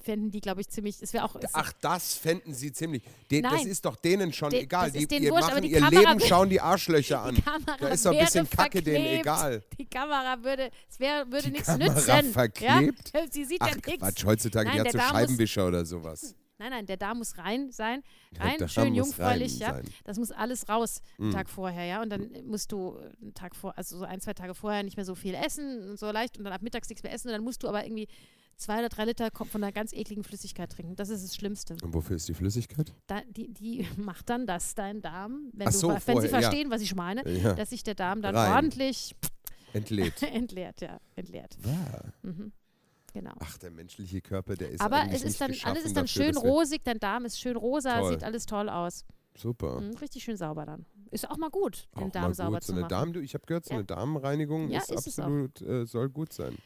[0.00, 0.98] fänden die, glaube ich, ziemlich.
[0.98, 1.36] Das wäre auch.
[1.52, 3.02] Ach, das fänden sie ziemlich.
[3.30, 3.66] Das Nein.
[3.66, 4.90] ist doch denen schon De- egal.
[4.90, 7.34] das Die, denen wurscht, machen die ihr Kamera Leben, schauen die Arschlöcher an.
[7.34, 9.62] die Kamera Da ist doch ein bisschen Kacke denen egal.
[9.78, 12.32] Die Kamera würde, es wär, würde Die nichts Kamera nützen.
[12.32, 13.12] verklebt?
[13.14, 13.20] Ja?
[13.30, 13.98] Sie sieht Ach ja nichts.
[13.98, 16.34] Quatsch, heutzutage, Nein, die hat so Scheibenwischer oder sowas.
[16.60, 18.02] Nein, nein, der Darm muss rein sein.
[18.36, 19.74] Rein, Darm schön jungfräulich, ja.
[19.74, 19.84] sein.
[20.02, 21.32] Das muss alles raus, einen Mm.
[21.32, 22.02] Tag vorher, ja.
[22.02, 25.04] Und dann musst du einen Tag vor, also so ein, zwei Tage vorher nicht mehr
[25.06, 27.44] so viel essen und so leicht und dann ab mittags nichts mehr essen und dann
[27.44, 28.08] musst du aber irgendwie
[28.58, 30.96] zwei oder drei Liter von einer ganz ekligen Flüssigkeit trinken.
[30.96, 31.76] Das ist das Schlimmste.
[31.82, 32.92] Und wofür ist die Flüssigkeit?
[33.06, 36.40] Da, die, die macht dann das, dein Darm, wenn, du, so, wenn vorher, sie ja.
[36.40, 38.52] verstehen, was ich meine, Ja, dass sich der Darm dann Rein.
[38.52, 39.14] ordentlich
[39.72, 40.22] entlädt.
[40.34, 41.56] entleert, ja, entleert.
[41.62, 42.12] Wow.
[42.22, 42.52] Mhm.
[43.14, 43.32] Genau.
[43.38, 46.24] Ach, der menschliche Körper, der ist Aber es ist nicht dann, alles ist dann dafür,
[46.24, 48.12] schön dass rosig, dein Darm ist schön rosa, Toll.
[48.12, 49.04] sieht alles toll aus.
[49.34, 49.80] Super.
[49.80, 50.84] Mhm, richtig schön sauber dann.
[51.10, 52.62] Ist auch mal gut, den Auch Darm mal sauber gut.
[52.64, 52.90] zu So eine machen.
[52.90, 53.76] Darm, du, ich habe gehört, so Ja.
[53.78, 56.58] eine Darmreinigung Ja, ist, ist absolut, äh, soll gut sein.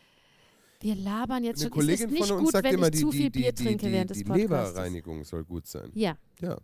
[0.83, 1.81] Wir labern jetzt Eine schon.
[1.81, 3.41] Es ist Kollegin nicht von uns gut, sagt wenn immer, ich die, zu viel die,
[3.41, 4.71] Bier die, trinke die, während des die Podcasts.
[4.75, 5.91] Leberreinigung soll gut sein.
[5.95, 6.59] Ja, Ja.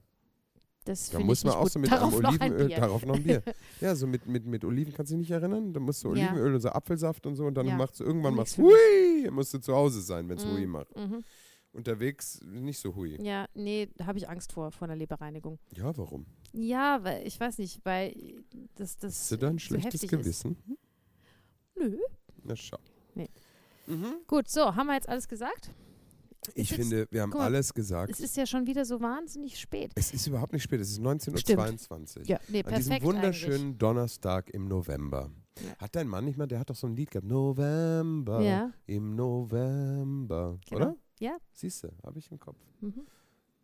[0.84, 1.72] Das Da muss man auch gut.
[1.72, 2.76] so mit Darauf einem noch ein Olivenöl, Bier.
[2.78, 3.42] darauf noch ein Bier.
[3.82, 5.72] Ja, so mit, mit, mit Oliven, kannst du dich nicht erinnern?
[5.74, 6.28] Da musst du Ja.
[6.30, 7.76] Olivenöl und so Apfelsaft und so und dann Ja.
[7.76, 8.72] machst du irgendwann machst hui,
[9.30, 10.50] musst du zu Hause sein, wenn es Mhm.
[10.52, 10.96] hui macht.
[10.96, 11.22] Mhm.
[11.72, 13.18] Unterwegs nicht so hui.
[13.22, 15.58] Ja, nee, da habe ich Angst vor, vor einer Leberreinigung.
[15.76, 16.24] Ja, warum?
[16.54, 18.14] Ja, weil ich weiß nicht, weil
[18.76, 20.56] das, das Hast du da ein schlechtes Gewissen?
[20.66, 20.78] Ist.
[21.78, 21.98] Nö.
[22.44, 22.78] Na schau.
[23.14, 23.28] Nee.
[23.88, 24.14] Mhm.
[24.26, 25.72] Gut, so, haben wir jetzt alles gesagt?
[26.54, 28.10] Ich jetzt- finde, wir haben mal, alles gesagt.
[28.12, 29.90] Es ist ja schon wieder so wahnsinnig spät.
[29.96, 32.26] Es ist überhaupt nicht spät, es ist 19.22 Uhr.
[32.26, 33.78] Ja, nee, An diesem wunderschönen eigentlich.
[33.78, 35.30] Donnerstag im November.
[35.58, 35.76] Ja.
[35.78, 37.26] Hat dein Mann nicht mal, der hat doch so ein Lied gehabt.
[37.26, 38.40] November.
[38.42, 40.58] Ja, Im November.
[40.68, 40.76] Genau.
[40.80, 40.96] Oder?
[41.18, 41.36] Ja.
[41.52, 42.58] Siehst du, habe ich im Kopf.
[42.80, 43.06] mhm.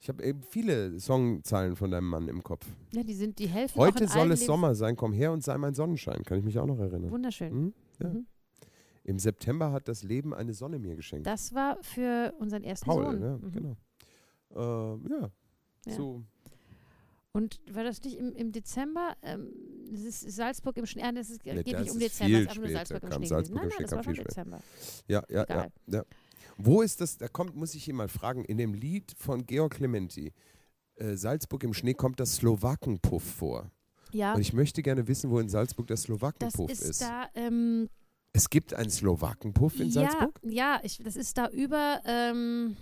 [0.01, 2.67] Ich habe eben viele Songzeilen von deinem Mann im Kopf.
[2.93, 5.73] ja, die sind die helfen Heute soll es Sommer sein, komm her und sei mein
[5.73, 6.23] Sonnenschein.
[6.25, 7.11] Kann ich mich auch noch erinnern.
[7.11, 7.51] Wunderschön.
[7.51, 7.75] Hm?
[8.03, 8.09] Ja.
[8.11, 8.27] Mhm.
[9.05, 11.27] Im September hat das Leben eine Sonne mir geschenkt.
[11.27, 13.23] Das war für unseren ersten Paul, Sohn.
[13.23, 13.53] ja, Mhm.
[13.53, 13.77] genau.
[14.55, 15.31] Äh, ja.
[15.87, 15.93] Ja.
[15.95, 16.23] so.
[17.33, 19.17] Und war das nicht im, im Dezember?
[19.23, 19.49] Ähm,
[19.91, 21.03] das ist Salzburg im Schnee.
[21.03, 23.03] Ah, das ist, Nee, geht das nicht um ist Dezember, es ist einfach nur Salzburg
[23.03, 23.27] im kam Schnee.
[23.29, 24.61] Salzburg nein, Schnee, nein, das war schon Dezember.
[25.09, 26.05] Ja, ja, ja, ja.
[26.57, 29.75] Wo ist das, da kommt, muss ich ihn mal fragen, in dem Lied von Georg
[29.75, 30.33] Clementi,
[30.95, 33.71] äh, Salzburg im Schnee, kommt das Slowakenpuff vor.
[34.13, 37.03] Ja, Und ich möchte gerne wissen, wo in Salzburg das das Slowakenpuff ist, ist.
[37.03, 37.27] da.
[37.35, 37.89] Ähm,
[38.37, 40.41] Es gibt einen Slowakenpuff in ja, Salzburg?
[40.43, 42.01] ja ich, das ist da über.
[42.05, 42.77] Ähm,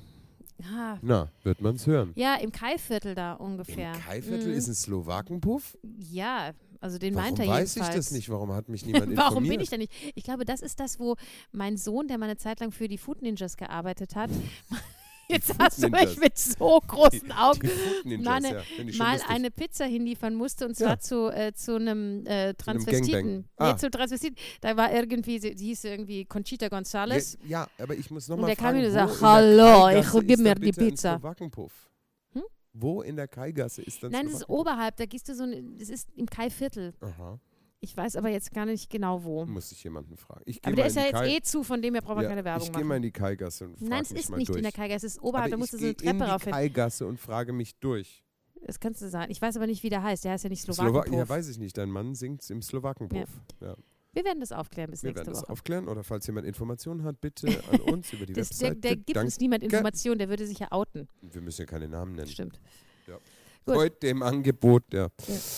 [0.74, 2.12] ah, Na, wird man es hören.
[2.16, 3.92] ja, im Kaiviertel da ungefähr.
[3.92, 4.54] Im Kaiviertel Mhm.
[4.58, 5.76] ist ein Slowakenpuff?
[5.98, 7.94] Ja, also den Warum meint er weiß jedenfalls.
[7.94, 8.30] ich das nicht?
[8.30, 9.30] Warum hat mich niemand informiert?
[9.30, 9.92] Warum bin ich da nicht?
[10.14, 11.16] Ich glaube, das ist das, wo
[11.52, 14.30] mein Sohn, der mal eine Zeit lang für die Food Ninjas gearbeitet hat,
[15.32, 19.12] jetzt hast du mich mit so großen Augen Die Food Ninjas, mal eine- ja, mal
[19.14, 19.30] lustig.
[19.30, 20.86] eine Pizza hinliefern musste und Ja.
[20.86, 23.12] zwar zu, äh, zu einem äh, Transvestiten.
[23.12, 23.44] Gangbang.
[23.56, 23.72] Ah.
[23.72, 24.36] Nee, zu Transvestiten.
[24.60, 27.36] Da war irgendwie, sie, sie hieß irgendwie Conchita González.
[27.44, 29.30] Ja, ja, aber ich muss Und nochmal der kam fragen, und wo sagt, in der
[29.30, 31.20] "Hallo, Kaigasse ich gib mir die Pizza."
[32.32, 32.42] Hm?
[32.74, 35.76] Wo in der Kaigasse ist dann Nein, das ist oberhalb, da gehst du so, ein-
[35.78, 36.94] das ist im Kai-Viertel.
[37.00, 37.38] Aha,
[37.84, 39.44] Ich weiß aber jetzt gar nicht genau wo.
[39.44, 40.42] muss ich jemanden fragen.
[40.46, 42.28] Ich Aber der ist ja jetzt Kai- eh zu, von dem her braucht man ja,
[42.30, 44.48] keine Werbung Ich gehe mal in die Kaigasse und frage Nein, es mich ist nicht
[44.48, 44.56] durch.
[44.58, 46.24] in der Kaigasse, es ist oberhalb, da musst ich du so eine gehe in Treppe
[46.24, 46.44] die rauf.
[46.44, 48.22] Kaigasse und frage mich durch.
[48.64, 49.32] Das kannst du sagen.
[49.32, 50.24] Ich weiß aber nicht, wie der heißt.
[50.24, 51.18] Der heißt ja nicht Slowa Slowakenpuff.
[51.18, 51.76] ja, weiß ich nicht.
[51.76, 53.28] Dein Mann singt im Slowakenpuff.
[53.60, 53.74] Ja.
[54.12, 55.50] Wir werden das aufklären bis Wir nächste werden das Woche.
[55.52, 58.80] aufklären oder falls jemand Informationen hat, bitte an uns über die Das, der, Webseite.
[58.80, 61.08] der gibt Dank- uns niemand Informationen, der würde sich ja outen.
[61.22, 62.28] Wir müssen ja keine Namen nennen.
[62.28, 62.60] Stimmt.
[63.66, 63.74] Ja.
[63.74, 63.82] Gut.
[63.82, 65.08] Heute im Angebot, ja.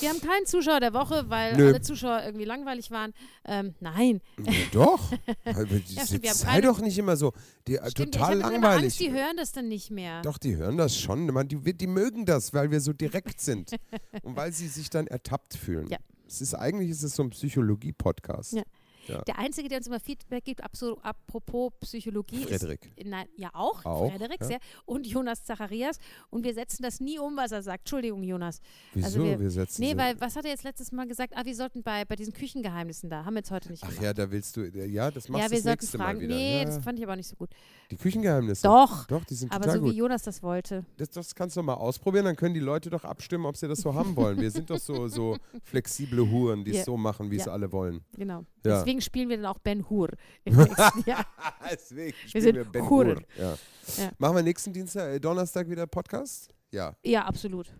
[0.01, 1.69] Wir haben keinen Zuschauer der Woche, weil Nö.
[1.69, 3.15] alle Zuschauer irgendwie langweilig waren.
[3.47, 5.11] Ähm, nein, Ja, doch.
[5.45, 7.33] Ja, stimmt, sei doch nicht immer so.
[7.67, 8.13] Die, äh, stimmt.
[8.15, 8.85] total ich langweilig.
[8.85, 10.21] Angst, die hören das dann nicht mehr.
[10.23, 11.27] Doch, die hören das schon.
[11.27, 13.75] Man, die, die mögen das, weil wir so direkt sind.
[14.23, 15.87] und weil sie sich dann ertappt fühlen.
[15.89, 15.99] Ja.
[16.27, 18.55] Es ist, eigentlich ist es so ein Psychologie-Podcast.
[18.55, 18.63] Ja.
[19.09, 19.23] Ja.
[19.23, 22.91] Der Einzige, der uns immer Feedback gibt, apropos Psychologie, Frederik.
[22.97, 24.47] ist nein, ja auch, Auch, Frederik, ja.
[24.47, 25.99] sehr, und Jonas Zacharias.
[26.31, 27.81] Und wir setzen das nie um, was er sagt.
[27.81, 28.61] Entschuldigung, Jonas.
[28.93, 29.07] Wieso?
[29.07, 31.35] Also wir- wir, setzen Nee, weil, was hat er jetzt letztes Mal gesagt?
[31.37, 34.03] Ah, wir sollten bei, bei diesen Küchengeheimnissen da, haben wir jetzt heute nicht Ach gemacht.
[34.05, 34.63] ja, da willst du.
[34.65, 36.19] Ja, das machst ja, du wir das sollten nächste fragen.
[36.19, 36.35] Mal wieder.
[36.35, 36.65] Nee, ja.
[36.65, 37.51] das fand ich aber auch nicht so gut.
[37.97, 38.62] Die Küchengeheimnisse.
[38.62, 39.92] Doch, Doch, die sind aber total so gut.
[39.92, 40.84] wie Jonas das wollte.
[40.97, 43.80] Das, das kannst du mal ausprobieren, dann können die Leute doch abstimmen, ob sie das
[43.80, 44.40] so haben wollen.
[44.40, 46.84] Wir sind doch so, so flexible Huren, die es Ja.
[46.84, 47.53] so machen, wie es Ja.
[47.53, 48.01] alle wollen.
[48.16, 48.45] Genau.
[48.64, 48.78] Ja.
[48.78, 50.09] Deswegen spielen wir dann auch Ben Hur
[50.45, 51.26] im nächsten Jahr.
[51.70, 53.09] Deswegen Wir spielen sind wir Ben Huren.
[53.18, 53.22] Hur.
[53.45, 53.57] Ja.
[53.99, 54.11] Ja.
[54.18, 56.49] Machen wir nächsten Dienstag, äh, Donnerstag wieder Podcast?
[56.72, 56.97] Ja.
[57.05, 57.72] Ja, absolut.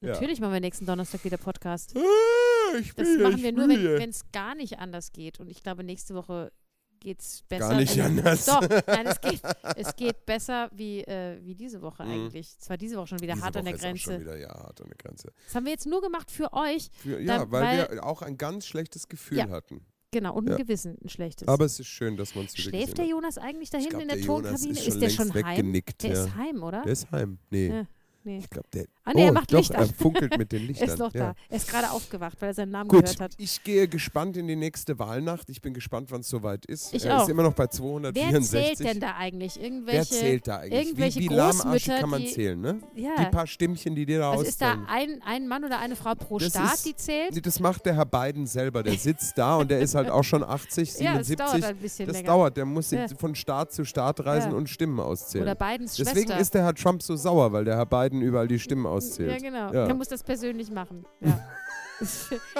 [0.00, 1.94] Natürlich machen wir nächsten Donnerstag wieder Podcast.
[1.96, 2.00] Ah,
[2.96, 5.40] Das machen wir nur, wenn es gar nicht anders geht.
[5.40, 6.52] Und ich glaube, nächste Woche
[7.00, 7.68] geht es besser.
[7.68, 8.44] Gar nicht Also, anders.
[8.46, 9.40] Doch, nein, es geht,
[9.76, 12.10] es geht besser wie, äh, wie diese Woche Mhm.
[12.10, 12.56] eigentlich.
[12.60, 14.20] Es war diese Woche schon wieder Diese hart an der Woche auch schon Grenze.
[14.20, 15.32] wieder, ja, hart an der Grenze.
[15.46, 16.90] Das haben wir jetzt nur gemacht für euch.
[17.02, 19.48] Für, ja, Dann- weil, weil- wir auch ein ganz schlechtes Gefühl Ja.
[19.48, 19.80] hatten.
[20.12, 20.54] Genau, und Ja.
[20.54, 21.46] ein Gewissen, ein schlechtes.
[21.48, 24.08] Aber es ist schön, dass man es wieder Schläft der Jonas eigentlich da hinten in
[24.08, 24.70] der, der Tonkabine?
[24.72, 25.44] ist Ist, der schon heim?
[25.44, 26.02] weggenickt.
[26.04, 26.24] Der ja.
[26.24, 26.82] ist heim, oder?
[26.82, 27.38] Der ist heim.
[27.50, 27.84] Nee.
[28.26, 28.38] Nee.
[28.38, 28.86] Ich glaube, der.
[29.04, 29.94] Ah, nee, er oh, macht doch, Licht er an.
[29.94, 30.88] funkelt mit den Er Lichtern.
[30.88, 31.20] ist noch ja.
[31.28, 31.34] da.
[31.48, 33.32] Er ist gerade aufgewacht, weil er seinen Namen Gut, gehört hat.
[33.38, 35.48] ich gehe gespannt in die nächste Wahlnacht.
[35.48, 36.92] Ich bin gespannt, wann es soweit ist.
[36.92, 37.22] Ich er auch.
[37.22, 38.48] ist immer noch bei Wer 264.
[38.50, 39.54] zählt denn da eigentlich?
[39.56, 40.04] Wer Irgendwelche.
[40.14, 40.86] zählt da eigentlich?
[40.86, 42.80] irgendwelche wie wie Lahmarsche kann man die- zählen, ne?
[42.96, 43.24] Die Ja.
[43.30, 46.38] paar Stimmchen, die dir da Also ist da ein, ein Mann oder eine Frau pro
[46.38, 47.46] Das Staat, ist- die zählt?
[47.46, 48.82] Das macht der Herr Biden selber.
[48.82, 51.36] Der sitzt da und der ist halt auch schon 80, Ja, das 77.
[51.36, 52.26] dauert ein bisschen das länger.
[52.26, 52.56] dauert.
[52.56, 53.06] Der muss Ja.
[53.16, 55.44] von Staat zu Staat reisen und Stimmen auszählen.
[55.44, 56.40] Oder Bidens Deswegen Schwester.
[56.40, 59.30] ist der Herr Trump so sauer, weil der Herr Biden überall die Stimmen auszählt.
[59.30, 59.72] ja, genau.
[59.72, 59.86] Ja.
[59.86, 61.04] Der muss das persönlich machen.
[61.20, 61.40] Ja.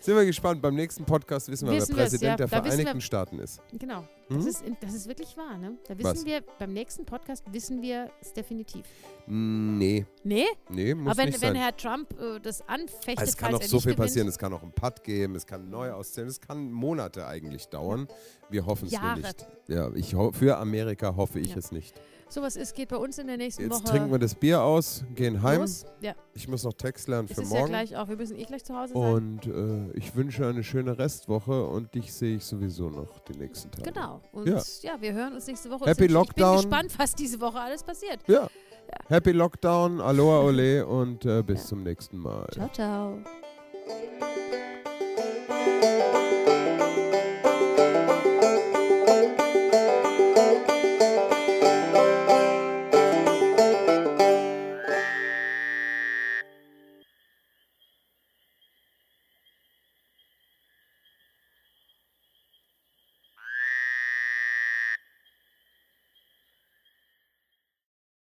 [0.00, 0.60] Sind wir gespannt.
[0.60, 2.36] Beim nächsten Podcast wissen wir, Wissen wer Präsident ja.
[2.36, 3.62] der Da Vereinigten wir- Staaten ist.
[3.72, 4.06] genau.
[4.28, 4.36] Hm?
[4.36, 5.78] Das, ist, das ist wirklich wahr, ne?
[5.88, 6.24] Da wissen Was?
[6.26, 8.84] wir, beim nächsten Podcast wissen wir es definitiv.
[9.26, 10.44] Nee, Nee?
[10.68, 11.62] nee, muss Aber wenn, nicht wenn sein.
[11.62, 14.28] Herr Trump äh, das anfechtet, es kann noch er so viel gewinnt, passieren.
[14.28, 18.06] Es kann auch einen Putt geben, es kann neu auszählen, es kann Monate eigentlich dauern.
[18.50, 19.46] Wir hoffen es nicht.
[19.68, 21.56] Ja, ich für Amerika hoffe ich Ja.
[21.58, 21.94] es nicht.
[22.28, 25.04] Sowas ist, geht bei uns in der nächsten Jetzt Woche trinken wir das Bier aus,
[25.14, 25.60] gehen heim.
[25.60, 25.84] los.
[26.00, 27.70] Ja, Ich muss noch Text lernen es für ist ja morgen.
[27.70, 28.08] gleich auch.
[28.08, 29.02] Wir müssen eh gleich zu Hause sein.
[29.02, 33.70] und äh, ich wünsche eine schöne Restwoche und dich sehe ich sowieso noch die nächsten
[33.70, 33.92] Tage.
[33.92, 34.20] Genau.
[34.32, 34.60] Und Ja.
[34.82, 35.00] ja.
[35.00, 35.84] wir hören uns nächste Woche.
[35.86, 36.60] Happy ich Lockdown.
[36.60, 38.18] bin gespannt, was diese Woche alles passiert.
[38.26, 38.48] Ja.
[39.08, 42.46] Happy Lockdown, Aloha Ole und äh, bis zum nächsten Mal.
[42.52, 43.18] Ciao, ciao.